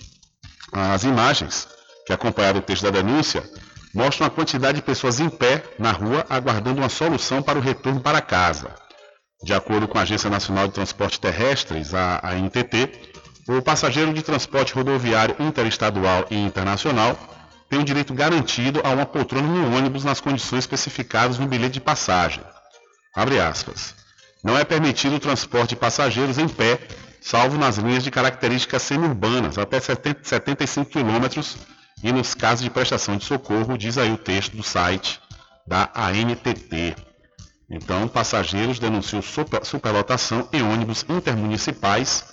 As 0.72 1.02
imagens 1.02 1.68
que 2.06 2.12
acompanharam 2.12 2.60
o 2.60 2.62
texto 2.62 2.84
da 2.84 2.90
denúncia 2.90 3.42
mostram 3.92 4.28
a 4.28 4.30
quantidade 4.30 4.76
de 4.76 4.82
pessoas 4.82 5.18
em 5.18 5.28
pé 5.28 5.62
na 5.76 5.90
rua 5.90 6.24
aguardando 6.30 6.80
uma 6.80 6.88
solução 6.88 7.42
para 7.42 7.58
o 7.58 7.62
retorno 7.62 8.00
para 8.00 8.22
casa. 8.22 8.74
De 9.42 9.52
acordo 9.52 9.88
com 9.88 9.98
a 9.98 10.02
Agência 10.02 10.30
Nacional 10.30 10.68
de 10.68 10.74
Transportes 10.74 11.18
Terrestres, 11.18 11.92
a 11.94 12.20
ANTT, 12.30 13.11
o 13.48 13.60
passageiro 13.60 14.12
de 14.14 14.22
transporte 14.22 14.72
rodoviário 14.72 15.34
interestadual 15.40 16.26
e 16.30 16.36
internacional 16.36 17.18
tem 17.68 17.80
o 17.80 17.84
direito 17.84 18.14
garantido 18.14 18.80
a 18.84 18.90
uma 18.90 19.06
poltrona 19.06 19.48
no 19.48 19.76
ônibus 19.76 20.04
nas 20.04 20.20
condições 20.20 20.60
especificadas 20.60 21.38
no 21.38 21.46
bilhete 21.46 21.74
de 21.74 21.80
passagem. 21.80 22.42
Abre 23.14 23.40
aspas. 23.40 23.94
Não 24.44 24.58
é 24.58 24.64
permitido 24.64 25.16
o 25.16 25.20
transporte 25.20 25.70
de 25.70 25.76
passageiros 25.76 26.38
em 26.38 26.48
pé, 26.48 26.78
salvo 27.20 27.56
nas 27.56 27.78
linhas 27.78 28.04
de 28.04 28.10
características 28.10 28.82
semi-urbanas, 28.82 29.56
até 29.58 29.80
70, 29.80 30.20
75 30.22 30.90
km 30.90 31.42
e 32.02 32.12
nos 32.12 32.34
casos 32.34 32.64
de 32.64 32.70
prestação 32.70 33.16
de 33.16 33.24
socorro, 33.24 33.78
diz 33.78 33.96
aí 33.96 34.12
o 34.12 34.18
texto 34.18 34.56
do 34.56 34.62
site 34.62 35.20
da 35.66 35.90
ANTT. 35.94 36.96
Então, 37.70 38.08
passageiros 38.08 38.78
denunciam 38.78 39.22
super, 39.22 39.64
superlotação 39.64 40.48
em 40.52 40.62
ônibus 40.62 41.06
intermunicipais 41.08 42.31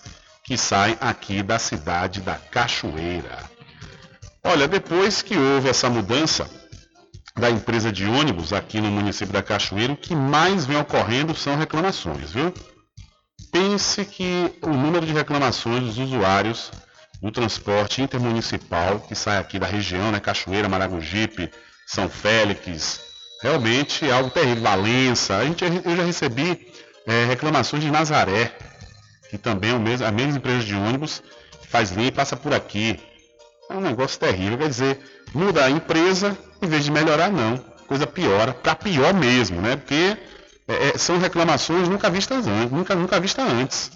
que 0.49 0.57
saem 0.57 0.97
aqui 0.99 1.43
da 1.43 1.59
cidade 1.59 2.21
da 2.21 2.33
Cachoeira. 2.33 3.37
Olha, 4.43 4.67
depois 4.67 5.21
que 5.21 5.37
houve 5.37 5.69
essa 5.69 5.87
mudança, 5.91 6.49
da 7.37 7.51
empresa 7.51 7.91
de 7.91 8.07
ônibus 8.07 8.51
aqui 8.51 8.81
no 8.81 8.89
município 8.89 9.31
da 9.31 9.43
Cachoeira, 9.43 9.93
o 9.93 9.95
que 9.95 10.15
mais 10.15 10.65
vem 10.65 10.77
ocorrendo 10.77 11.35
são 11.35 11.55
reclamações, 11.55 12.31
viu? 12.31 12.51
Pense 13.51 14.03
que 14.03 14.51
o 14.63 14.69
número 14.69 15.05
de 15.05 15.13
reclamações 15.13 15.83
dos 15.83 15.99
usuários 15.99 16.71
do 17.21 17.31
transporte 17.31 18.01
intermunicipal 18.01 19.01
que 19.01 19.13
sai 19.13 19.37
aqui 19.37 19.59
da 19.59 19.67
região, 19.67 20.11
né, 20.11 20.19
Cachoeira, 20.19 20.67
Maragogipe, 20.67 21.51
São 21.85 22.09
Félix, 22.09 22.99
realmente 23.43 24.03
é 24.03 24.11
algo 24.11 24.31
terrível. 24.31 24.63
Valença, 24.63 25.37
a 25.37 25.45
gente, 25.45 25.63
eu 25.63 25.95
já 25.95 26.03
recebi 26.03 26.73
é, 27.05 27.25
reclamações 27.25 27.83
de 27.83 27.91
Nazaré, 27.91 28.51
que 29.29 29.37
também 29.37 29.71
é 29.71 29.77
mesmo, 29.77 30.05
a 30.05 30.11
mesma 30.11 30.37
empresa 30.37 30.65
de 30.65 30.75
ônibus, 30.75 31.21
faz 31.69 31.91
linha 31.91 32.07
e 32.07 32.11
passa 32.11 32.35
por 32.35 32.53
aqui. 32.53 32.99
É 33.69 33.73
um 33.73 33.81
negócio 33.81 34.19
terrível, 34.19 34.57
quer 34.57 34.67
dizer, 34.67 34.99
muda 35.33 35.63
a 35.63 35.69
empresa, 35.69 36.37
em 36.61 36.67
vez 36.67 36.83
de 36.83 36.91
melhorar, 36.91 37.31
não. 37.31 37.57
Coisa 37.87 38.07
piora, 38.07 38.53
para 38.53 38.75
pior 38.75 39.13
mesmo, 39.13 39.61
né? 39.61 39.75
Porque 39.75 40.17
é, 40.67 40.89
é, 40.89 40.97
são 40.97 41.19
reclamações 41.19 41.87
nunca 41.87 42.09
vistas 42.09 42.47
antes, 42.47 42.71
nunca, 42.71 42.95
nunca 42.95 43.19
vistas 43.19 43.47
antes. 43.47 43.91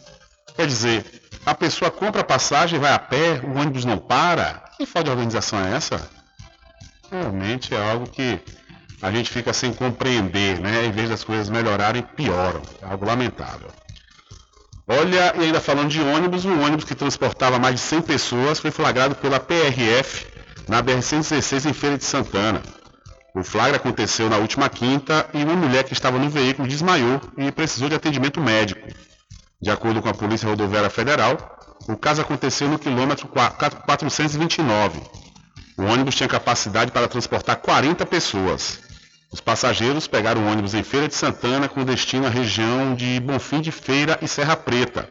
Quer 0.55 0.68
dizer, 0.68 1.05
a 1.45 1.55
pessoa 1.55 1.89
compra 1.89 2.22
a 2.22 2.23
passagem, 2.23 2.80
vai 2.80 2.93
a 2.93 2.99
pé, 2.99 3.41
o 3.43 3.57
ônibus 3.57 3.85
não 3.85 3.97
para. 3.97 4.64
Que 4.77 4.85
falta 4.85 5.05
de 5.05 5.11
organização 5.11 5.60
é 5.60 5.76
essa? 5.76 6.10
Realmente 7.11 7.73
é 7.73 7.91
algo 7.91 8.07
que 8.07 8.39
a 9.01 9.11
gente 9.11 9.30
fica 9.30 9.51
sem 9.51 9.73
compreender, 9.73 10.60
né? 10.60 10.85
Em 10.85 10.91
vez 10.91 11.10
das 11.10 11.23
coisas 11.23 11.49
melhorarem, 11.49 12.01
pioram. 12.01 12.61
É 12.81 12.85
algo 12.85 13.05
lamentável. 13.05 13.69
Olha, 14.88 15.34
e 15.38 15.45
ainda 15.45 15.61
falando 15.61 15.89
de 15.89 16.01
ônibus, 16.01 16.43
um 16.43 16.61
ônibus 16.61 16.84
que 16.84 16.93
transportava 16.93 17.57
mais 17.57 17.76
de 17.76 17.81
100 17.81 18.01
pessoas 18.01 18.60
foi 18.60 18.69
flagrado 18.69 19.15
pela 19.15 19.39
PRF 19.39 20.27
na 20.68 20.84
BR-116 20.84 21.69
em 21.69 21.73
Feira 21.73 21.97
de 21.97 22.03
Santana. 22.03 22.61
O 23.34 23.43
flagra 23.43 23.77
aconteceu 23.77 24.30
na 24.30 24.38
última 24.38 24.69
quinta 24.69 25.26
e 25.34 25.41
uma 25.43 25.55
mulher 25.55 25.85
que 25.85 25.93
estava 25.93 26.19
no 26.19 26.30
veículo 26.30 26.68
desmaiou 26.68 27.22
e 27.38 27.51
precisou 27.51 27.88
de 27.88 27.95
atendimento 27.95 28.41
médico. 28.41 28.88
De 29.61 29.72
acordo 29.72 30.01
com 30.01 30.10
a 30.10 30.14
Polícia 30.14 30.47
Rodoviária 30.47 30.89
Federal, 30.89 31.38
o 31.88 31.95
caso 31.95 32.22
aconteceu 32.22 32.68
no 32.68 32.77
quilômetro 32.77 33.27
429. 33.27 35.01
O 35.77 35.84
ônibus 35.84 36.15
tinha 36.15 36.27
capacidade 36.30 36.91
para 36.91 37.07
transportar 37.07 37.55
40 37.55 38.05
pessoas. 38.05 38.82
Os 39.34 39.41
passageiros 39.41 40.05
pegaram 40.05 40.43
o 40.43 40.47
ônibus 40.47 40.76
em 40.76 40.84
Feira 40.84 41.07
de 41.07 41.15
Santana 41.15 41.68
com 41.68 41.84
destino 41.84 42.27
à 42.27 42.30
região 42.30 42.93
de 42.93 43.19
Bonfim 43.19 43.61
de 43.61 43.72
Feira 43.72 44.19
e 44.22 44.27
Serra 44.27 44.55
Preta. 44.55 45.10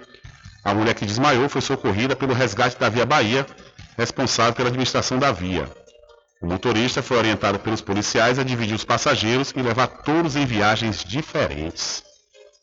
A 0.62 0.72
mulher 0.72 0.94
que 0.94 1.04
desmaiou 1.04 1.48
foi 1.48 1.60
socorrida 1.60 2.14
pelo 2.14 2.32
resgate 2.32 2.78
da 2.78 2.88
Via 2.88 3.04
Bahia 3.04 3.44
responsável 3.98 4.54
pela 4.54 4.68
administração 4.68 5.18
da 5.18 5.32
via. 5.32 5.68
O 6.40 6.46
motorista 6.46 7.02
foi 7.02 7.16
orientado 7.16 7.58
pelos 7.58 7.80
policiais 7.80 8.38
a 8.38 8.44
dividir 8.44 8.76
os 8.76 8.84
passageiros 8.84 9.52
e 9.56 9.60
levar 9.60 9.88
todos 9.88 10.36
em 10.36 10.46
viagens 10.46 11.04
diferentes. 11.04 12.04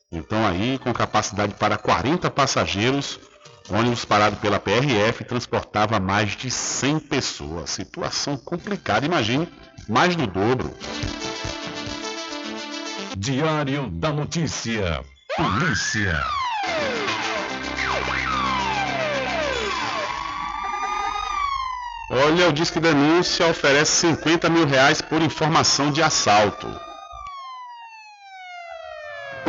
Então 0.09 0.47
aí, 0.47 0.79
com 0.79 0.93
capacidade 0.93 1.53
para 1.55 1.77
40 1.77 2.31
passageiros, 2.31 3.19
ônibus 3.69 4.05
parado 4.05 4.37
pela 4.37 4.59
PRF 4.59 5.25
transportava 5.25 5.99
mais 5.99 6.37
de 6.37 6.49
100 6.49 6.99
pessoas. 6.99 7.69
Situação 7.69 8.37
complicada, 8.37 9.05
imagine, 9.05 9.47
mais 9.89 10.15
do 10.15 10.27
dobro. 10.27 10.71
Diário 13.17 13.89
da 13.89 14.13
Notícia. 14.13 15.03
Polícia. 15.35 16.23
Olha, 22.11 22.49
o 22.49 22.53
Disque 22.53 22.79
Denúncia 22.79 23.47
oferece 23.47 24.07
50 24.07 24.49
mil 24.49 24.65
reais 24.65 25.01
por 25.01 25.21
informação 25.21 25.91
de 25.91 26.03
assalto. 26.03 26.88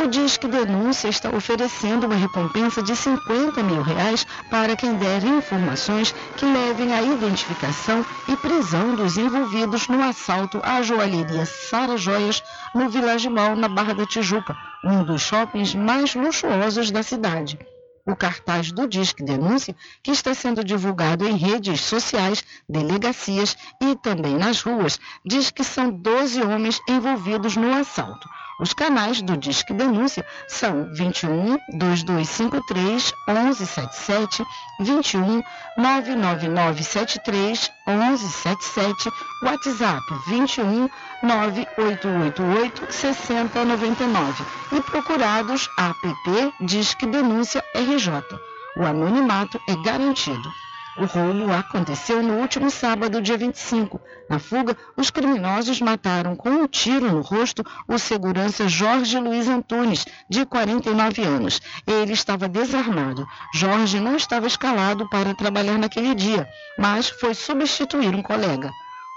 O 0.01 0.07
Disque 0.07 0.47
Denúncia 0.47 1.09
está 1.09 1.29
oferecendo 1.29 2.07
uma 2.07 2.15
recompensa 2.15 2.81
de 2.81 2.95
50 2.95 3.61
mil 3.61 3.83
reais 3.83 4.25
para 4.49 4.75
quem 4.75 4.95
der 4.95 5.23
informações 5.23 6.11
que 6.35 6.43
levem 6.43 6.91
à 6.91 7.03
identificação 7.03 8.03
e 8.27 8.35
prisão 8.35 8.95
dos 8.95 9.15
envolvidos 9.15 9.87
no 9.87 10.01
assalto 10.01 10.59
à 10.63 10.81
joalheria 10.81 11.45
Sara 11.45 11.97
Joias, 11.97 12.41
no 12.73 12.89
Village 12.89 13.29
Mall, 13.29 13.55
na 13.55 13.67
Barra 13.67 13.93
da 13.93 14.07
Tijuca, 14.07 14.57
um 14.83 15.03
dos 15.03 15.21
shoppings 15.21 15.75
mais 15.75 16.15
luxuosos 16.15 16.89
da 16.89 17.03
cidade. 17.03 17.59
O 18.03 18.15
cartaz 18.15 18.71
do 18.71 18.87
Disque 18.87 19.23
Denúncia, 19.23 19.75
que 20.01 20.09
está 20.09 20.33
sendo 20.33 20.63
divulgado 20.63 21.27
em 21.27 21.37
redes 21.37 21.81
sociais, 21.81 22.43
delegacias 22.67 23.55
e 23.79 23.95
também 23.95 24.35
nas 24.35 24.63
ruas, 24.63 24.99
diz 25.23 25.51
que 25.51 25.63
são 25.63 25.91
12 25.91 26.41
homens 26.41 26.81
envolvidos 26.89 27.55
no 27.55 27.71
assalto. 27.71 28.27
Os 28.61 28.73
canais 28.73 29.23
do 29.23 29.35
Disque 29.35 29.73
Denúncia 29.73 30.23
são 30.47 30.85
21 30.93 31.57
2253 31.79 33.11
1177, 33.27 34.43
21 34.79 35.41
99973 35.75 37.71
1177, 37.87 39.09
WhatsApp 39.41 40.03
21 40.27 40.87
9888 41.23 42.93
6099 42.93 44.45
e 44.73 44.81
procurados 44.81 45.67
app 45.79 46.53
Disque 46.61 47.07
Denúncia 47.07 47.63
RJ. 47.73 48.11
O 48.77 48.85
anonimato 48.85 49.59
é 49.67 49.75
garantido. 49.83 50.53
O 50.97 51.05
roubo 51.05 51.49
aconteceu 51.53 52.21
no 52.21 52.33
último 52.33 52.69
sábado, 52.69 53.21
dia 53.21 53.37
25. 53.37 54.01
Na 54.29 54.39
fuga, 54.39 54.75
os 54.97 55.09
criminosos 55.09 55.79
mataram 55.79 56.35
com 56.35 56.49
um 56.49 56.67
tiro 56.67 57.09
no 57.09 57.21
rosto 57.21 57.65
o 57.87 57.97
segurança 57.97 58.67
Jorge 58.67 59.17
Luiz 59.17 59.47
Antunes, 59.47 60.05
de 60.29 60.45
49 60.45 61.23
anos. 61.23 61.61
Ele 61.87 62.11
estava 62.11 62.49
desarmado. 62.49 63.25
Jorge 63.53 64.01
não 64.01 64.17
estava 64.17 64.47
escalado 64.47 65.07
para 65.09 65.33
trabalhar 65.33 65.77
naquele 65.77 66.13
dia, 66.13 66.45
mas 66.77 67.07
foi 67.09 67.33
substituir 67.33 68.13
um 68.13 68.21
colega. 68.21 68.69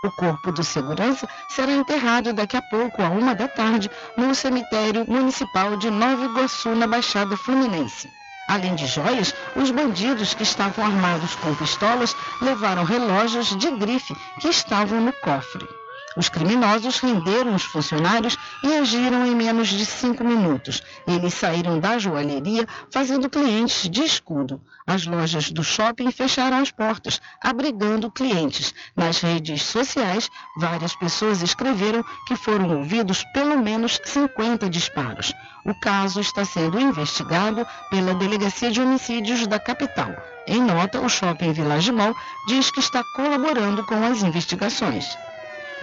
O 0.05 0.11
corpo 0.13 0.53
do 0.53 0.63
segurança 0.63 1.29
será 1.49 1.73
enterrado 1.73 2.33
daqui 2.33 2.57
a 2.57 2.63
pouco, 2.63 3.03
a 3.03 3.09
uma 3.09 3.35
da 3.35 3.49
tarde, 3.49 3.91
no 4.17 4.33
cemitério 4.33 5.05
municipal 5.09 5.77
de 5.77 5.91
Nova 5.91 6.25
Iguaçu, 6.25 6.69
na 6.77 6.87
Baixada 6.87 7.37
Fluminense. 7.37 8.09
Além 8.49 8.75
de 8.75 8.87
joias, 8.87 9.35
os 9.57 9.71
bandidos 9.71 10.35
que 10.35 10.43
estavam 10.43 10.85
armados 10.85 11.35
com 11.37 11.55
pistolas 11.55 12.15
levaram 12.41 12.85
relógios 12.85 13.57
de 13.57 13.71
grife 13.73 14.15
que 14.41 14.49
estavam 14.49 15.01
no 15.01 15.13
cofre. 15.13 15.84
Os 16.17 16.29
criminosos 16.29 17.01
renderam 17.01 17.55
os 17.55 17.65
funcionários 17.65 18.37
e 18.63 18.73
agiram 18.75 19.27
em 19.27 19.35
menos 19.35 19.69
de 19.69 19.85
cinco 19.85 20.23
minutos. 20.23 20.81
Eles 21.07 21.35
saíram 21.35 21.81
da 21.81 21.99
joalheria 21.99 22.69
fazendo 22.93 23.29
clientes 23.29 23.89
de 23.91 24.03
escudo. 24.03 24.61
As 24.87 25.07
lojas 25.07 25.51
do 25.51 25.65
shopping 25.65 26.13
fecharam 26.13 26.59
as 26.59 26.71
portas, 26.71 27.21
abrigando 27.43 28.13
clientes. 28.13 28.73
Nas 28.95 29.21
redes 29.21 29.63
sociais, 29.63 30.31
várias 30.57 30.95
pessoas 30.95 31.43
escreveram 31.43 32.05
que 32.29 32.37
foram 32.37 32.79
ouvidos 32.79 33.25
pelo 33.33 33.59
menos 33.59 34.01
50 34.05 34.71
disparos. 34.71 35.33
O 35.65 35.75
caso 35.81 36.21
está 36.21 36.45
sendo 36.45 36.79
investigado 36.79 37.67
pela 37.91 38.15
Delegacia 38.15 38.71
de 38.71 38.81
Homicídios 38.81 39.47
da 39.49 39.59
capital. 39.59 40.15
Em 40.47 40.61
nota, 40.61 41.01
o 41.01 41.09
Shopping 41.09 41.53
Village 41.53 41.91
Mall 41.91 42.15
diz 42.47 42.71
que 42.71 42.81
está 42.81 43.03
colaborando 43.17 43.83
com 43.85 44.05
as 44.05 44.23
investigações. 44.23 45.17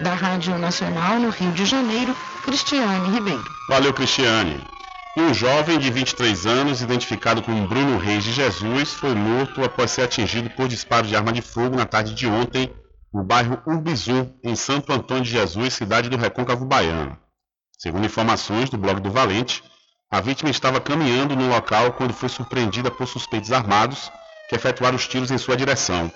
Da 0.00 0.14
Rádio 0.14 0.58
Nacional 0.58 1.18
no 1.18 1.30
Rio 1.30 1.52
de 1.52 1.64
Janeiro, 1.64 2.16
Cristiane 2.44 3.10
Ribeiro. 3.10 3.44
Valeu, 3.68 3.92
Cristiane. 3.92 4.60
Um 5.16 5.34
jovem 5.34 5.78
de 5.78 5.90
23 5.90 6.46
anos, 6.46 6.80
identificado 6.80 7.42
como 7.42 7.68
Bruno 7.68 7.98
Reis 7.98 8.24
de 8.24 8.32
Jesus, 8.32 8.94
foi 8.94 9.14
morto 9.14 9.62
após 9.62 9.90
ser 9.90 10.02
atingido 10.02 10.48
por 10.50 10.68
disparo 10.68 11.06
de 11.06 11.14
arma 11.14 11.32
de 11.32 11.42
fogo 11.42 11.76
na 11.76 11.84
tarde 11.84 12.14
de 12.14 12.26
ontem, 12.26 12.74
no 13.12 13.22
bairro 13.22 13.60
Urbizu, 13.66 14.32
em 14.42 14.56
Santo 14.56 14.90
Antônio 14.92 15.24
de 15.24 15.30
Jesus, 15.30 15.74
cidade 15.74 16.08
do 16.08 16.16
Recôncavo 16.16 16.64
Baiano. 16.64 17.18
Segundo 17.78 18.06
informações 18.06 18.70
do 18.70 18.78
blog 18.78 19.00
do 19.00 19.10
Valente, 19.10 19.62
a 20.10 20.20
vítima 20.20 20.50
estava 20.50 20.80
caminhando 20.80 21.36
no 21.36 21.48
local 21.48 21.92
quando 21.92 22.14
foi 22.14 22.28
surpreendida 22.28 22.90
por 22.90 23.06
suspeitos 23.06 23.52
armados 23.52 24.10
que 24.48 24.56
efetuaram 24.56 24.96
os 24.96 25.06
tiros 25.06 25.30
em 25.30 25.38
sua 25.38 25.56
direção. 25.56 26.10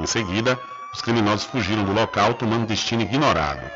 Em 0.00 0.06
seguida, 0.06 0.58
os 0.94 1.02
criminosos 1.02 1.44
fugiram 1.44 1.84
do 1.84 1.92
local, 1.92 2.34
tomando 2.34 2.66
destino 2.66 3.02
ignorado. 3.02 3.68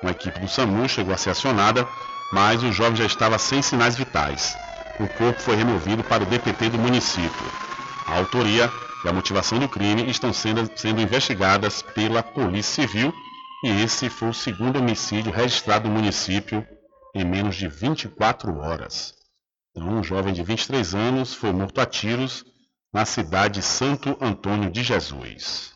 Uma 0.00 0.12
equipe 0.12 0.38
do 0.38 0.48
SAMU 0.48 0.88
chegou 0.88 1.12
a 1.12 1.16
ser 1.18 1.30
acionada, 1.30 1.86
mas 2.32 2.62
o 2.62 2.72
jovem 2.72 2.96
já 2.96 3.04
estava 3.04 3.36
sem 3.36 3.60
sinais 3.60 3.96
vitais. 3.96 4.56
O 5.00 5.08
corpo 5.08 5.40
foi 5.40 5.56
removido 5.56 6.04
para 6.04 6.22
o 6.22 6.26
DPT 6.26 6.70
do 6.70 6.78
município. 6.78 7.46
A 8.06 8.16
autoria 8.16 8.70
e 9.04 9.08
a 9.08 9.12
motivação 9.12 9.58
do 9.58 9.68
crime 9.68 10.08
estão 10.08 10.32
sendo, 10.32 10.70
sendo 10.76 11.00
investigadas 11.00 11.82
pela 11.82 12.22
Polícia 12.22 12.86
Civil 12.86 13.12
e 13.64 13.82
esse 13.82 14.08
foi 14.08 14.28
o 14.28 14.34
segundo 14.34 14.78
homicídio 14.78 15.32
registrado 15.32 15.88
no 15.88 15.94
município 15.94 16.66
em 17.14 17.24
menos 17.24 17.56
de 17.56 17.68
24 17.68 18.56
horas. 18.58 19.14
Então, 19.70 19.88
um 19.88 20.02
jovem 20.02 20.32
de 20.32 20.42
23 20.42 20.94
anos 20.94 21.34
foi 21.34 21.52
morto 21.52 21.80
a 21.80 21.86
tiros 21.86 22.44
na 22.92 23.04
cidade 23.04 23.54
de 23.54 23.62
Santo 23.62 24.16
Antônio 24.20 24.70
de 24.70 24.82
Jesus. 24.82 25.71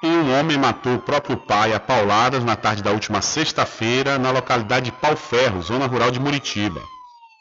E 0.00 0.06
um 0.06 0.38
homem 0.38 0.56
matou 0.56 0.94
o 0.94 1.00
próprio 1.00 1.36
pai 1.36 1.72
a 1.74 1.80
pauladas 1.80 2.44
na 2.44 2.54
tarde 2.54 2.84
da 2.84 2.92
última 2.92 3.20
sexta-feira 3.20 4.16
na 4.16 4.30
localidade 4.30 4.86
de 4.86 4.92
Pau 4.92 5.16
Ferro, 5.16 5.60
zona 5.60 5.86
rural 5.86 6.12
de 6.12 6.20
Muritiba. 6.20 6.80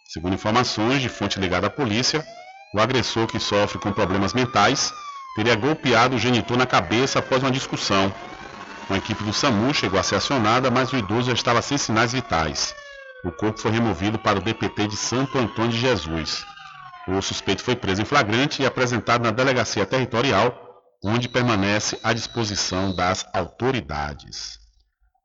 Segundo 0.08 0.34
informações 0.34 1.00
de 1.00 1.08
fonte 1.08 1.40
ligada 1.40 1.68
à 1.68 1.70
polícia, 1.70 2.26
o 2.74 2.80
agressor 2.80 3.28
que 3.28 3.40
sofre 3.40 3.78
com 3.78 3.92
problemas 3.92 4.34
mentais 4.34 4.92
teria 5.36 5.56
golpeado 5.56 6.16
o 6.16 6.20
genitor 6.20 6.58
na 6.58 6.66
cabeça 6.66 7.20
após 7.20 7.44
uma 7.44 7.52
discussão. 7.52 8.12
Uma 8.90 8.98
equipe 8.98 9.24
do 9.24 9.34
SAMU 9.34 9.72
chegou 9.72 10.00
a 10.00 10.04
ser 10.04 10.16
acionada, 10.16 10.72
mas 10.72 10.92
o 10.92 10.98
idoso 10.98 11.28
já 11.28 11.34
estava 11.34 11.62
sem 11.62 11.78
sinais 11.78 12.14
vitais. 12.14 12.74
O 13.24 13.32
corpo 13.32 13.60
foi 13.60 13.70
removido 13.70 14.18
para 14.18 14.40
o 14.40 14.42
DPT 14.42 14.88
de 14.88 14.98
Santo 14.98 15.38
Antônio 15.38 15.72
de 15.72 15.78
Jesus. 15.78 16.44
O 17.08 17.22
suspeito 17.22 17.62
foi 17.62 17.76
preso 17.76 18.02
em 18.02 18.06
flagrante 18.06 18.64
e 18.64 18.66
apresentado 18.66 19.24
na 19.24 19.32
delegacia 19.32 19.86
territorial 19.86 20.67
onde 21.04 21.30
permanece 21.30 22.00
à 22.04 22.14
disposição 22.14 22.96
das 22.96 23.26
autoridades. 23.34 24.60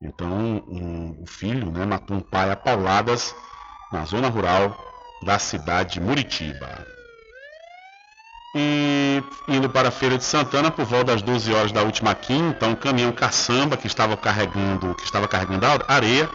Então, 0.01 0.63
um, 0.67 1.23
o 1.23 1.27
filho 1.27 1.71
né, 1.71 1.87
matou 1.87 2.17
um 2.17 2.21
pai 2.21 2.51
a 2.51 2.57
pauladas 2.57 3.35
na 3.93 4.05
zona 4.05 4.29
rural 4.29 4.77
da 5.25 5.39
cidade 5.39 5.95
de 5.95 6.01
Muritiba. 6.01 6.87
E 8.55 9.23
indo 9.49 9.71
para 9.71 9.89
a 9.89 9.93
Feira 9.93 10.19
de 10.19 10.25
Santana, 10.25 10.71
por 10.71 10.85
volta 10.85 11.13
das 11.13 11.23
12 11.23 11.55
horas 11.55 11.73
da 11.73 11.83
última 11.83 12.15
quinta, 12.15 12.67
um 12.67 12.75
caminhão 12.75 13.13
caçamba 13.13 13.77
que 13.77 13.87
estava 13.87 14.17
carregando, 14.17 14.95
que 14.95 15.05
estava 15.05 15.27
carregando 15.27 15.65
areia 15.89 16.29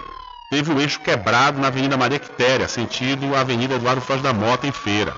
teve 0.50 0.72
o 0.72 0.80
eixo 0.80 1.00
quebrado 1.02 1.60
na 1.60 1.68
Avenida 1.68 1.98
Maria 1.98 2.20
Quitéria, 2.20 2.68
sentido 2.68 3.36
a 3.36 3.42
Avenida 3.42 3.76
Eduardo 3.76 4.02
Foz 4.02 4.22
da 4.22 4.34
Mota, 4.34 4.66
em 4.66 4.72
Feira. 4.72 5.14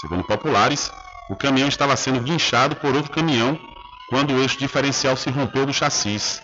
Segundo 0.00 0.22
populares, 0.24 0.92
o 1.30 1.36
caminhão 1.36 1.68
estava 1.68 1.96
sendo 1.96 2.20
guinchado 2.20 2.74
por 2.74 2.92
outro 2.92 3.12
caminhão 3.12 3.56
quando 4.08 4.34
o 4.34 4.40
eixo 4.40 4.58
diferencial 4.58 5.16
se 5.16 5.30
rompeu 5.30 5.64
do 5.64 5.72
chassis. 5.72 6.42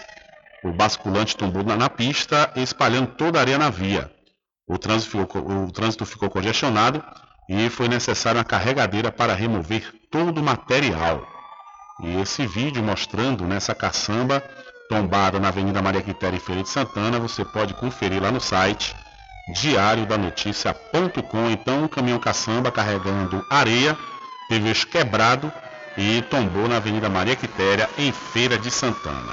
O 0.62 0.72
basculante 0.72 1.36
tombou 1.36 1.64
na 1.64 1.90
pista, 1.90 2.52
espalhando 2.54 3.08
toda 3.08 3.38
a 3.38 3.40
areia 3.40 3.58
na 3.58 3.68
via. 3.68 4.08
O 4.64 4.78
trânsito, 4.78 5.18
ficou, 5.18 5.42
o 5.42 5.72
trânsito 5.72 6.06
ficou 6.06 6.30
congestionado 6.30 7.02
e 7.48 7.68
foi 7.68 7.88
necessária 7.88 8.38
uma 8.38 8.44
carregadeira 8.44 9.10
para 9.10 9.34
remover 9.34 9.92
todo 10.08 10.38
o 10.38 10.44
material. 10.44 11.26
E 12.04 12.20
esse 12.20 12.46
vídeo 12.46 12.80
mostrando 12.80 13.44
nessa 13.44 13.74
caçamba 13.74 14.40
tombada 14.88 15.40
na 15.40 15.48
Avenida 15.48 15.82
Maria 15.82 16.02
Quitéria 16.02 16.36
e 16.36 16.40
Feira 16.40 16.62
de 16.62 16.68
Santana, 16.68 17.18
você 17.18 17.44
pode 17.44 17.74
conferir 17.74 18.22
lá 18.22 18.30
no 18.30 18.40
site 18.40 18.94
diariodanoticia.com. 19.52 21.50
Então, 21.50 21.84
o 21.84 21.88
caminhão 21.88 22.20
caçamba 22.20 22.70
carregando 22.70 23.44
areia 23.50 23.98
teve 24.48 24.64
o 24.64 24.68
eixo 24.68 24.86
quebrado 24.86 25.52
e 25.96 26.22
tombou 26.22 26.68
na 26.68 26.76
Avenida 26.76 27.08
Maria 27.08 27.36
Quitéria, 27.36 27.88
em 27.98 28.12
Feira 28.12 28.58
de 28.58 28.70
Santana. 28.70 29.32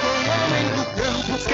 com 0.00 0.81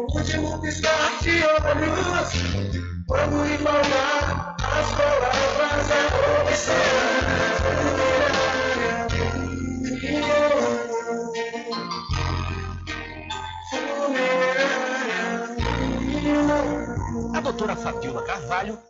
No 0.00 0.06
último 0.14 0.60
piscar 0.60 1.18
de 1.20 1.42
olhos. 1.44 2.32
Vamos 3.06 3.50
embalar 3.50 4.56
as 4.62 4.92
palavras 4.94 5.88
da 5.88 6.00
opção. 6.42 6.74
A 17.34 17.40
doutora 17.40 17.76
Fabiola 17.76 18.22
Carvalho 18.22 18.89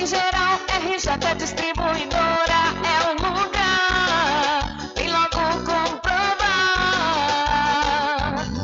em 0.00 0.06
geral. 0.06 0.58
RJ 0.80 1.34
Distribuidora 1.36 2.60
é 2.86 3.08
o 3.08 3.12
lugar. 3.12 4.78
Vem 4.96 5.10
logo 5.10 5.36
comprovar. 5.66 6.40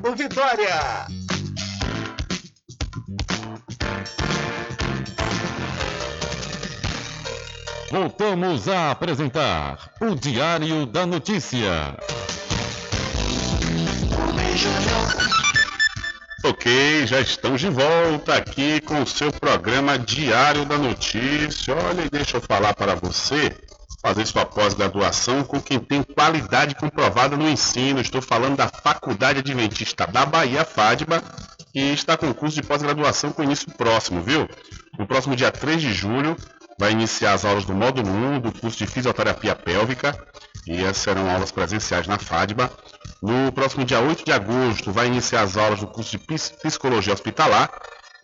Vitória. 0.00 1.06
Voltamos 7.90 8.68
a 8.68 8.90
apresentar 8.92 9.90
o 10.00 10.14
Diário 10.14 10.86
da 10.86 11.04
Notícia. 11.04 11.94
Ok, 16.42 17.06
já 17.06 17.20
estamos 17.20 17.60
de 17.60 17.68
volta 17.68 18.36
aqui 18.36 18.80
com 18.80 19.02
o 19.02 19.06
seu 19.06 19.30
programa 19.30 19.98
Diário 19.98 20.64
da 20.64 20.78
Notícia. 20.78 21.74
Olha, 21.74 22.08
deixa 22.10 22.38
eu 22.38 22.40
falar 22.40 22.74
para 22.74 22.94
você 22.94 23.54
fazer 24.02 24.26
sua 24.26 24.44
pós-graduação 24.44 25.44
com 25.44 25.60
quem 25.60 25.78
tem 25.78 26.02
qualidade 26.02 26.74
comprovada 26.74 27.36
no 27.36 27.48
ensino. 27.48 28.00
Estou 28.00 28.20
falando 28.20 28.56
da 28.56 28.68
Faculdade 28.68 29.38
Adventista 29.38 30.06
da 30.06 30.26
Bahia, 30.26 30.64
FADBA, 30.64 31.22
que 31.72 31.78
está 31.78 32.16
com 32.16 32.34
curso 32.34 32.60
de 32.60 32.66
pós-graduação 32.66 33.30
com 33.30 33.44
início 33.44 33.70
próximo, 33.72 34.20
viu? 34.20 34.48
No 34.98 35.06
próximo 35.06 35.36
dia 35.36 35.52
3 35.52 35.80
de 35.80 35.94
julho 35.94 36.36
vai 36.78 36.90
iniciar 36.90 37.34
as 37.34 37.44
aulas 37.44 37.64
do 37.64 37.72
módulo 37.72 38.10
1 38.10 38.40
do 38.40 38.52
curso 38.52 38.78
de 38.78 38.86
fisioterapia 38.86 39.54
pélvica 39.54 40.18
e 40.66 40.82
essas 40.82 40.98
serão 40.98 41.30
aulas 41.30 41.52
presenciais 41.52 42.08
na 42.08 42.18
FADBA. 42.18 42.70
No 43.22 43.52
próximo 43.52 43.84
dia 43.84 44.00
8 44.00 44.24
de 44.24 44.32
agosto 44.32 44.90
vai 44.90 45.06
iniciar 45.06 45.42
as 45.42 45.56
aulas 45.56 45.78
do 45.78 45.86
curso 45.86 46.10
de 46.10 46.18
psicologia 46.18 47.12
hospitalar 47.12 47.70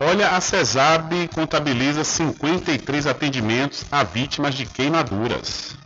Olha, 0.00 0.36
a 0.36 0.40
CESAB 0.40 1.26
contabiliza 1.34 2.04
53 2.04 3.08
atendimentos 3.08 3.84
a 3.90 4.04
vítimas 4.04 4.54
de 4.54 4.64
queimaduras. 4.64 5.76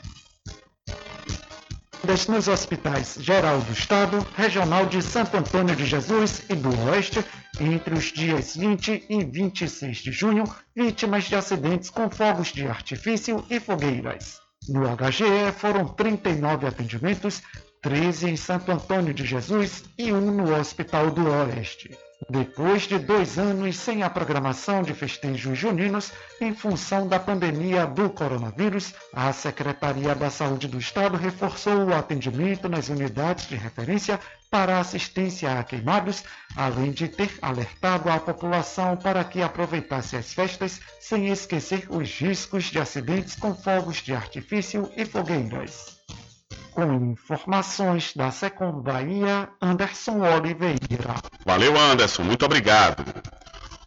nos 2.29 2.47
hospitais 2.47 3.17
geral 3.19 3.59
do 3.61 3.73
Estado, 3.73 4.27
regional 4.37 4.85
de 4.85 5.01
Santo 5.01 5.35
Antônio 5.39 5.75
de 5.75 5.87
Jesus 5.87 6.43
e 6.51 6.55
do 6.55 6.69
Oeste, 6.85 7.25
entre 7.59 7.95
os 7.95 8.13
dias 8.13 8.55
20 8.55 9.07
e 9.09 9.25
26 9.25 9.97
de 9.97 10.13
junho, 10.13 10.45
vítimas 10.77 11.25
de 11.25 11.35
acidentes 11.35 11.89
com 11.89 12.11
fogos 12.11 12.49
de 12.49 12.67
artifício 12.67 13.43
e 13.49 13.59
fogueiras. 13.59 14.41
No 14.69 14.83
HGE 14.95 15.53
foram 15.57 15.89
39 15.89 16.67
atendimentos, 16.67 17.41
13 17.81 18.29
em 18.29 18.37
Santo 18.37 18.71
Antônio 18.73 19.15
de 19.15 19.25
Jesus 19.25 19.85
e 19.97 20.13
um 20.13 20.31
no 20.31 20.55
Hospital 20.55 21.11
do 21.11 21.27
Oeste. 21.27 21.97
Depois 22.31 22.83
de 22.83 22.99
dois 22.99 23.39
anos 23.39 23.77
sem 23.77 24.03
a 24.03 24.11
programação 24.11 24.83
de 24.83 24.95
festejos 24.95 25.59
juninos 25.59 26.13
em 26.41 26.55
função 26.55 27.09
da 27.09 27.19
pandemia 27.19 27.87
do 27.87 28.09
coronavírus, 28.11 28.95
a 29.13 29.33
Secretaria 29.33 30.15
da 30.15 30.31
Saúde 30.31 30.69
do 30.69 30.79
Estado 30.79 31.17
reforçou 31.17 31.87
o 31.87 31.95
atendimento 31.95 32.69
nas 32.69 32.89
unidades 32.89 33.49
de 33.49 33.57
referência 33.57 34.21
para 34.51 34.79
assistência 34.79 35.59
a 35.59 35.65
queimados, 35.65 36.23
além 36.55 36.93
de 36.93 37.09
ter 37.09 37.31
alertado 37.41 38.11
a 38.11 38.21
população 38.21 38.97
para 38.97 39.25
que 39.25 39.43
aproveitasse 39.43 40.17
as 40.17 40.33
festas 40.33 40.81
sem 41.01 41.29
esquecer 41.29 41.87
os 41.89 42.09
riscos 42.21 42.65
de 42.65 42.79
acidentes 42.79 43.35
com 43.35 43.55
fogos 43.55 43.97
de 43.97 44.15
artifício 44.15 44.91
e 44.97 45.05
fogueiras. 45.05 46.02
Com 46.75 47.13
informações 47.13 48.15
da 48.17 48.31
Secom 48.31 48.73
Bahia, 48.81 49.49
Anderson 49.61 50.21
Oliveira. 50.21 51.15
Valeu, 51.45 51.79
Anderson, 51.79 52.23
muito 52.23 52.47
obrigado. 52.47 53.05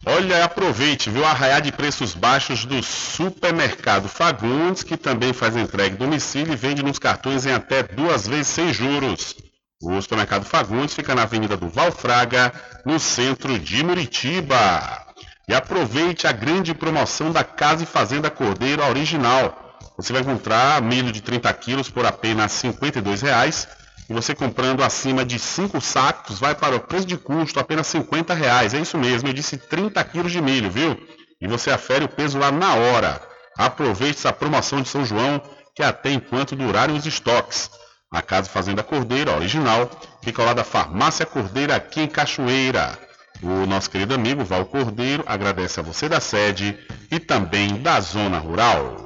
Olha, 0.08 0.44
aproveite, 0.44 1.10
viu, 1.10 1.24
arraiar 1.24 1.60
de 1.60 1.72
preços 1.72 2.14
baixos 2.14 2.64
do 2.64 2.80
Supermercado 2.80 4.08
Fagundes, 4.08 4.84
que 4.84 4.96
também 4.96 5.32
faz 5.32 5.56
entrega 5.56 5.96
em 5.96 5.98
domicílio 5.98 6.52
e 6.52 6.56
vende 6.56 6.80
nos 6.80 6.96
cartões 6.96 7.44
em 7.44 7.52
até 7.52 7.82
duas 7.82 8.28
vezes 8.28 8.46
sem 8.46 8.72
juros. 8.72 9.34
O 9.82 10.00
Supermercado 10.00 10.44
Fagundes 10.44 10.94
fica 10.94 11.12
na 11.12 11.22
Avenida 11.22 11.56
do 11.56 11.68
Valfraga, 11.68 12.52
no 12.84 13.00
centro 13.00 13.58
de 13.58 13.82
Muritiba. 13.82 15.04
E 15.48 15.54
aproveite 15.54 16.28
a 16.28 16.32
grande 16.32 16.72
promoção 16.72 17.32
da 17.32 17.42
Casa 17.42 17.82
e 17.82 17.86
Fazenda 17.86 18.30
Cordeiro 18.30 18.84
original. 18.84 19.65
Você 19.96 20.12
vai 20.12 20.22
encontrar 20.22 20.80
milho 20.82 21.10
de 21.10 21.20
30 21.20 21.52
quilos 21.54 21.88
por 21.88 22.04
apenas 22.04 22.62
R$ 22.62 22.70
52,00 22.70 23.68
e 24.08 24.14
você 24.14 24.34
comprando 24.34 24.84
acima 24.84 25.24
de 25.24 25.38
5 25.38 25.80
sacos 25.80 26.38
vai 26.38 26.54
para 26.54 26.76
o 26.76 26.80
preço 26.80 27.06
de 27.06 27.16
custo 27.16 27.58
apenas 27.58 27.86
50,00 27.88 28.34
reais. 28.34 28.74
É 28.74 28.78
isso 28.78 28.96
mesmo, 28.98 29.28
eu 29.28 29.32
disse 29.32 29.56
30 29.56 30.02
quilos 30.04 30.30
de 30.30 30.40
milho, 30.40 30.70
viu? 30.70 30.96
E 31.40 31.48
você 31.48 31.70
afere 31.70 32.04
o 32.04 32.08
peso 32.08 32.38
lá 32.38 32.52
na 32.52 32.74
hora. 32.74 33.20
Aproveite 33.56 34.18
essa 34.18 34.32
promoção 34.32 34.80
de 34.80 34.88
São 34.88 35.04
João 35.04 35.40
que 35.74 35.82
até 35.82 36.10
enquanto 36.10 36.54
durarem 36.54 36.96
os 36.96 37.06
estoques. 37.06 37.70
A 38.10 38.22
Casa 38.22 38.48
Fazenda 38.48 38.82
Cordeira 38.82 39.34
original 39.34 39.90
fica 40.22 40.42
lado 40.42 40.56
da 40.56 40.64
Farmácia 40.64 41.26
Cordeira 41.26 41.74
aqui 41.76 42.00
em 42.00 42.06
Cachoeira. 42.06 42.98
O 43.42 43.66
nosso 43.66 43.90
querido 43.90 44.14
amigo 44.14 44.44
Val 44.44 44.64
Cordeiro 44.64 45.22
agradece 45.26 45.80
a 45.80 45.82
você 45.82 46.08
da 46.08 46.20
sede 46.20 46.78
e 47.10 47.18
também 47.18 47.82
da 47.82 48.00
zona 48.00 48.38
rural. 48.38 49.05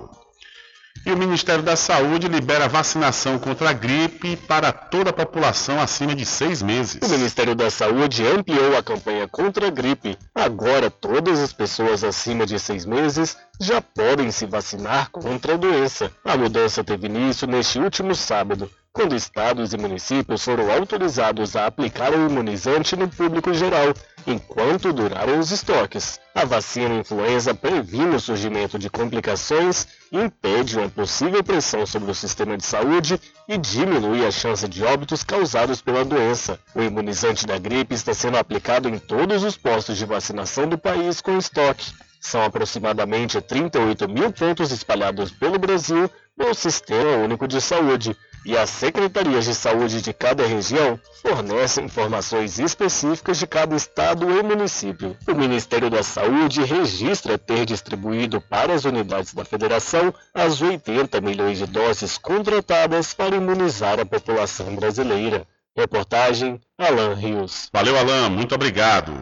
E 1.05 1.11
o 1.11 1.17
Ministério 1.17 1.63
da 1.63 1.77
Saúde 1.77 2.29
libera 2.29 2.69
vacinação 2.69 3.39
contra 3.39 3.71
a 3.71 3.73
gripe 3.73 4.37
para 4.37 4.71
toda 4.71 5.11
a 5.11 5.13
população 5.15 5.81
acima 5.81 6.15
de 6.15 6.27
seis 6.27 6.61
meses. 6.61 7.01
O 7.03 7.09
Ministério 7.09 7.55
da 7.55 7.71
Saúde 7.71 8.27
ampliou 8.27 8.77
a 8.77 8.83
campanha 8.83 9.27
contra 9.27 9.69
a 9.69 9.71
gripe. 9.71 10.19
Agora, 10.35 10.91
todas 10.91 11.41
as 11.41 11.53
pessoas 11.55 12.05
acima 12.05 12.45
de 12.45 12.59
seis 12.59 12.85
meses 12.85 13.37
já 13.59 13.81
podem 13.81 14.31
se 14.31 14.45
vacinar 14.45 15.11
contra 15.11 15.55
a 15.55 15.57
doença. 15.57 16.11
A 16.25 16.37
mudança 16.37 16.85
teve 16.85 17.07
início 17.07 17.47
neste 17.47 17.79
último 17.79 18.15
sábado, 18.15 18.71
quando 18.93 19.15
estados 19.15 19.73
e 19.73 19.79
municípios 19.79 20.45
foram 20.45 20.71
autorizados 20.71 21.57
a 21.57 21.67
aplicar 21.67 22.13
o 22.13 22.29
imunizante 22.29 22.97
no 22.97 23.09
público 23.09 23.55
geral, 23.55 23.95
enquanto 24.27 24.93
duraram 24.93 25.39
os 25.39 25.51
estoques. 25.51 26.21
A 26.35 26.45
vacina 26.45 26.95
influenza 26.95 27.55
previne 27.55 28.17
o 28.17 28.21
surgimento 28.21 28.79
de 28.79 28.89
complicações, 28.89 29.87
impede 30.13 30.79
uma 30.79 30.89
possível 30.89 31.43
pressão 31.43 31.85
sobre 31.85 32.11
o 32.11 32.15
sistema 32.15 32.57
de 32.57 32.65
saúde 32.65 33.21
e 33.49 33.59
diminui 33.59 34.25
a 34.25 34.31
chance 34.31 34.67
de 34.69 34.85
óbitos 34.85 35.25
causados 35.25 35.81
pela 35.83 36.05
doença. 36.05 36.59
O 36.75 36.83
imunizante 36.83 37.47
da 37.47 37.59
gripe 37.59 37.95
está 37.95 38.15
sendo 38.15 38.39
aplicado 38.39 38.89
em 38.89 38.99
todos 38.99 39.43
os 39.43 39.57
postos 39.57 39.97
de 39.99 40.05
vacinação 40.05 40.69
do 40.69 40.79
país 40.79 41.21
com 41.21 41.37
estoque. 41.37 41.93
São 42.21 42.45
aproximadamente 42.45 43.41
38 43.41 44.09
mil 44.09 44.31
pontos 44.31 44.71
espalhados 44.71 45.31
pelo 45.31 45.59
Brasil 45.59 46.11
no 46.37 46.55
Sistema 46.55 47.17
Único 47.17 47.49
de 47.49 47.61
Saúde 47.61 48.17
e 48.45 48.57
as 48.57 48.71
secretarias 48.71 49.45
de 49.45 49.55
saúde 49.55 50.01
de 50.01 50.13
cada 50.13 50.47
região 50.47 50.99
fornecem 51.23 51.85
informações 51.85 52.59
específicas 52.59 53.39
de 53.39 53.47
cada 53.47 53.77
estado 53.77 54.31
e 54.31 54.43
município. 54.43 55.17
O 55.29 55.35
Ministério 55.35 55.91
da 55.91 56.03
Saúde 56.03 56.63
registra 56.63 57.37
ter 57.39 57.67
distribuído 57.67 58.41
para 58.41 58.73
as 58.73 58.85
unidades 58.85 59.35
da 59.35 59.45
federação 59.45 60.15
as 60.33 60.63
80 60.63 61.21
milhões 61.21 61.59
de 61.59 61.67
doses 61.67 62.17
contratadas 62.17 63.13
para 63.13 63.37
imunizar 63.37 64.01
a 64.01 64.07
população 64.07 64.75
brasileira. 64.75 65.47
Reportagem 65.77 66.61
Alan 66.79 67.15
Rios. 67.15 67.69
Valeu, 67.73 67.97
Alan, 67.99 68.29
muito 68.31 68.55
obrigado. 68.55 69.13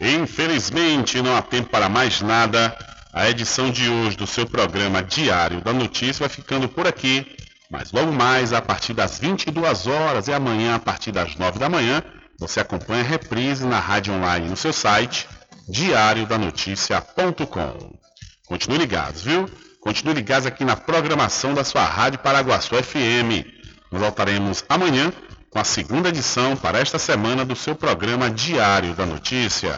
Infelizmente, 0.00 1.20
não 1.20 1.36
há 1.36 1.42
tempo 1.42 1.68
para 1.68 1.88
mais 1.88 2.20
nada. 2.20 2.76
A 3.12 3.28
edição 3.28 3.70
de 3.70 3.90
hoje 3.90 4.16
do 4.16 4.26
seu 4.26 4.46
programa 4.46 5.02
Diário 5.02 5.60
da 5.60 5.72
Notícia 5.72 6.26
vai 6.26 6.28
ficando 6.28 6.68
por 6.68 6.86
aqui. 6.86 7.36
Mas 7.72 7.90
logo 7.90 8.12
mais, 8.12 8.52
a 8.52 8.60
partir 8.60 8.92
das 8.92 9.18
22 9.18 9.86
horas 9.86 10.28
e 10.28 10.32
amanhã, 10.32 10.74
a 10.74 10.78
partir 10.78 11.10
das 11.10 11.36
9 11.36 11.58
da 11.58 11.70
manhã, 11.70 12.02
você 12.38 12.60
acompanha 12.60 13.00
a 13.00 13.06
reprise 13.06 13.64
na 13.64 13.80
rádio 13.80 14.12
online 14.12 14.50
no 14.50 14.56
seu 14.58 14.74
site, 14.74 15.26
diariodanoticia.com. 15.70 17.94
Continue 18.46 18.76
ligados, 18.76 19.22
viu? 19.22 19.48
Continue 19.80 20.12
ligados 20.12 20.46
aqui 20.46 20.66
na 20.66 20.76
programação 20.76 21.54
da 21.54 21.64
sua 21.64 21.84
Rádio 21.84 22.18
Paraguaçu 22.18 22.74
FM. 22.74 23.46
Nós 23.90 24.02
voltaremos 24.02 24.62
amanhã 24.68 25.10
com 25.48 25.58
a 25.58 25.64
segunda 25.64 26.10
edição 26.10 26.54
para 26.54 26.78
esta 26.78 26.98
semana 26.98 27.42
do 27.42 27.56
seu 27.56 27.74
programa 27.74 28.28
Diário 28.28 28.92
da 28.92 29.06
Notícia. 29.06 29.74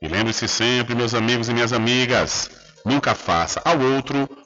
E 0.00 0.06
lembre-se 0.06 0.46
sempre, 0.46 0.94
meus 0.94 1.12
amigos 1.12 1.48
e 1.48 1.54
minhas 1.54 1.72
amigas, 1.72 2.48
nunca 2.84 3.16
faça 3.16 3.60
ao 3.64 3.80
outro 3.80 4.28